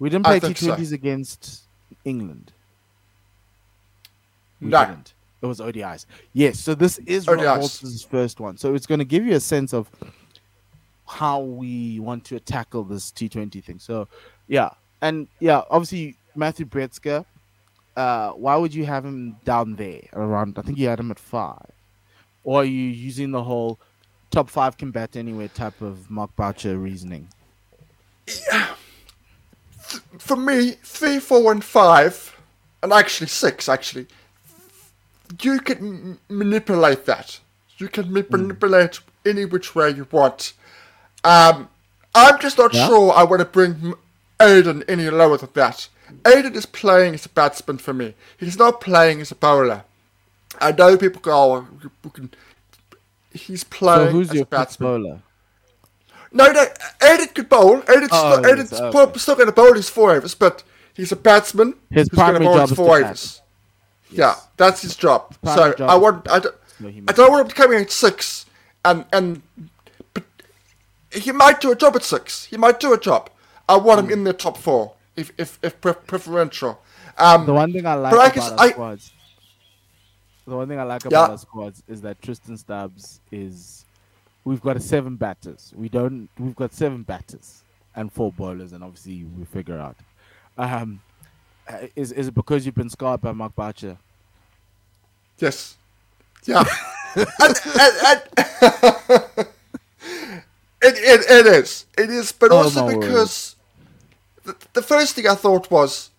We 0.00 0.10
didn't 0.10 0.26
play 0.26 0.40
T20s 0.40 0.88
so. 0.88 0.94
against 0.94 1.62
England. 2.04 2.52
We 4.60 4.68
no. 4.70 4.84
Didn't. 4.86 5.13
It 5.44 5.46
was 5.46 5.60
ODIs. 5.60 6.06
Yes. 6.32 6.58
So 6.58 6.74
this 6.74 6.96
is. 7.00 7.26
Walters' 7.26 8.02
first 8.02 8.40
one. 8.40 8.56
So 8.56 8.74
it's 8.74 8.86
going 8.86 9.00
to 9.00 9.04
give 9.04 9.26
you 9.26 9.34
a 9.34 9.40
sense 9.40 9.74
of 9.74 9.90
how 11.06 11.40
we 11.40 12.00
want 12.00 12.24
to 12.24 12.40
tackle 12.40 12.82
this 12.82 13.10
T20 13.10 13.62
thing. 13.62 13.78
So, 13.78 14.08
yeah. 14.48 14.70
And 15.02 15.28
yeah, 15.40 15.60
obviously, 15.68 16.16
Matthew 16.34 16.64
Breetzke, 16.64 17.26
uh, 17.94 18.30
why 18.30 18.56
would 18.56 18.74
you 18.74 18.86
have 18.86 19.04
him 19.04 19.36
down 19.44 19.76
there 19.76 20.00
around? 20.14 20.58
I 20.58 20.62
think 20.62 20.78
you 20.78 20.88
had 20.88 20.98
him 20.98 21.10
at 21.10 21.18
five. 21.18 21.70
Or 22.42 22.62
are 22.62 22.64
you 22.64 22.88
using 22.88 23.30
the 23.30 23.42
whole 23.42 23.78
top 24.30 24.48
five 24.48 24.78
can 24.78 24.92
bat 24.92 25.14
anywhere 25.14 25.48
type 25.48 25.82
of 25.82 26.10
Mark 26.10 26.34
Boucher 26.36 26.78
reasoning? 26.78 27.28
Yeah. 28.50 28.74
For 30.18 30.36
me, 30.36 30.70
three, 30.82 31.18
four, 31.18 31.52
and 31.52 31.62
five, 31.62 32.34
and 32.82 32.94
actually 32.94 33.26
six, 33.26 33.68
actually 33.68 34.06
you 35.42 35.60
can 35.60 36.18
manipulate 36.28 37.06
that. 37.06 37.40
You 37.78 37.88
can 37.88 38.04
hmm. 38.06 38.24
manipulate 38.30 38.92
mm. 38.92 39.02
any 39.26 39.44
which 39.44 39.74
way 39.74 39.90
you 39.90 40.06
want. 40.10 40.52
Um, 41.24 41.68
I'm 42.14 42.38
just 42.38 42.58
not 42.58 42.72
yeah. 42.74 42.86
sure 42.86 43.12
I 43.12 43.24
want 43.24 43.40
to 43.40 43.46
bring 43.46 43.94
Aiden 44.38 44.84
any 44.88 45.10
lower 45.10 45.36
than 45.36 45.50
that. 45.54 45.88
Aiden 46.22 46.54
is 46.54 46.66
playing 46.66 47.14
as 47.14 47.26
a 47.26 47.28
batsman 47.28 47.78
for 47.78 47.92
me. 47.92 48.14
He's 48.38 48.58
not 48.58 48.80
playing 48.80 49.20
as 49.20 49.32
a 49.32 49.34
bowler. 49.34 49.84
I 50.60 50.70
know 50.72 50.96
people 50.96 51.20
go, 51.20 51.32
oh, 51.32 51.68
we 52.04 52.10
can. 52.10 52.30
He's 53.32 53.64
playing 53.64 54.08
So 54.08 54.12
who's 54.12 54.28
as 54.30 54.34
your 54.34 54.42
a 54.44 54.46
batsman. 54.46 55.02
bowler? 55.02 55.22
No, 56.30 56.50
no, 56.50 56.66
Aiden 57.00 57.34
could 57.34 57.48
bowl. 57.48 57.80
Aiden's, 57.82 58.10
Oh, 58.12 58.32
still, 58.32 58.52
Aiden's 58.52 58.72
okay. 58.72 59.18
still 59.18 59.34
going 59.34 59.46
to 59.46 59.52
bowl 59.52 59.72
his 59.74 59.88
four 59.88 60.14
overs, 60.14 60.34
but 60.34 60.62
he's 60.94 61.12
a 61.12 61.16
batsman 61.16 61.74
His 61.90 62.08
primary 62.08 62.44
bowl 62.44 62.56
job 62.56 62.64
is 62.64 62.70
to 62.70 62.76
four 62.76 63.00
bat. 63.00 63.40
Overs. 64.06 64.18
Yeah, 64.18 64.34
that's 64.56 64.82
his 64.82 64.96
job. 64.96 65.34
So 65.44 65.72
job 65.74 65.88
I 65.90 65.94
want, 65.96 66.28
I 66.30 66.38
don't, 66.38 66.54
No, 66.80 66.88
I 67.08 67.12
don't 67.12 67.30
want 67.30 67.42
him 67.42 67.48
to 67.48 67.54
come 67.54 67.72
in 67.72 67.82
at 67.82 67.90
six, 67.90 68.46
and 68.84 69.04
and 69.12 69.42
but 70.12 70.24
he 71.12 71.32
might 71.32 71.60
do 71.60 71.70
a 71.72 71.76
job 71.76 71.96
at 71.96 72.02
six. 72.02 72.44
He 72.44 72.56
might 72.56 72.80
do 72.80 72.92
a 72.92 72.98
job. 72.98 73.30
I 73.68 73.76
want 73.76 74.00
Hmm. 74.00 74.06
him 74.06 74.12
in 74.18 74.24
the 74.24 74.32
top 74.32 74.56
four, 74.56 74.94
if 75.16 75.32
if 75.38 75.58
if 75.62 75.80
pre- 75.80 75.92
preferential. 75.94 76.80
Um, 77.16 77.46
The 77.46 77.54
one 77.54 77.72
thing 77.72 77.86
I 77.86 77.94
like 77.94 78.12
I 78.12 78.16
about 78.26 78.52
our 78.52 78.60
I- 78.66 78.70
squads, 78.72 79.12
the 80.46 80.56
one 80.56 80.68
thing 80.68 80.78
I 80.80 80.82
like 80.82 81.04
Yeah. 81.04 81.08
about 81.08 81.30
our 81.30 81.38
squads 81.38 81.82
is 81.88 82.00
that 82.02 82.20
Tristan 82.22 82.56
Stubbs 82.56 83.20
is. 83.30 83.84
We've 84.46 84.60
got 84.60 84.82
seven 84.82 85.16
batters. 85.16 85.72
We 85.74 85.88
don't. 85.88 86.28
We've 86.38 86.54
got 86.56 86.74
seven 86.74 87.02
batters 87.02 87.62
and 87.96 88.12
four 88.12 88.30
bowlers, 88.32 88.72
and 88.74 88.84
obviously 88.84 89.24
we 89.24 89.44
figure 89.46 89.78
out. 89.78 89.96
Um, 90.58 91.00
Uh, 91.68 91.86
is 91.96 92.12
is 92.12 92.28
it 92.28 92.34
because 92.34 92.66
you've 92.66 92.74
been 92.74 92.90
scarred 92.90 93.20
by 93.20 93.32
Mark 93.32 93.54
Boucher? 93.54 93.96
Yes. 95.38 95.76
Yeah. 96.44 96.64
and, 97.16 97.26
and, 97.40 97.94
and 98.06 98.22
it, 100.82 100.94
it, 100.96 101.30
it 101.30 101.46
is. 101.46 101.86
It 101.96 102.10
is. 102.10 102.32
But 102.32 102.52
Oh, 102.52 102.56
also 102.58 102.86
because 102.88 103.56
the, 104.44 104.54
the 104.74 104.82
first 104.82 105.14
thing 105.14 105.26
I 105.26 105.34
thought 105.34 105.70
was 105.70 106.10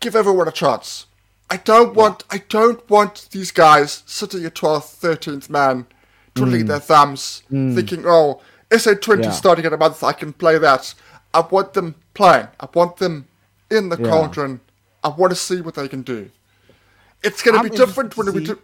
give 0.00 0.14
everyone 0.14 0.48
a 0.48 0.52
chance. 0.52 1.06
I 1.48 1.56
don't 1.58 1.94
want 1.94 2.24
I 2.30 2.38
don't 2.48 2.88
want 2.90 3.28
these 3.30 3.52
guys 3.52 4.02
sitting 4.06 4.44
at 4.44 4.54
12th, 4.54 5.00
13th 5.00 5.48
man, 5.48 5.86
twiddling 6.34 6.64
mm. 6.64 6.68
their 6.68 6.80
thumbs, 6.80 7.42
mm. 7.50 7.74
thinking, 7.74 8.04
oh, 8.06 8.40
SA20 8.70 9.24
Yeah. 9.24 9.30
starting 9.30 9.64
in 9.64 9.72
a 9.72 9.76
month, 9.76 10.02
I 10.02 10.12
can 10.12 10.32
play 10.32 10.58
that. 10.58 10.94
I 11.32 11.40
want 11.40 11.74
them 11.74 11.94
playing. 12.14 12.48
I 12.58 12.68
want 12.74 12.96
them 12.96 13.28
in 13.70 13.88
the 13.88 13.96
Yeah. 14.00 14.08
cauldron. 14.08 14.60
I 15.02 15.08
want 15.08 15.30
to 15.30 15.36
see 15.36 15.60
what 15.60 15.74
they 15.74 15.88
can 15.88 16.02
do. 16.02 16.30
It's 17.22 17.42
going 17.42 17.54
to 17.54 17.60
I'm 17.60 17.68
be 17.68 17.76
different 17.76 18.16
when 18.16 18.32
we 18.32 18.44
do. 18.44 18.60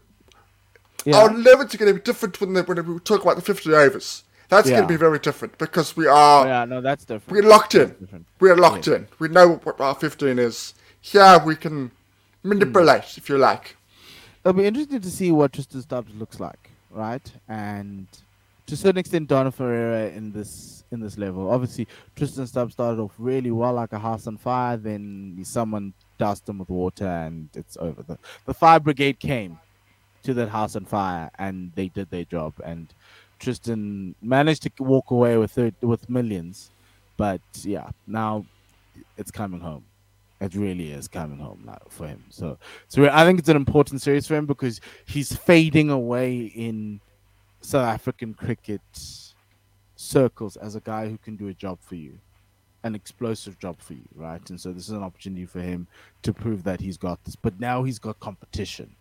Yeah. 1.04 1.16
Our 1.18 1.32
levels 1.32 1.74
are 1.74 1.78
going 1.78 1.92
to 1.92 1.98
be 1.98 2.04
different 2.04 2.40
when, 2.40 2.52
they, 2.52 2.62
when 2.62 2.94
we 2.94 2.98
talk 3.00 3.22
about 3.22 3.36
the 3.36 3.42
50 3.42 3.72
overs. 3.74 4.24
That's 4.48 4.68
going 4.68 4.82
to 4.82 4.88
be 4.88 4.96
very 4.96 5.18
different 5.18 5.56
because 5.56 5.96
we 5.96 6.06
are 6.06 6.46
yeah, 6.46 6.64
no, 6.66 6.82
that's 6.82 7.06
different. 7.06 7.30
we're 7.30 7.48
locked 7.48 7.74
in. 7.74 8.26
We're 8.38 8.56
locked 8.56 8.86
in. 8.86 9.08
We 9.18 9.28
know 9.28 9.54
what 9.64 9.80
our 9.80 9.94
15 9.94 10.38
is. 10.38 10.74
Here 11.00 11.40
we 11.44 11.56
can 11.56 11.90
manipulate, 12.42 13.16
if 13.16 13.28
you 13.30 13.38
like. 13.38 13.76
It'll 14.44 14.52
be 14.52 14.66
interesting 14.66 15.00
to 15.00 15.10
see 15.10 15.32
what 15.32 15.54
Tristan 15.54 15.80
Stubbs 15.80 16.14
looks 16.14 16.38
like, 16.38 16.70
right? 16.90 17.32
And 17.48 18.06
to 18.72 18.74
a 18.74 18.78
certain 18.78 18.98
extent, 19.00 19.28
Donovan 19.28 19.52
Ferreira 19.52 20.08
in 20.08 20.32
this 20.32 20.84
in 20.92 21.00
this 21.00 21.18
level. 21.18 21.50
Obviously, 21.50 21.86
Tristan 22.16 22.46
Stubbs 22.46 22.72
started 22.72 23.02
off 23.02 23.12
really 23.18 23.50
well, 23.50 23.74
like 23.74 23.92
a 23.92 23.98
house 23.98 24.26
on 24.26 24.38
fire. 24.38 24.78
Then 24.78 25.38
someone 25.44 25.92
doused 26.16 26.48
him 26.48 26.58
with 26.58 26.70
water, 26.70 27.06
and 27.06 27.50
it's 27.54 27.76
over. 27.78 28.02
The 28.02 28.18
the 28.46 28.54
fire 28.54 28.80
brigade 28.80 29.20
came 29.20 29.58
to 30.22 30.32
that 30.32 30.48
house 30.48 30.74
on 30.74 30.86
fire, 30.86 31.30
and 31.38 31.70
they 31.74 31.88
did 31.88 32.08
their 32.08 32.24
job. 32.24 32.54
And 32.64 32.88
Tristan 33.38 34.14
managed 34.22 34.62
to 34.62 34.82
walk 34.82 35.10
away 35.10 35.36
with 35.36 35.50
thir- 35.50 35.72
with 35.82 36.08
millions, 36.08 36.70
but 37.18 37.42
yeah, 37.64 37.90
now 38.06 38.46
it's 39.18 39.30
coming 39.30 39.60
home. 39.60 39.84
It 40.40 40.54
really 40.54 40.92
is 40.92 41.08
coming 41.08 41.38
home 41.38 41.62
now 41.66 41.78
for 41.90 42.06
him. 42.06 42.24
So, 42.30 42.56
so 42.88 43.06
I 43.12 43.24
think 43.26 43.38
it's 43.38 43.50
an 43.50 43.56
important 43.56 44.00
series 44.00 44.26
for 44.26 44.34
him 44.34 44.46
because 44.46 44.80
he's 45.04 45.36
fading 45.36 45.90
away 45.90 46.46
in 46.46 47.00
South 47.62 47.86
African 47.86 48.34
cricket 48.34 48.82
circles 49.96 50.56
as 50.56 50.74
a 50.74 50.80
guy 50.80 51.08
who 51.08 51.18
can 51.18 51.36
do 51.36 51.48
a 51.48 51.54
job 51.54 51.78
for 51.80 51.94
you, 51.94 52.18
an 52.82 52.94
explosive 52.94 53.58
job 53.58 53.80
for 53.80 53.94
you, 53.94 54.08
right? 54.14 54.50
And 54.50 54.60
so 54.60 54.72
this 54.72 54.84
is 54.84 54.90
an 54.90 55.02
opportunity 55.02 55.46
for 55.46 55.60
him 55.60 55.86
to 56.22 56.32
prove 56.32 56.64
that 56.64 56.80
he's 56.80 56.96
got 56.96 57.24
this. 57.24 57.36
But 57.36 57.60
now 57.60 57.84
he's 57.84 57.98
got 57.98 58.18
competition 58.20 58.96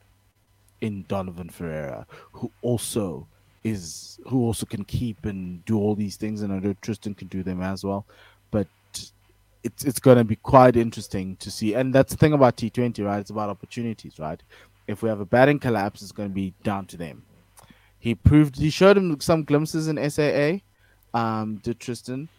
in 0.80 1.06
Donovan 1.08 1.50
Ferreira, 1.50 2.06
who 2.34 2.52
also 2.62 3.28
is 3.64 4.20
who 4.28 4.44
also 4.44 4.66
can 4.66 4.84
keep 4.84 5.26
and 5.26 5.64
do 5.66 5.78
all 5.78 5.96
these 5.96 6.16
things, 6.16 6.42
and 6.42 6.52
I 6.52 6.60
know 6.60 6.76
Tristan 6.82 7.14
can 7.14 7.28
do 7.28 7.44
them 7.44 7.62
as 7.62 7.84
well. 7.84 8.06
But 8.50 8.68
it's 9.64 9.84
it's 9.84 10.00
going 10.00 10.18
to 10.18 10.24
be 10.24 10.38
quite 10.38 10.76
interesting 10.76 11.36
to 11.38 11.52
see, 11.52 11.74
and 11.74 11.94
that's 11.94 12.12
the 12.12 12.18
thing 12.18 12.34
about 12.34 12.58
T 12.58 12.70
Twenty, 12.70 13.04
right? 13.04 13.20
It's 13.20 13.30
about 13.30 13.50
opportunities, 13.50 14.20
right? 14.20 14.42
If 14.88 15.04
we 15.04 15.10
have 15.10 15.20
a 15.20 15.26
batting 15.26 15.60
collapse, 15.60 16.02
it's 16.02 16.12
going 16.12 16.30
to 16.30 16.36
be 16.36 16.54
down 16.64 16.86
to 16.88 16.98
them. 16.98 17.24
He 18.02 18.16
proved 18.16 18.58
he 18.58 18.72
showed 18.72 18.98
him 18.98 19.22
some 19.22 19.44
glimpses 19.44 19.88
in 19.88 19.98
SAA, 20.10 20.58
um, 21.14 21.58
did 21.58 21.80
Tristan, 21.80 22.30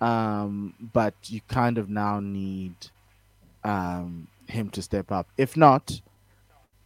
um, 0.00 0.74
but 0.92 1.14
you 1.26 1.40
kind 1.48 1.78
of 1.78 1.88
now 1.88 2.18
need 2.18 2.74
um, 3.62 4.26
him 4.48 4.68
to 4.70 4.82
step 4.82 5.12
up. 5.12 5.28
If 5.38 5.56
not, 5.56 6.00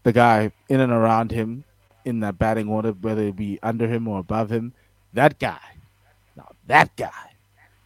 the 0.02 0.12
guy 0.12 0.52
in 0.68 0.80
and 0.80 0.92
around 0.92 1.30
him 1.30 1.64
in 2.04 2.20
that 2.20 2.38
batting 2.38 2.68
order, 2.68 2.92
whether 2.92 3.22
it 3.22 3.36
be 3.36 3.58
under 3.62 3.88
him 3.88 4.06
or 4.06 4.18
above 4.18 4.52
him, 4.52 4.74
that 5.14 5.38
guy, 5.38 5.58
now 6.36 6.50
that 6.66 6.94
guy, 6.94 7.32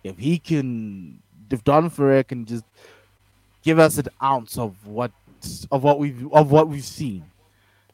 if 0.03 0.19
he 0.19 0.37
can, 0.37 1.23
if 1.49 1.63
Donovan 1.63 1.91
Ferreira 1.91 2.25
can 2.25 2.45
just 2.45 2.65
give 3.63 3.79
us 3.79 3.99
an 3.99 4.09
ounce 4.21 4.59
of 4.59 4.75
what 4.85 5.13
of 5.71 5.85
what 5.85 6.01
we've 6.01 6.27
of 6.33 6.51
what 6.51 6.69
we've 6.69 6.85
seen, 6.85 7.25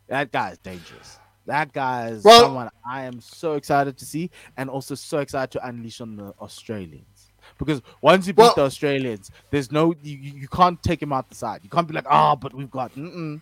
that 0.08 0.32
guy 0.32 0.52
is 0.52 0.58
dangerous. 0.58 1.18
That 1.46 1.72
guy 1.72 2.08
is 2.08 2.24
Well- 2.24 2.40
someone 2.40 2.70
I 2.88 3.04
am 3.04 3.20
so 3.20 3.54
excited 3.54 3.96
to 3.98 4.04
see, 4.04 4.30
and 4.56 4.68
also 4.68 4.94
so 4.94 5.18
excited 5.18 5.50
to 5.52 5.66
unleash 5.66 6.00
on 6.00 6.16
the 6.16 6.34
Australians. 6.40 7.30
Because 7.58 7.80
once 8.02 8.26
you 8.26 8.32
beat 8.32 8.42
Well- 8.42 8.54
the 8.54 8.62
Australians, 8.62 9.30
there's 9.50 9.70
no 9.70 9.94
you, 10.02 10.16
you 10.16 10.48
can't 10.48 10.82
take 10.82 11.00
him 11.00 11.12
out 11.12 11.28
the 11.28 11.34
side. 11.34 11.60
You 11.62 11.70
can't 11.70 11.86
be 11.86 11.94
like, 11.94 12.06
oh, 12.10 12.36
but 12.36 12.52
we've 12.52 12.70
got 12.70 12.94
mm 12.94 13.12
mm. 13.14 13.40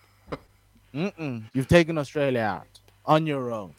Mm 0.94 1.44
You've 1.52 1.68
taken 1.68 1.98
Australia 1.98 2.40
out 2.40 2.80
on 3.04 3.26
your 3.26 3.50
own. 3.52 3.74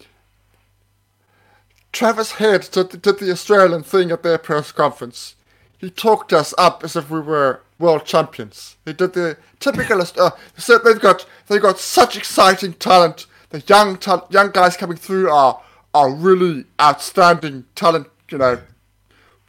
Travis 1.93 2.33
Head 2.33 2.67
did, 2.71 3.01
did 3.01 3.19
the 3.19 3.31
Australian 3.31 3.83
thing 3.83 4.11
at 4.11 4.21
their 4.21 4.37
press 4.37 4.73
conference. 4.73 5.35
He 5.77 5.89
talked 5.89 6.33
us 6.33 6.53
up 6.57 6.83
as 6.83 6.95
if 6.97 7.09
we 7.09 7.21
were 7.21 7.61
world 7.79 8.05
champions. 8.05 8.75
He 8.85 8.93
did 8.93 9.13
the 9.13 9.37
typical. 9.59 10.01
Uh, 10.01 10.31
he 10.55 10.61
said 10.61 10.79
they've 10.83 10.99
got 10.99 11.25
they've 11.47 11.61
got 11.61 11.79
such 11.79 12.17
exciting 12.17 12.73
talent. 12.73 13.27
The 13.49 13.63
young 13.67 13.97
tal- 13.97 14.27
young 14.29 14.51
guys 14.51 14.75
coming 14.77 14.97
through 14.97 15.29
are 15.29 15.61
are 15.93 16.13
really 16.13 16.65
outstanding 16.81 17.65
talent. 17.75 18.07
You 18.29 18.37
know, 18.39 18.59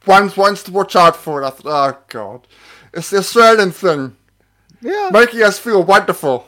ones 0.05 0.37
ones 0.37 0.63
to 0.63 0.71
watch 0.71 0.95
out 0.95 1.15
for. 1.15 1.37
And 1.41 1.47
I 1.47 1.49
thought, 1.49 1.65
oh 1.95 1.99
god, 2.07 2.47
it's 2.93 3.09
the 3.09 3.17
Australian 3.17 3.71
thing 3.71 4.15
Yeah. 4.81 5.09
making 5.11 5.43
us 5.43 5.59
feel 5.59 5.83
wonderful. 5.83 6.47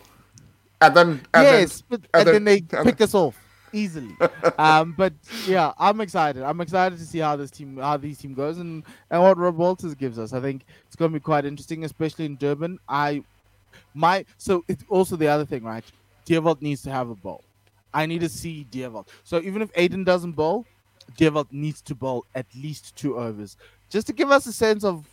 And 0.81 0.95
then 0.95 1.07
and 1.33 1.43
yes, 1.43 1.83
then, 1.89 1.99
but, 2.11 2.19
and, 2.19 2.27
then, 2.27 2.43
they 2.45 2.63
and 2.71 2.85
pick 2.85 3.01
us 3.01 3.13
off 3.13 3.35
easily. 3.73 4.15
um, 4.57 4.93
but 4.97 5.13
yeah, 5.45 5.73
I'm 5.77 5.99
excited. 5.99 6.41
I'm 6.41 6.61
excited 6.61 6.97
to 6.99 7.05
see 7.05 7.19
how 7.19 7.35
this 7.35 7.51
team, 7.51 7.77
how 7.77 7.97
these 7.97 8.17
team 8.17 8.33
goes, 8.33 8.59
and 8.59 8.83
and 9.11 9.21
what 9.21 9.37
Rob 9.37 9.57
Walters 9.57 9.93
gives 9.93 10.17
us. 10.17 10.31
I 10.31 10.39
think 10.39 10.63
it's 10.87 10.95
going 10.95 11.11
to 11.11 11.19
be 11.19 11.19
quite 11.21 11.43
interesting, 11.45 11.83
especially 11.83 12.25
in 12.25 12.37
Durban. 12.37 12.79
I, 12.87 13.23
my, 13.93 14.23
so 14.37 14.63
it's 14.69 14.83
also 14.87 15.17
the 15.17 15.27
other 15.27 15.45
thing, 15.45 15.63
right? 15.63 15.83
Dewald 16.29 16.61
needs 16.61 16.83
to 16.83 16.91
have 16.91 17.09
a 17.09 17.15
bowl. 17.15 17.43
I 17.91 18.05
need 18.05 18.21
to 18.21 18.29
see 18.29 18.63
Dewald. 18.65 19.09
So 19.23 19.41
even 19.41 19.63
if 19.63 19.73
Aiden 19.73 20.05
doesn't 20.05 20.33
bowl, 20.33 20.67
Dewald 21.17 21.47
needs 21.51 21.81
to 21.81 21.95
bowl 21.95 22.23
at 22.35 22.45
least 22.55 22.95
two 22.95 23.17
overs, 23.17 23.57
just 23.89 24.05
to 24.05 24.13
give 24.13 24.29
us 24.29 24.45
a 24.45 24.53
sense 24.53 24.83
of 24.83 25.07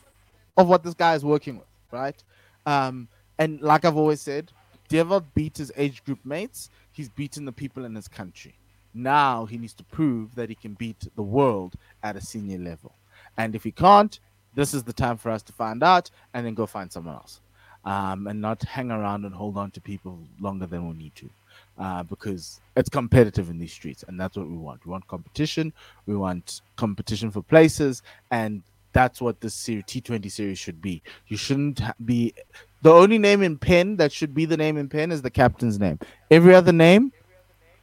of 0.59 0.69
what 0.69 0.83
this 0.83 0.93
guy 0.93 1.15
is 1.15 1.25
working 1.25 1.57
with, 1.57 1.69
right? 1.91 2.23
Um, 2.67 3.09
and 3.39 3.63
like 3.63 3.87
I've 3.87 3.97
always 3.97 4.21
said, 4.21 4.53
Dewald 4.89 5.25
beat 5.33 5.57
his 5.57 5.73
age 5.79 6.05
group 6.05 6.19
mates. 6.23 6.69
He's 6.93 7.09
beaten 7.09 7.47
the 7.47 7.53
people 7.53 7.87
in 7.87 7.95
his 7.95 8.09
country. 8.09 8.55
Now 8.93 9.47
he 9.47 9.57
needs 9.57 9.75
to 9.75 9.85
prove 9.85 10.35
that 10.35 10.51
he 10.51 10.55
can 10.55 10.75
beat 10.75 11.09
the 11.17 11.23
world 11.23 11.77
at 12.03 12.17
a 12.17 12.21
senior 12.21 12.59
level. 12.59 12.95
And 13.39 13.55
if 13.55 13.65
he 13.65 13.73
can't, 13.73 14.21
this 14.55 14.75
is 14.75 14.85
the 14.85 14.93
time 14.93 15.17
for 15.17 15.31
us 15.31 15.43
to 15.45 15.53
find 15.55 15.83
out 15.83 16.11
and 16.35 16.45
then 16.45 16.53
go 16.53 16.67
find 16.67 16.93
someone 16.93 17.15
else. 17.15 17.41
Um, 17.87 18.27
and 18.27 18.41
not 18.41 18.63
hang 18.65 18.91
around 18.91 19.25
and 19.25 19.35
hold 19.35 19.57
on 19.57 19.71
to 19.71 19.81
people 19.81 20.19
longer 20.41 20.67
than 20.67 20.89
we 20.89 20.95
need 20.95 21.15
to. 21.15 21.31
Uh, 21.79 22.03
because 22.03 22.61
it's 22.75 22.89
competitive 22.89 23.49
in 23.49 23.59
these 23.59 23.73
streets, 23.73 24.03
and 24.09 24.19
that's 24.19 24.37
what 24.37 24.49
we 24.49 24.57
want. 24.57 24.85
We 24.85 24.91
want 24.91 25.07
competition. 25.07 25.73
We 26.07 26.17
want 26.17 26.63
competition 26.77 27.31
for 27.31 27.43
places, 27.43 28.03
and 28.31 28.63
that's 28.93 29.21
what 29.21 29.41
the 29.41 29.49
T20 29.49 30.31
series 30.33 30.59
should 30.59 30.81
be. 30.81 31.03
You 31.29 31.37
shouldn't 31.37 31.83
be 32.05 32.33
the 32.81 32.93
only 32.93 33.19
name 33.19 33.43
in 33.43 33.59
pen 33.59 33.97
that 33.97 34.11
should 34.11 34.35
be 34.35 34.47
the 34.47 34.57
name 34.57 34.79
in 34.79 34.89
pen 34.89 35.13
is 35.13 35.21
the 35.21 35.31
captain's 35.31 35.79
name. 35.79 35.99
Every 36.31 36.55
other 36.55 36.73
name 36.73 37.13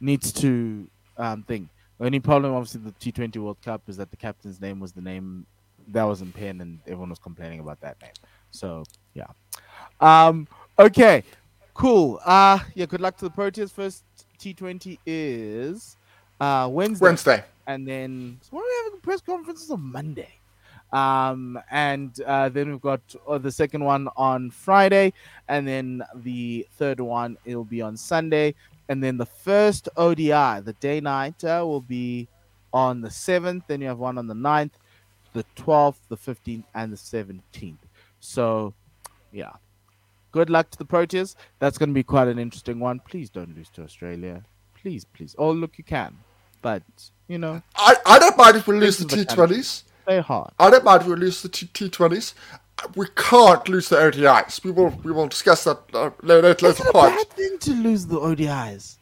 needs 0.00 0.32
to 0.32 0.88
um. 1.16 1.44
The 1.46 2.06
only 2.06 2.18
problem, 2.18 2.52
obviously, 2.52 2.80
the 2.80 3.12
T20 3.12 3.36
World 3.36 3.58
Cup 3.64 3.82
is 3.86 3.96
that 3.98 4.10
the 4.10 4.16
captain's 4.16 4.60
name 4.60 4.80
was 4.80 4.90
the 4.90 5.00
name 5.00 5.46
that 5.88 6.02
was 6.02 6.20
in 6.20 6.32
pen, 6.32 6.60
and 6.60 6.80
everyone 6.86 7.10
was 7.10 7.20
complaining 7.20 7.60
about 7.60 7.80
that 7.82 8.00
name. 8.02 8.10
So 8.50 8.84
yeah. 9.14 9.26
Um. 10.00 10.46
Okay. 10.78 11.22
Cool. 11.74 12.20
Uh 12.24 12.58
yeah. 12.74 12.86
Good 12.86 13.00
luck 13.00 13.16
to 13.18 13.24
the 13.26 13.30
Proteas. 13.30 13.70
First 13.72 14.04
T20 14.38 14.98
is 15.06 15.96
uh 16.40 16.68
Wednesday. 16.70 17.04
Wednesday. 17.04 17.44
and 17.66 17.86
then 17.86 18.38
so 18.42 18.48
what 18.56 18.62
are 18.62 18.66
we 18.66 18.84
having 18.84 19.00
press 19.00 19.20
conferences 19.20 19.70
on 19.70 19.80
Monday? 19.80 20.28
Um, 20.92 21.58
and 21.72 22.20
uh, 22.24 22.48
then 22.50 22.70
we've 22.70 22.80
got 22.80 23.00
uh, 23.26 23.38
the 23.38 23.50
second 23.50 23.82
one 23.82 24.06
on 24.16 24.50
Friday, 24.50 25.12
and 25.48 25.66
then 25.66 26.04
the 26.14 26.68
third 26.78 27.00
one 27.00 27.36
it'll 27.44 27.64
be 27.64 27.82
on 27.82 27.96
Sunday, 27.96 28.54
and 28.88 29.02
then 29.02 29.16
the 29.16 29.26
first 29.26 29.88
ODI, 29.96 30.60
the 30.60 30.76
day 30.78 31.00
nighter, 31.00 31.66
will 31.66 31.80
be 31.80 32.28
on 32.72 33.00
the 33.00 33.10
seventh. 33.10 33.64
Then 33.66 33.80
you 33.80 33.88
have 33.88 33.98
one 33.98 34.18
on 34.18 34.28
the 34.28 34.34
9th, 34.34 34.70
the 35.32 35.44
twelfth, 35.56 35.98
the 36.08 36.16
fifteenth, 36.16 36.66
and 36.76 36.92
the 36.92 36.96
seventeenth. 36.96 37.84
So, 38.20 38.72
yeah, 39.32 39.50
good 40.34 40.50
luck 40.50 40.68
to 40.70 40.76
the 40.76 40.84
Proteas. 40.84 41.36
That's 41.60 41.78
going 41.78 41.90
to 41.90 41.94
be 41.94 42.02
quite 42.02 42.26
an 42.26 42.40
interesting 42.40 42.80
one. 42.80 42.98
Please 42.98 43.30
don't 43.30 43.56
lose 43.56 43.70
to 43.70 43.82
Australia. 43.84 44.42
Please, 44.80 45.04
please. 45.04 45.36
Oh, 45.38 45.52
look, 45.52 45.78
you 45.78 45.84
can, 45.84 46.16
but 46.60 46.82
you 47.28 47.38
know, 47.38 47.62
I, 47.76 47.94
I 48.04 48.18
don't 48.18 48.36
mind 48.36 48.56
if 48.56 48.66
we 48.66 48.76
lose 48.78 48.98
the 48.98 49.06
the 49.06 49.24
T20s. 49.24 49.84
play 50.04 50.20
hard. 50.20 50.50
I 50.58 50.70
don't 50.70 50.84
mind 50.84 51.02
if 51.02 51.06
we 51.08 51.14
lose 51.14 51.40
the 51.40 51.48
T- 51.48 51.66
T20s. 51.88 52.34
We 52.96 53.06
can't 53.14 53.66
lose 53.68 53.88
the 53.88 53.96
ODIs. 53.96 54.64
We 54.64 54.72
will 54.72 54.90
we 55.04 55.12
will 55.12 55.28
discuss 55.28 55.62
that 55.64 55.78
uh, 55.94 56.10
later, 56.22 56.48
Is 56.48 56.62
later 56.62 56.88
a 56.88 56.92
part. 56.92 57.14
bad 57.16 57.30
thing 57.30 57.56
to 57.66 57.72
lose 57.86 58.06
the 58.06 58.18
ODIs? 58.18 58.98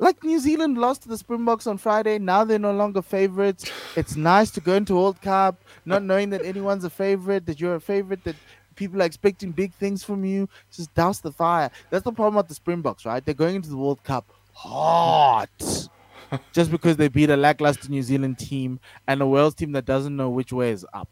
Like 0.00 0.22
New 0.24 0.38
Zealand 0.38 0.78
lost 0.78 1.02
to 1.02 1.08
the 1.08 1.18
Springboks 1.18 1.66
on 1.66 1.76
Friday. 1.76 2.18
Now 2.18 2.44
they're 2.44 2.58
no 2.70 2.72
longer 2.72 3.02
favorites. 3.02 3.70
It's 3.96 4.14
nice 4.16 4.50
to 4.52 4.60
go 4.60 4.74
into 4.74 4.94
World 4.94 5.20
Cup 5.20 5.56
not 5.84 6.02
knowing 6.04 6.30
that 6.30 6.44
anyone's 6.44 6.84
a 6.84 6.90
favorite, 6.90 7.46
that 7.46 7.60
you're 7.60 7.74
a 7.74 7.80
favorite, 7.80 8.22
that 8.24 8.36
people 8.78 9.02
are 9.02 9.06
expecting 9.06 9.50
big 9.50 9.74
things 9.74 10.04
from 10.04 10.24
you. 10.24 10.48
Just 10.72 10.94
douse 10.94 11.20
the 11.20 11.32
fire. 11.32 11.70
That's 11.90 12.04
the 12.04 12.12
problem 12.12 12.36
with 12.36 12.48
the 12.48 12.54
Springboks, 12.54 13.04
right? 13.04 13.24
They're 13.24 13.34
going 13.34 13.56
into 13.56 13.68
the 13.68 13.76
World 13.76 14.02
Cup 14.04 14.32
hot. 14.52 15.48
Just 16.52 16.70
because 16.70 16.96
they 16.96 17.08
beat 17.08 17.30
a 17.30 17.36
lackluster 17.36 17.88
New 17.88 18.02
Zealand 18.02 18.38
team 18.38 18.80
and 19.06 19.20
a 19.20 19.26
Wales 19.26 19.54
team 19.54 19.72
that 19.72 19.84
doesn't 19.84 20.14
know 20.14 20.30
which 20.30 20.52
way 20.52 20.70
is 20.70 20.86
up. 20.92 21.08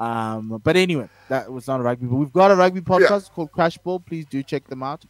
Um, 0.00 0.60
but 0.64 0.76
anyway, 0.76 1.08
that 1.28 1.52
was 1.52 1.66
not 1.66 1.80
a 1.80 1.82
rugby. 1.82 2.06
But 2.06 2.16
we've 2.16 2.32
got 2.32 2.50
a 2.50 2.56
rugby 2.56 2.80
podcast 2.80 3.30
called 3.30 3.52
Crash 3.52 3.78
Ball. 3.78 4.00
Please 4.00 4.26
do 4.26 4.42
check 4.42 4.66
them 4.66 4.82
out. 4.82 5.04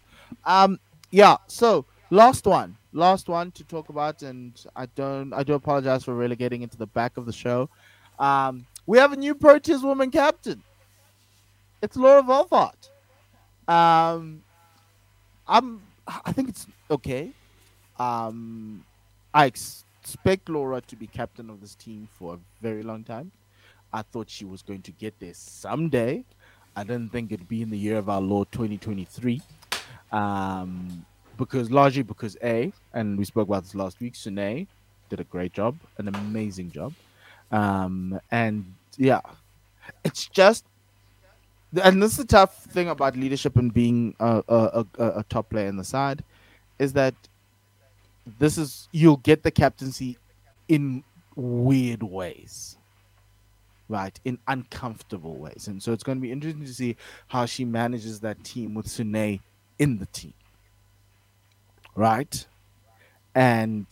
Um, 0.44 0.78
yeah. 1.10 1.36
So 1.46 1.86
last 2.10 2.44
one, 2.46 2.76
last 2.92 3.28
one 3.28 3.50
to 3.52 3.64
talk 3.64 3.88
about, 3.88 4.22
and 4.22 4.62
I 4.76 4.86
don't, 4.86 5.32
I 5.32 5.42
do 5.42 5.54
apologize 5.54 6.04
for 6.04 6.14
relegating 6.14 6.62
into 6.62 6.76
the 6.76 6.86
back 6.86 7.16
of 7.16 7.24
the 7.24 7.32
show. 7.32 7.70
Um, 8.18 8.66
we 8.86 8.98
have 8.98 9.12
a 9.12 9.16
new 9.16 9.34
Proteas 9.34 9.82
woman 9.82 10.10
captain. 10.10 10.62
It's 11.82 11.96
Laura 11.96 12.22
Wolvaardt. 12.22 12.90
Um, 13.66 14.42
I'm, 15.48 15.80
I 16.06 16.32
think 16.32 16.50
it's 16.50 16.66
okay. 16.90 17.32
Um, 17.98 18.84
I 19.32 19.46
expect 19.46 20.48
Laura 20.48 20.82
to 20.82 20.96
be 20.96 21.06
captain 21.06 21.48
of 21.48 21.60
this 21.60 21.74
team 21.74 22.08
for 22.18 22.34
a 22.34 22.38
very 22.60 22.82
long 22.82 23.02
time. 23.02 23.32
I 23.92 24.02
thought 24.02 24.28
she 24.28 24.44
was 24.44 24.62
going 24.62 24.82
to 24.82 24.92
get 24.92 25.18
there 25.20 25.32
someday. 25.34 26.24
I 26.76 26.84
didn't 26.84 27.12
think 27.12 27.32
it'd 27.32 27.48
be 27.48 27.62
in 27.62 27.70
the 27.70 27.78
year 27.78 27.96
of 27.96 28.08
our 28.08 28.20
Lord 28.20 28.52
2023. 28.52 29.40
Um, 30.12 31.06
because 31.36 31.70
largely 31.70 32.02
because 32.02 32.36
A, 32.42 32.72
and 32.92 33.18
we 33.18 33.24
spoke 33.24 33.48
about 33.48 33.62
this 33.62 33.74
last 33.74 34.00
week, 34.00 34.14
Sune 34.14 34.66
did 35.08 35.20
a 35.20 35.24
great 35.24 35.54
job, 35.54 35.78
an 35.96 36.08
amazing 36.08 36.70
job. 36.70 36.92
Um, 37.50 38.20
and 38.30 38.74
yeah, 38.98 39.20
it's 40.04 40.26
just, 40.28 40.64
and 41.82 42.02
this 42.02 42.12
is 42.12 42.18
the 42.18 42.24
tough 42.24 42.64
thing 42.64 42.88
about 42.88 43.16
leadership 43.16 43.56
and 43.56 43.72
being 43.72 44.14
a, 44.20 44.42
a, 44.48 44.86
a, 44.98 45.04
a 45.20 45.24
top 45.28 45.50
player 45.50 45.68
in 45.68 45.76
the 45.76 45.84
side, 45.84 46.24
is 46.78 46.94
that 46.94 47.14
this 48.38 48.58
is 48.58 48.88
you'll 48.92 49.18
get 49.18 49.42
the 49.42 49.50
captaincy 49.50 50.18
in 50.68 51.04
weird 51.36 52.02
ways 52.02 52.76
right? 53.88 54.20
In 54.24 54.38
uncomfortable 54.48 55.36
ways. 55.36 55.66
And 55.68 55.82
so 55.82 55.92
it's 55.92 56.04
going 56.04 56.18
to 56.18 56.22
be 56.22 56.32
interesting 56.32 56.64
to 56.64 56.72
see 56.72 56.96
how 57.28 57.46
she 57.46 57.64
manages 57.64 58.20
that 58.20 58.44
team 58.44 58.74
with 58.74 58.86
Sune 58.86 59.40
in 59.78 59.98
the 59.98 60.06
team 60.06 60.34
right? 61.96 62.46
And 63.34 63.86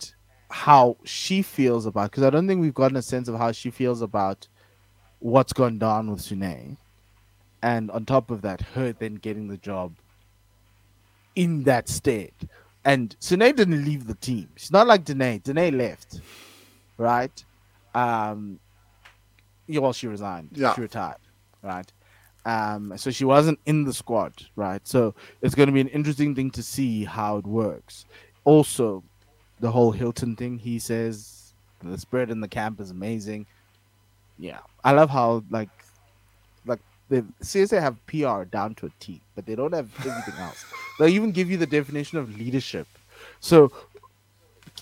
how 0.49 0.97
she 1.05 1.41
feels 1.43 1.85
about 1.85 2.11
because 2.11 2.23
i 2.23 2.29
don't 2.29 2.47
think 2.47 2.61
we've 2.61 2.73
gotten 2.73 2.97
a 2.97 3.01
sense 3.03 3.27
of 3.27 3.37
how 3.37 3.51
she 3.51 3.69
feels 3.69 4.01
about 4.01 4.47
what's 5.19 5.53
gone 5.53 5.77
down 5.79 6.09
with 6.09 6.21
Sune 6.21 6.77
and 7.61 7.91
on 7.91 8.05
top 8.05 8.31
of 8.31 8.41
that 8.41 8.61
her 8.61 8.93
then 8.93 9.15
getting 9.15 9.47
the 9.47 9.57
job 9.57 9.93
in 11.35 11.63
that 11.63 11.87
state 11.89 12.45
and 12.85 13.15
Sune 13.19 13.55
didn't 13.55 13.85
leave 13.85 14.07
the 14.07 14.15
team. 14.15 14.49
She's 14.55 14.71
not 14.71 14.87
like 14.87 15.03
Danae. 15.03 15.39
Danae 15.39 15.71
left, 15.71 16.21
right? 16.97 17.45
Um, 17.93 18.59
well, 19.67 19.93
she 19.93 20.07
resigned. 20.07 20.49
Yeah. 20.53 20.73
She 20.73 20.81
retired, 20.81 21.19
right? 21.61 21.91
Um, 22.45 22.93
so 22.97 23.11
she 23.11 23.25
wasn't 23.25 23.59
in 23.65 23.83
the 23.83 23.93
squad, 23.93 24.33
right? 24.55 24.85
So 24.87 25.13
it's 25.41 25.55
going 25.55 25.67
to 25.67 25.73
be 25.73 25.81
an 25.81 25.89
interesting 25.89 26.33
thing 26.33 26.51
to 26.51 26.63
see 26.63 27.03
how 27.03 27.37
it 27.37 27.45
works. 27.45 28.05
Also, 28.45 29.03
the 29.59 29.71
whole 29.71 29.91
Hilton 29.91 30.35
thing. 30.35 30.57
He 30.57 30.79
says 30.79 31.53
the 31.83 31.97
spirit 31.97 32.31
in 32.31 32.39
the 32.39 32.47
camp 32.47 32.79
is 32.79 32.91
amazing. 32.91 33.45
Yeah, 34.37 34.59
I 34.83 34.93
love 34.93 35.09
how 35.09 35.43
like 35.49 35.69
like 37.09 37.25
the 37.39 37.43
CSA 37.43 37.81
have 37.81 38.05
PR 38.05 38.43
down 38.43 38.75
to 38.75 38.87
a 38.87 38.91
T, 38.99 39.21
but 39.35 39.45
they 39.45 39.55
don't 39.55 39.73
have 39.73 39.89
everything 39.99 40.35
else. 40.39 40.65
They 40.99 41.09
even 41.09 41.31
give 41.31 41.49
you 41.49 41.57
the 41.57 41.67
definition 41.67 42.17
of 42.17 42.37
leadership. 42.37 42.87
So 43.39 43.71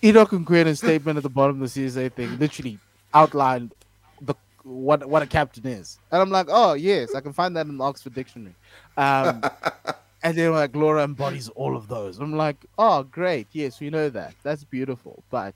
Enoch 0.03 0.29
Nkwe's 0.29 0.79
statement 0.79 1.17
at 1.17 1.23
the 1.23 1.29
bottom 1.29 1.61
of 1.61 1.73
the 1.73 1.85
CSA 1.87 2.11
thing 2.13 2.37
literally 2.39 2.79
outlined 3.13 3.73
the 4.21 4.35
what 4.63 5.07
what 5.07 5.21
a 5.21 5.27
captain 5.27 5.65
is, 5.65 5.97
and 6.11 6.21
I'm 6.21 6.29
like, 6.29 6.47
oh 6.49 6.73
yes, 6.73 7.15
I 7.15 7.21
can 7.21 7.33
find 7.33 7.55
that 7.55 7.67
in 7.67 7.77
the 7.77 7.83
Oxford 7.83 8.13
Dictionary. 8.13 8.55
Um, 8.97 9.41
and 10.23 10.37
then 10.37 10.51
like 10.51 10.75
Laura 10.75 11.03
embodies 11.03 11.49
all 11.49 11.75
of 11.75 11.87
those. 11.87 12.19
I'm 12.19 12.35
like, 12.35 12.57
oh 12.77 13.03
great, 13.03 13.47
yes, 13.51 13.79
we 13.79 13.89
know 13.89 14.09
that. 14.09 14.35
That's 14.43 14.63
beautiful, 14.63 15.23
but 15.29 15.55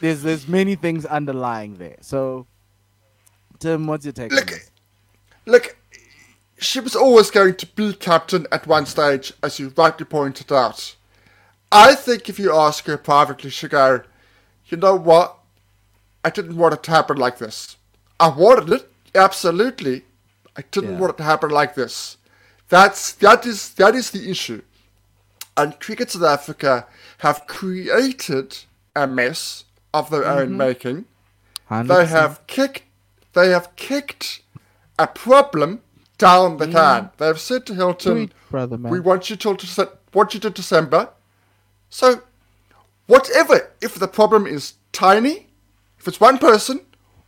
there's 0.00 0.22
there's 0.22 0.48
many 0.48 0.74
things 0.74 1.04
underlying 1.04 1.76
there. 1.76 1.96
So, 2.00 2.46
Tim, 3.58 3.86
what's 3.86 4.04
your 4.04 4.12
take? 4.12 4.32
on 4.32 4.36
Look, 4.36 4.46
this? 4.48 4.69
Look, 5.50 5.76
she 6.58 6.80
was 6.80 6.94
always 6.94 7.30
going 7.30 7.56
to 7.56 7.66
be 7.66 7.92
captain 7.92 8.46
at 8.52 8.66
one 8.66 8.86
stage, 8.86 9.32
as 9.42 9.58
you 9.58 9.72
rightly 9.76 10.04
pointed 10.04 10.52
out. 10.52 10.94
I 11.72 11.94
think 11.94 12.28
if 12.28 12.38
you 12.38 12.54
ask 12.54 12.84
her 12.86 12.96
privately, 12.96 13.50
she'll 13.50 13.70
go, 13.70 14.02
you 14.66 14.76
know 14.76 14.96
what? 14.96 15.36
I 16.24 16.30
didn't 16.30 16.56
want 16.56 16.74
it 16.74 16.82
to 16.84 16.90
happen 16.90 17.16
like 17.16 17.38
this. 17.38 17.76
I 18.18 18.28
wanted 18.28 18.72
it, 18.72 18.90
absolutely. 19.14 20.04
I 20.56 20.62
didn't 20.70 20.92
Yeah. 20.92 20.98
want 20.98 21.14
it 21.14 21.16
to 21.18 21.22
happen 21.22 21.50
like 21.50 21.74
this. 21.74 22.18
That's 22.68 23.12
that 23.14 23.46
is 23.46 23.70
that 23.74 23.94
is 23.94 24.10
the 24.10 24.30
issue. 24.30 24.62
And 25.56 25.80
Cricket 25.80 26.10
South 26.10 26.22
Africa 26.22 26.86
have 27.18 27.46
created 27.46 28.58
a 28.94 29.06
mess 29.06 29.64
of 29.92 30.10
their 30.10 30.24
own 30.24 30.48
mm-hmm. 30.48 30.56
making. 30.56 31.04
They 31.68 31.76
100%. 31.76 32.06
have 32.08 32.46
kicked 32.46 32.82
they 33.32 33.50
have 33.50 33.74
kicked 33.76 34.42
a 35.00 35.06
problem 35.06 35.80
down 36.18 36.58
the 36.58 36.68
can. 36.68 37.10
They 37.16 37.26
have 37.26 37.40
said 37.40 37.66
to 37.66 37.74
Hilton, 37.74 38.32
brother. 38.50 38.76
"We 38.76 39.00
want 39.00 39.30
you 39.30 39.36
till 39.36 39.56
Dece- 39.56 39.96
want 40.12 40.34
you 40.34 40.40
to 40.40 40.50
December." 40.50 41.08
So, 41.88 42.22
whatever, 43.06 43.70
if 43.80 43.94
the 43.94 44.08
problem 44.08 44.46
is 44.46 44.74
tiny, 44.92 45.48
if 45.98 46.06
it's 46.06 46.20
one 46.20 46.38
person, 46.38 46.80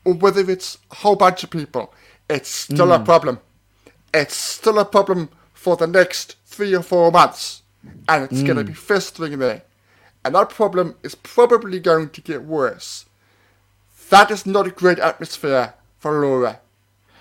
or 0.05 0.15
whether 0.15 0.49
it's 0.49 0.79
a 0.91 0.97
whole 0.97 1.17
bunch 1.17 1.43
of 1.43 1.51
people, 1.51 1.93
it's 2.29 2.51
still 2.51 2.93
a 2.93 2.99
mm. 2.99 3.05
problem. 3.05 3.41
It's 4.13 4.37
still 4.37 4.79
a 4.79 4.85
problem 4.85 5.31
for 5.55 5.77
the 5.77 5.87
next 5.87 6.37
three 6.45 6.75
or 6.75 6.83
four 6.83 7.11
months, 7.11 7.63
and 8.09 8.25
it's 8.25 8.43
going 8.43 8.57
to 8.57 8.65
mm. 8.65 8.69
be 8.69 8.75
festering 8.75 9.39
there. 9.39 9.63
And 10.25 10.35
that 10.35 10.51
problem 10.51 10.97
is 11.03 11.15
probably 11.15 11.81
going 11.81 12.11
to 12.11 12.21
get 12.21 12.45
worse. 12.45 13.07
That 14.11 14.31
is 14.31 14.45
not 14.45 14.67
a 14.67 14.71
great 14.71 14.99
atmosphere 14.99 15.75
for 15.99 16.21
Laura. 16.21 16.61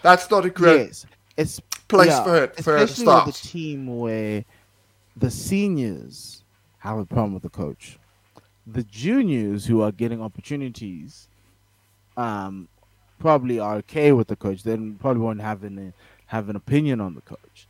That's 0.02 0.30
not 0.30 0.46
a 0.46 0.50
great. 0.50 0.88
yes, 0.88 1.06
it's 1.38 1.60
place 1.88 2.18
for 2.20 2.44
it 2.44 2.56
for 2.56 2.76
especially 2.78 3.06
with 3.06 3.14
start. 3.14 3.30
a 3.30 3.44
team 3.48 4.00
where 4.00 4.46
the 5.18 5.30
seniors 5.30 6.44
have 6.80 6.98
a 6.98 7.06
problem 7.06 7.34
with 7.34 7.44
the 7.44 7.50
coach, 7.50 8.00
the 8.66 8.84
juniors 8.84 9.66
who 9.66 9.82
are 9.82 9.92
getting 9.92 10.22
opportunities, 10.22 11.28
um, 12.18 12.68
probably 13.20 13.60
are 13.60 13.76
okay 13.76 14.12
with 14.12 14.28
the 14.28 14.36
coach. 14.36 14.64
They 14.64 14.76
probably 15.00 15.22
won't 15.22 15.42
have 15.42 15.64
an 15.64 15.94
have 16.28 16.50
an 16.50 16.56
opinion 16.56 17.02
on 17.02 17.14
the 17.16 17.22
coach, 17.22 17.68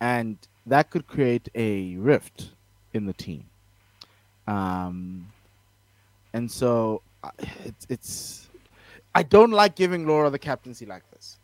and 0.00 0.36
that 0.66 0.90
could 0.90 1.06
create 1.06 1.48
a 1.54 1.94
rift 1.96 2.50
in 2.92 3.06
the 3.06 3.12
team. 3.12 3.44
Um, 4.46 5.28
and 6.32 6.50
so 6.50 7.02
it's 7.64 7.86
it's 7.88 8.48
I 9.14 9.22
don't 9.22 9.50
like 9.50 9.76
giving 9.76 10.06
Laura 10.06 10.30
the 10.30 10.38
captaincy 10.38 10.86
like 10.86 11.08
this. 11.12 11.38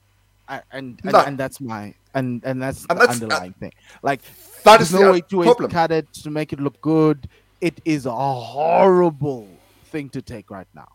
And 0.49 0.63
and, 0.73 1.01
No. 1.05 1.21
and 1.21 1.37
that's 1.39 1.61
my 1.61 1.95
and 2.15 2.43
and 2.45 2.61
that's 2.63 2.87
And 2.89 2.99
the 2.99 3.07
that's- 3.07 3.21
uh, 3.21 3.25
underlying 3.25 3.53
thing. 3.55 3.73
Like 4.03 4.23
That 4.65 4.79
there's 4.79 4.93
no 4.93 5.01
the 5.05 5.13
way 5.13 5.21
to 5.21 5.43
problem. 5.43 5.71
cut 5.71 5.91
it 5.93 6.13
to 6.25 6.31
make 6.31 6.53
it 6.53 6.61
look 6.61 6.81
good. 6.81 7.29
It 7.61 7.81
is 7.85 8.07
a 8.07 8.15
horrible 8.15 9.49
thing 9.87 10.09
to 10.11 10.23
take 10.23 10.51
right 10.51 10.69
now, 10.75 10.89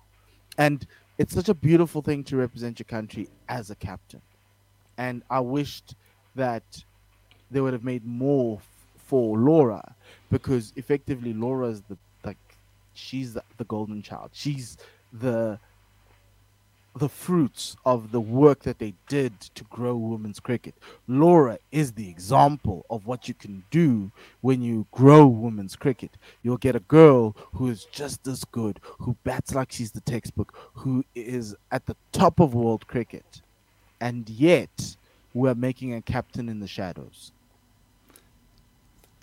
and 0.58 0.86
it's 1.18 1.34
such 1.34 1.50
a 1.50 1.54
beautiful 1.54 2.02
thing 2.02 2.24
to 2.26 2.38
represent 2.38 2.80
your 2.80 2.86
country 2.86 3.28
as 3.48 3.70
a 3.70 3.76
captain. 3.76 4.22
And 4.98 5.24
I 5.30 5.40
wished 5.42 5.96
that 6.36 6.64
they 7.52 7.62
would 7.62 7.74
have 7.74 7.84
made 7.84 8.06
more 8.06 8.58
f- 8.58 8.68
for 8.98 9.38
Laura 9.38 9.96
because 10.32 10.74
effectively 10.76 11.34
Laura 11.34 11.68
is 11.68 11.82
the 11.82 11.98
like 12.24 12.38
she's 12.94 13.34
the, 13.34 13.44
the 13.58 13.66
golden 13.66 14.02
child. 14.02 14.30
She's 14.34 14.78
the 15.12 15.60
the 16.96 17.10
fruits 17.10 17.76
of 17.86 18.12
the 18.12 18.22
work 18.22 18.64
that 18.64 18.80
they 18.80 18.94
did 19.08 19.40
to 19.42 19.64
grow 19.66 19.96
women's 19.96 20.40
cricket. 20.40 20.76
Laura 21.08 21.58
is 21.72 21.94
the 21.94 22.10
example 22.10 22.86
of 22.90 23.08
what 23.08 23.28
you 23.28 23.34
can 23.34 23.64
do 23.72 24.12
when 24.42 24.62
you 24.62 24.88
grow 24.92 25.26
women's 25.28 25.76
cricket. 25.76 26.12
You'll 26.44 26.58
get 26.58 26.76
a 26.76 26.82
girl 26.82 27.36
who 27.54 27.70
is 27.70 27.86
just 27.92 28.28
as 28.28 28.44
good, 28.46 28.80
who 29.00 29.16
bats 29.24 29.56
like 29.56 29.72
she's 29.72 29.92
the 29.92 30.02
textbook, 30.02 30.56
who 30.76 31.06
is 31.16 31.56
at 31.72 31.86
the 31.88 31.96
top 32.12 32.40
of 32.40 32.54
world 32.54 32.88
cricket. 32.88 33.42
And 34.02 34.30
yet, 34.30 34.96
we're 35.34 35.56
making 35.56 35.94
a 35.96 36.02
captain 36.02 36.50
in 36.50 36.60
the 36.60 36.68
shadows. 36.68 37.32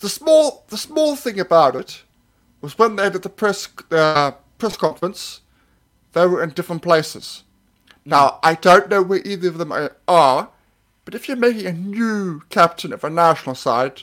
the 0.00 0.08
small 0.08 0.64
the 0.68 0.78
small 0.78 1.16
thing 1.16 1.40
about 1.40 1.76
it 1.76 2.02
was 2.60 2.78
when 2.78 2.96
they 2.96 3.10
did 3.10 3.22
the 3.22 3.28
press 3.28 3.68
uh, 3.92 4.32
press 4.58 4.76
conference, 4.76 5.40
they 6.12 6.26
were 6.26 6.42
in 6.42 6.50
different 6.50 6.82
places. 6.82 7.44
Now 8.04 8.38
I 8.42 8.54
don't 8.54 8.88
know 8.88 9.02
where 9.02 9.20
either 9.24 9.48
of 9.48 9.58
them 9.58 9.72
are- 9.72 10.48
but 11.04 11.14
if 11.14 11.28
you're 11.28 11.36
making 11.36 11.66
a 11.66 11.72
new 11.72 12.40
captain 12.50 12.92
of 12.92 13.04
a 13.04 13.10
national 13.10 13.54
side, 13.54 14.02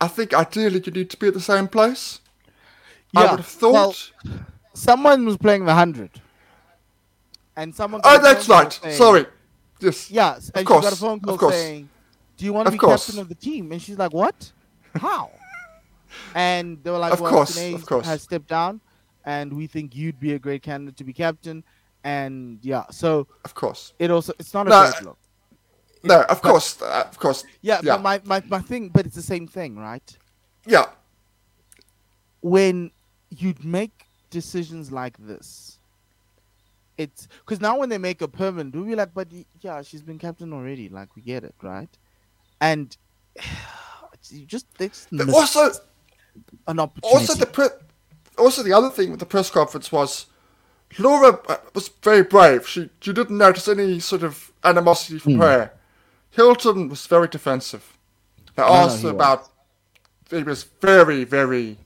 I 0.00 0.08
think 0.08 0.32
ideally 0.34 0.80
you 0.84 0.92
need 0.92 1.10
to 1.10 1.16
be 1.16 1.28
at 1.28 1.34
the 1.34 1.40
same 1.40 1.68
place. 1.68 2.20
I 3.16 3.24
Yeah, 3.24 3.30
would 3.32 3.40
have 3.40 3.46
thought. 3.46 3.72
well, 4.24 4.34
Someone 4.74 5.24
was 5.26 5.36
playing 5.36 5.64
the 5.64 5.72
100. 5.72 6.20
And 7.56 7.74
someone. 7.74 8.00
oh, 8.04 8.18
that's 8.22 8.48
right. 8.48 8.72
saying- 8.72 8.96
Sorry. 8.96 9.26
Yes. 9.80 10.10
Yes, 10.10 10.50
and 10.54 10.66
course, 10.66 10.84
she 10.84 10.90
got 10.90 10.92
a 10.92 10.96
phone 11.00 11.14
of 11.14 11.22
call 11.22 11.38
course. 11.38 11.54
saying, 11.54 11.88
"Do 12.36 12.44
you 12.44 12.52
want 12.52 12.66
to 12.66 12.68
Of 12.68 12.72
be 12.74 12.78
course. 12.78 13.06
captain 13.06 13.20
of 13.20 13.28
the 13.28 13.34
team?" 13.34 13.72
And 13.72 13.80
she's 13.82 13.98
like, 13.98 14.12
"What? 14.12 14.52
How?" 14.94 15.30
and 16.34 16.82
they 16.82 16.90
were 16.90 16.98
like, 16.98 17.12
Of 17.12 17.20
"Well, 17.20 17.30
course, 17.32 17.56
of 17.56 17.86
course. 17.86 18.06
has 18.06 18.22
stepped 18.22 18.48
down, 18.48 18.80
and 19.24 19.52
we 19.52 19.66
think 19.66 19.94
you'd 19.96 20.18
be 20.20 20.32
a 20.32 20.38
great 20.38 20.62
candidate 20.62 20.96
to 20.98 21.04
be 21.04 21.12
captain." 21.12 21.64
And 22.08 22.58
yeah, 22.72 22.84
so 22.90 23.08
Of 23.44 23.52
course. 23.62 23.82
it 23.98 24.10
also 24.10 24.32
it's 24.40 24.54
not 24.54 24.66
a 24.66 24.70
No, 24.70 24.80
great 24.90 25.02
look. 25.08 25.18
No, 26.04 26.16
of 26.34 26.40
course. 26.48 26.68
Uh, 26.80 27.04
of 27.12 27.18
course. 27.24 27.40
Yeah, 27.60 27.80
Yeah. 27.82 27.96
but 27.96 28.02
my, 28.08 28.16
my 28.32 28.40
my 28.56 28.60
thing, 28.70 28.82
but 28.96 29.02
it's 29.06 29.18
the 29.22 29.28
same 29.34 29.46
thing, 29.56 29.72
right? 29.88 30.08
Yeah. 30.74 30.86
when 32.56 32.76
you'd 33.40 33.64
make 33.64 33.94
decisions 34.30 34.90
like 35.00 35.16
this, 35.30 35.78
it's 36.96 37.28
because 37.40 37.60
now 37.60 37.74
when 37.80 37.88
they 37.92 37.98
make 37.98 38.20
a 38.22 38.28
permanent, 38.28 38.74
we'll 38.74 38.84
be 38.84 38.94
like, 39.02 39.12
but 39.20 39.28
yeah, 39.60 39.82
she's 39.82 40.02
been 40.02 40.18
captain 40.18 40.52
already. 40.52 40.88
Like 40.98 41.08
we 41.16 41.22
get 41.22 41.42
it, 41.44 41.54
right? 41.62 41.92
And 42.60 42.96
you 44.30 44.46
just 44.46 44.66
But 44.78 44.90
miss 45.10 45.34
also, 45.34 45.62
an 46.66 46.78
opportunity. 46.80 47.18
also 47.18 47.34
the 47.34 47.46
pre- 47.56 47.76
also 48.44 48.62
the 48.62 48.72
other 48.78 48.90
thing 48.96 49.10
with 49.10 49.20
the 49.20 49.26
press 49.34 49.50
conference 49.50 49.90
was 49.98 50.26
Laura 50.98 51.38
uh, 51.48 51.56
was 51.74 51.88
very 52.02 52.22
brave. 52.22 52.66
She 52.66 52.90
she 53.00 53.12
didn't 53.12 53.36
notice 53.38 53.68
any 53.68 54.00
sort 54.00 54.22
of 54.22 54.52
animosity 54.64 55.18
from 55.18 55.38
her. 55.38 55.70
Hilton 56.30 56.88
was 56.88 57.06
very 57.06 57.28
defensive. 57.28 57.96
They 58.56 58.62
no, 58.62 58.68
asked 58.68 58.98
he 58.98 59.02
her 59.08 59.12
was. 59.12 59.14
about. 59.14 59.48
He 60.30 60.42
was 60.42 60.64
very 60.80 61.24
very. 61.24 61.78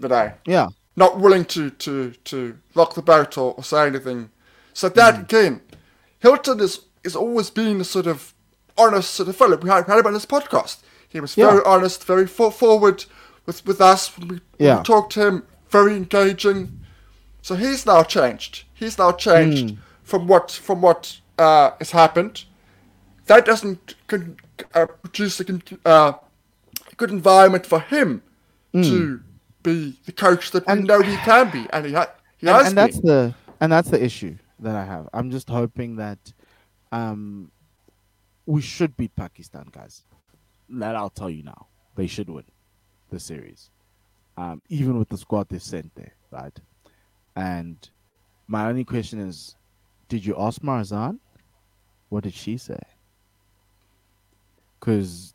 You 0.00 0.08
know, 0.08 0.32
yeah, 0.44 0.68
not 0.96 1.20
willing 1.20 1.44
to 1.46 1.70
to 1.70 2.10
to 2.24 2.58
rock 2.74 2.94
the 2.94 3.02
boat 3.02 3.38
or, 3.38 3.54
or 3.54 3.62
say 3.64 3.86
anything. 3.86 4.30
So 4.72 4.88
that 4.88 5.20
again, 5.20 5.60
Hilton 6.18 6.60
is 6.60 6.80
is 7.04 7.14
always 7.16 7.50
been 7.50 7.80
a 7.80 7.84
sort 7.84 8.06
of 8.06 8.34
honest 8.76 9.12
sort 9.14 9.28
of 9.28 9.36
fellow. 9.36 9.56
We 9.56 9.70
had, 9.70 9.86
had 9.86 9.98
him 10.00 10.06
on 10.06 10.12
this 10.12 10.26
podcast. 10.26 10.78
He 11.08 11.20
was 11.20 11.36
Yeah. 11.36 11.50
very 11.50 11.64
honest, 11.64 12.04
very 12.04 12.26
for, 12.26 12.50
forward 12.50 13.04
with 13.46 13.64
with 13.64 13.80
us 13.80 14.08
when 14.18 14.28
we, 14.28 14.40
Yeah. 14.58 14.78
we 14.78 14.82
talked 14.82 15.12
to 15.12 15.26
him. 15.26 15.46
Very 15.70 15.96
engaging. 15.96 16.80
So 17.44 17.56
he's 17.56 17.84
now 17.84 18.02
changed. 18.02 18.64
He's 18.72 18.96
now 18.96 19.12
changed 19.12 19.76
from 20.02 20.26
what 20.26 20.50
from 20.50 20.80
what 20.80 21.20
uh, 21.38 21.72
has 21.78 21.90
happened. 21.90 22.44
That 23.26 23.44
doesn't 23.44 23.96
con- 24.06 24.38
uh, 24.74 24.86
produce 24.86 25.40
a 25.40 25.44
con- 25.44 25.62
uh, 25.84 26.12
good 26.96 27.10
environment 27.10 27.66
for 27.66 27.80
him 27.80 28.22
to 28.72 29.20
be 29.62 29.98
the 30.06 30.12
coach 30.12 30.52
that 30.52 30.66
we 30.66 30.72
And- 30.72 30.86
know 30.86 31.00
he 31.02 31.16
can 31.18 31.50
be, 31.50 31.66
and 31.70 31.84
he, 31.84 31.92
ha- 31.92 32.12
he 32.38 32.46
and, 32.48 32.56
has 32.56 32.66
and 32.68 32.78
that's 32.78 32.98
been. 33.00 33.10
the 33.12 33.34
and 33.60 33.70
that's 33.70 33.90
the 33.90 34.02
issue 34.02 34.36
that 34.60 34.74
I 34.74 34.84
have. 34.86 35.10
I'm 35.12 35.30
just 35.30 35.50
hoping 35.50 35.96
that 35.96 36.32
um 36.92 37.50
we 38.46 38.62
should 38.62 38.96
beat 38.96 39.14
Pakistan, 39.16 39.66
guys. 39.70 40.04
That 40.70 40.96
I'll 40.96 41.10
tell 41.20 41.28
you 41.28 41.42
now. 41.42 41.66
They 41.94 42.06
should 42.06 42.30
win 42.30 42.44
the 43.10 43.20
series. 43.20 43.68
Um, 44.38 44.62
even 44.70 44.98
with 44.98 45.10
the 45.10 45.18
squad 45.18 45.50
they've 45.50 45.62
sent 45.62 45.94
there, 45.94 46.14
right? 46.30 46.58
And 47.36 47.76
my 48.46 48.66
only 48.68 48.84
question 48.84 49.20
is, 49.20 49.56
did 50.08 50.24
you 50.24 50.34
ask 50.38 50.60
Marizanne? 50.62 51.18
What 52.08 52.24
did 52.24 52.34
she 52.34 52.56
say? 52.56 52.78
Because 54.78 55.34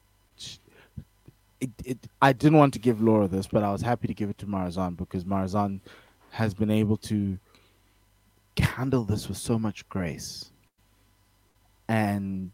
it, 1.60 1.72
it, 1.84 1.97
I 2.22 2.34
didn't 2.34 2.58
want 2.58 2.74
to 2.74 2.80
give 2.80 3.02
Laura 3.02 3.28
this, 3.28 3.47
but 3.47 3.64
I 3.64 3.72
was 3.72 3.82
happy 3.82 4.08
to 4.08 4.14
give 4.14 4.30
it 4.30 4.38
to 4.39 4.45
Marizanne 4.45 4.95
because 4.95 5.26
Marizanne 5.26 5.82
has 6.32 6.54
been 6.54 6.72
able 6.72 6.97
to 6.97 7.38
handle 8.58 9.04
this 9.04 9.28
with 9.28 9.38
so 9.38 9.58
much 9.58 9.88
grace. 9.89 10.52
And 11.88 12.52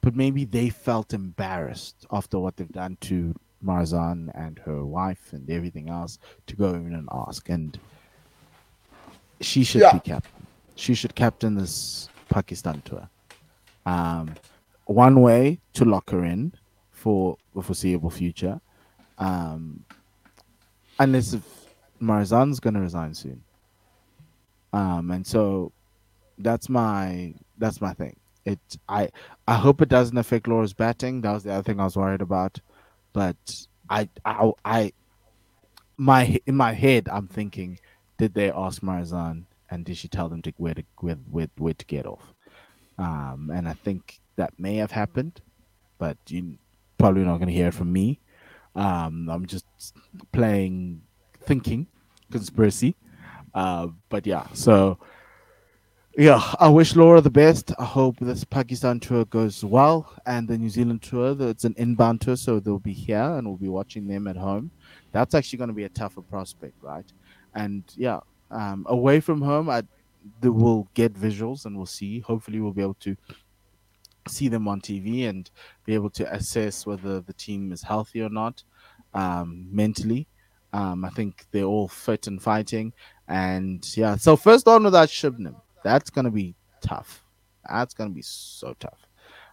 but 0.00 0.16
maybe 0.16 0.44
they 0.44 0.68
felt 0.68 1.12
embarrassed 1.12 2.06
after 2.10 2.38
what 2.38 2.56
they've 2.56 2.68
done 2.68 2.96
to 3.02 3.34
Marizanne 3.64 4.30
and 4.34 4.58
her 4.60 4.84
wife 4.84 5.32
and 5.32 5.48
everything 5.48 5.88
else 5.88 6.18
to 6.46 6.56
go 6.56 6.74
in 6.74 6.94
and 6.94 7.08
ask. 7.12 7.48
And 7.48 7.78
she 9.42 9.64
should 9.64 9.82
Yeah. 9.82 9.92
be 9.94 10.00
captain. 10.00 10.46
She 10.76 10.94
should 10.94 11.14
captain 11.14 11.54
this 11.54 12.08
Pakistan 12.28 12.80
tour. 12.82 13.08
Um, 13.86 14.34
one 14.86 15.20
way 15.20 15.60
to 15.74 15.84
lock 15.84 16.10
her 16.10 16.24
in 16.24 16.54
for 16.90 17.36
the 17.54 17.62
foreseeable 17.62 18.10
future. 18.10 18.60
Um, 19.18 19.84
unless 20.98 21.32
if 21.34 21.42
Marizanne's 22.00 22.60
gonna 22.60 22.80
resign 22.80 23.14
soon. 23.14 23.42
Um, 24.72 25.10
and 25.10 25.26
so 25.26 25.72
that's 26.38 26.68
my 26.68 27.34
that's 27.58 27.80
my 27.80 27.92
thing. 27.92 28.16
It 28.44 28.58
I 28.88 29.10
I 29.46 29.54
hope 29.54 29.82
it 29.82 29.88
doesn't 29.88 30.16
affect 30.16 30.48
Laura's 30.48 30.72
batting. 30.72 31.20
That 31.20 31.32
was 31.32 31.44
the 31.44 31.52
other 31.52 31.62
thing 31.62 31.78
I 31.80 31.84
was 31.84 31.96
worried 31.96 32.22
about. 32.22 32.58
But 33.12 33.36
I 33.90 34.08
I 34.24 34.50
I 34.64 34.92
my 35.98 36.38
in 36.46 36.56
my 36.56 36.72
head 36.72 37.08
I'm 37.12 37.28
thinking, 37.28 37.78
did 38.18 38.34
they 38.34 38.50
ask 38.50 38.82
Marizanne 38.82 39.44
and 39.70 39.84
did 39.84 39.96
she 39.96 40.08
tell 40.08 40.28
them 40.28 40.42
to 40.42 40.52
where 40.56 40.74
to 40.74 40.84
where 40.98 41.16
where, 41.30 41.48
where 41.56 41.74
to 41.74 41.86
get 41.86 42.06
off? 42.06 42.34
Um, 42.98 43.50
and 43.52 43.68
I 43.68 43.72
think 43.72 44.20
that 44.36 44.58
may 44.58 44.76
have 44.76 44.90
happened, 44.90 45.40
but 45.98 46.16
you 46.28 46.58
probably 46.98 47.24
not 47.24 47.38
going 47.38 47.48
to 47.48 47.54
hear 47.54 47.68
it 47.68 47.74
from 47.74 47.92
me. 47.92 48.20
Um, 48.74 49.28
I'm 49.28 49.46
just 49.46 49.64
playing 50.32 51.02
thinking 51.42 51.86
conspiracy. 52.30 52.96
Uh, 53.54 53.88
but 54.08 54.26
yeah, 54.26 54.46
so 54.54 54.98
yeah, 56.16 56.54
I 56.60 56.68
wish 56.68 56.94
Laura 56.94 57.20
the 57.20 57.30
best. 57.30 57.72
I 57.78 57.84
hope 57.84 58.18
this 58.20 58.44
Pakistan 58.44 59.00
tour 59.00 59.24
goes 59.24 59.64
well, 59.64 60.12
and 60.26 60.46
the 60.46 60.58
New 60.58 60.68
Zealand 60.68 61.02
tour. 61.02 61.34
It's 61.40 61.64
an 61.64 61.74
inbound 61.78 62.20
tour, 62.20 62.36
so 62.36 62.60
they'll 62.60 62.78
be 62.78 62.92
here, 62.92 63.22
and 63.22 63.46
we'll 63.46 63.56
be 63.56 63.68
watching 63.68 64.06
them 64.06 64.26
at 64.26 64.36
home. 64.36 64.70
That's 65.12 65.34
actually 65.34 65.58
going 65.58 65.68
to 65.68 65.74
be 65.74 65.84
a 65.84 65.88
tougher 65.88 66.20
prospect, 66.22 66.74
right? 66.82 67.06
And 67.54 67.84
yeah, 67.96 68.20
um, 68.50 68.86
away 68.88 69.20
from 69.20 69.42
home, 69.42 69.68
I 69.68 69.82
will 70.42 70.88
get 70.94 71.14
visuals, 71.14 71.66
and 71.66 71.76
we'll 71.76 71.86
see. 71.86 72.20
Hopefully, 72.20 72.60
we'll 72.60 72.72
be 72.72 72.82
able 72.82 72.94
to 73.00 73.16
see 74.28 74.48
them 74.48 74.68
on 74.68 74.80
TV 74.80 75.28
and 75.28 75.50
be 75.84 75.94
able 75.94 76.10
to 76.10 76.32
assess 76.32 76.86
whether 76.86 77.20
the 77.20 77.32
team 77.32 77.72
is 77.72 77.82
healthy 77.82 78.22
or 78.22 78.28
not 78.28 78.62
um, 79.14 79.66
mentally. 79.70 80.28
Um, 80.72 81.04
I 81.04 81.10
think 81.10 81.46
they're 81.50 81.64
all 81.64 81.88
fit 81.88 82.26
and 82.26 82.40
fighting. 82.40 82.92
And 83.28 83.84
yeah, 83.96 84.16
so 84.16 84.36
first 84.36 84.66
on 84.68 84.84
without 84.84 85.08
Shabnim, 85.08 85.56
that's 85.82 86.10
going 86.10 86.24
to 86.24 86.30
be 86.30 86.54
tough. 86.80 87.24
That's 87.68 87.94
going 87.94 88.10
to 88.10 88.14
be 88.14 88.22
so 88.22 88.74
tough. 88.78 89.06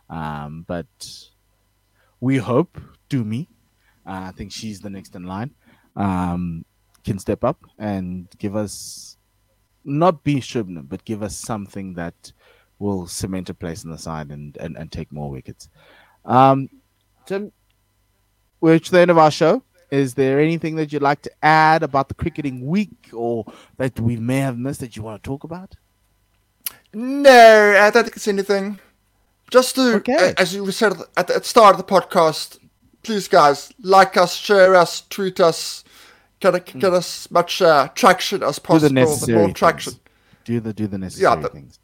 Um, 0.09 0.65
but 0.67 0.87
we 2.19 2.37
hope 2.37 2.79
Dumi, 3.09 3.47
uh, 4.05 4.27
I 4.27 4.31
think 4.31 4.51
she's 4.51 4.79
the 4.79 4.89
next 4.89 5.15
in 5.15 5.23
line, 5.25 5.51
um, 5.95 6.65
can 7.03 7.19
step 7.19 7.43
up 7.43 7.57
and 7.77 8.27
give 8.37 8.55
us 8.55 9.17
not 9.85 10.23
be 10.23 10.35
Shabnim, 10.35 10.87
but 10.89 11.05
give 11.05 11.23
us 11.23 11.35
something 11.35 11.93
that 11.95 12.31
will 12.79 13.07
cement 13.07 13.49
a 13.49 13.53
place 13.53 13.83
in 13.83 13.91
the 13.91 13.97
side 13.97 14.29
and, 14.31 14.55
and, 14.57 14.77
and 14.77 14.91
take 14.91 15.11
more 15.11 15.29
wickets. 15.29 15.69
Um, 16.25 16.69
Tim, 17.25 17.51
we're 18.61 18.79
to 18.79 18.91
the 18.91 18.99
end 18.99 19.11
of 19.11 19.17
our 19.17 19.31
show. 19.31 19.63
Is 19.91 20.13
there 20.13 20.39
anything 20.39 20.75
that 20.75 20.93
you'd 20.93 21.01
like 21.01 21.21
to 21.23 21.31
add 21.41 21.81
about 21.81 22.09
the 22.09 22.13
cricketing 22.13 22.67
week 22.67 23.09
or 23.11 23.45
that 23.77 23.99
we 23.99 24.17
may 24.17 24.37
have 24.39 24.57
missed 24.57 24.81
that 24.81 24.95
you 24.95 25.01
want 25.01 25.21
to 25.23 25.27
talk 25.27 25.43
about? 25.43 25.75
No, 26.93 27.75
I 27.79 27.89
don't 27.89 28.03
think 28.03 28.15
it's 28.15 28.27
anything. 28.27 28.79
Just 29.49 29.75
to, 29.75 29.95
Okay. 29.95 30.33
as 30.37 30.53
you 30.53 30.69
said 30.71 30.93
at 31.17 31.27
the 31.27 31.41
start 31.43 31.73
of 31.75 31.77
the 31.77 31.91
podcast, 31.91 32.59
please, 33.01 33.27
guys, 33.27 33.73
like 33.81 34.15
us, 34.15 34.35
share 34.35 34.75
us, 34.75 35.01
tweet 35.09 35.39
us, 35.39 35.83
get, 36.39 36.79
get 36.79 36.93
us 36.93 37.29
much 37.31 37.61
uh, 37.61 37.87
traction 37.95 38.43
as 38.43 38.57
Do 38.57 38.61
possible. 38.63 38.89
the 38.89 38.93
necessary 38.93 39.37
more 39.37 39.47
things. 39.47 39.57
traction. 39.59 39.93
Do 40.45 40.59
the 40.59 40.73
do 40.73 40.87
the 40.87 40.97
necessary 40.97 41.41
the- 41.41 41.49
things. 41.49 41.79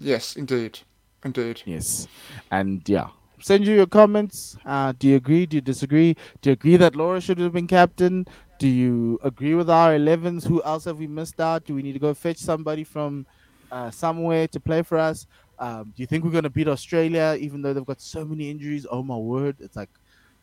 Yes, 0.00 0.36
indeed. 0.36 0.80
Indeed. 1.24 1.62
Yes. 1.64 2.06
And 2.50 2.88
yeah, 2.88 3.08
send 3.40 3.66
you 3.66 3.74
your 3.74 3.86
comments. 3.86 4.56
Uh, 4.64 4.92
do 4.98 5.08
you 5.08 5.16
agree? 5.16 5.44
Do 5.46 5.56
you 5.56 5.60
disagree? 5.60 6.16
Do 6.40 6.50
you 6.50 6.52
agree 6.54 6.76
that 6.76 6.94
Laura 6.94 7.20
should 7.20 7.38
have 7.38 7.52
been 7.52 7.66
captain? 7.66 8.26
Do 8.60 8.68
you 8.68 9.18
agree 9.24 9.54
with 9.54 9.68
our 9.70 9.92
11s? 9.92 10.46
Who 10.46 10.62
else 10.62 10.84
have 10.84 10.98
we 10.98 11.06
missed 11.08 11.40
out? 11.40 11.64
Do 11.64 11.74
we 11.74 11.82
need 11.82 11.92
to 11.94 11.98
go 11.98 12.14
fetch 12.14 12.38
somebody 12.38 12.84
from 12.84 13.26
uh, 13.72 13.90
somewhere 13.90 14.46
to 14.48 14.60
play 14.60 14.82
for 14.82 14.98
us? 14.98 15.26
Um, 15.58 15.92
do 15.96 16.02
you 16.02 16.06
think 16.06 16.24
we're 16.24 16.30
going 16.30 16.44
to 16.44 16.50
beat 16.50 16.68
Australia 16.68 17.36
even 17.40 17.62
though 17.62 17.72
they've 17.74 17.84
got 17.84 18.00
so 18.00 18.24
many 18.24 18.48
injuries? 18.50 18.86
Oh 18.88 19.02
my 19.02 19.16
word. 19.16 19.56
It's 19.60 19.74
like, 19.76 19.90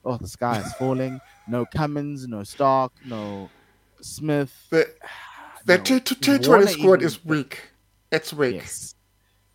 oh, 0.05 0.17
the 0.17 0.27
sky 0.27 0.59
is 0.59 0.71
falling. 0.73 1.19
No 1.47 1.65
Cummins, 1.65 2.27
no 2.27 2.37
Starc, 2.37 2.91
no 3.05 3.49
Smith. 4.01 4.53
The, 4.69 4.87
the 5.65 5.77
no 5.77 5.83
T- 5.83 5.99
T- 5.99 6.15
T20 6.15 6.47
Warner 6.47 6.67
squad 6.67 6.93
even- 6.95 7.05
is 7.05 7.25
weak. 7.25 7.69
It's 8.11 8.31
weak. 8.31 8.55
Yes. 8.55 8.95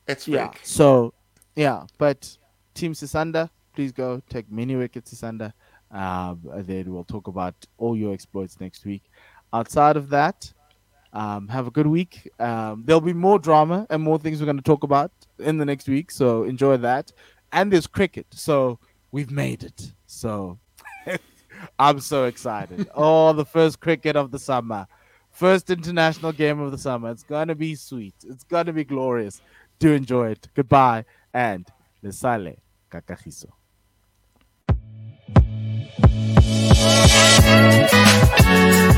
It's 0.06 0.26
weak. 0.26 0.36
Yeah. 0.36 0.50
So, 0.62 1.14
yeah, 1.56 1.84
but 1.98 2.36
Team 2.74 2.92
Sisanda, 2.92 3.48
please 3.74 3.92
go 3.92 4.20
take 4.28 4.50
many 4.50 4.76
wickets, 4.76 5.14
Sisanda. 5.14 5.52
Um, 5.90 6.40
then 6.58 6.92
we'll 6.92 7.04
talk 7.04 7.26
about 7.26 7.54
all 7.78 7.96
your 7.96 8.12
exploits 8.12 8.60
next 8.60 8.84
week. 8.84 9.02
Outside 9.52 9.96
of 9.96 10.08
that, 10.10 10.52
um, 11.12 11.48
have 11.48 11.66
a 11.66 11.70
good 11.70 11.86
week. 11.86 12.30
Um, 12.38 12.84
there'll 12.86 13.00
be 13.00 13.12
more 13.12 13.38
drama 13.38 13.86
and 13.90 14.02
more 14.02 14.18
things 14.18 14.40
we're 14.40 14.46
going 14.46 14.56
to 14.56 14.62
talk 14.62 14.84
about 14.84 15.10
in 15.38 15.58
the 15.58 15.64
next 15.64 15.88
week. 15.88 16.10
So 16.10 16.44
enjoy 16.44 16.76
that. 16.78 17.12
And 17.52 17.72
there's 17.72 17.86
cricket. 17.88 18.26
So 18.30 18.78
we've 19.12 19.30
made 19.30 19.62
it. 19.62 19.92
So 20.06 20.58
I'm 21.78 22.00
so 22.00 22.24
excited. 22.24 22.88
oh, 22.94 23.32
the 23.32 23.44
first 23.44 23.80
cricket 23.80 24.16
of 24.16 24.30
the 24.30 24.38
summer. 24.38 24.86
First 25.30 25.70
international 25.70 26.32
game 26.32 26.60
of 26.60 26.72
the 26.72 26.78
summer. 26.78 27.10
It's 27.10 27.22
going 27.22 27.48
to 27.48 27.54
be 27.54 27.74
sweet. 27.74 28.14
It's 28.26 28.44
going 28.44 28.66
to 28.66 28.72
be 28.72 28.84
glorious. 28.84 29.40
Do 29.78 29.92
enjoy 29.92 30.30
it. 30.30 30.48
Goodbye 30.54 31.04
and 31.32 31.66
Lesale 32.02 32.56
Kakahiso. 32.90 33.50
Thank 38.40 38.89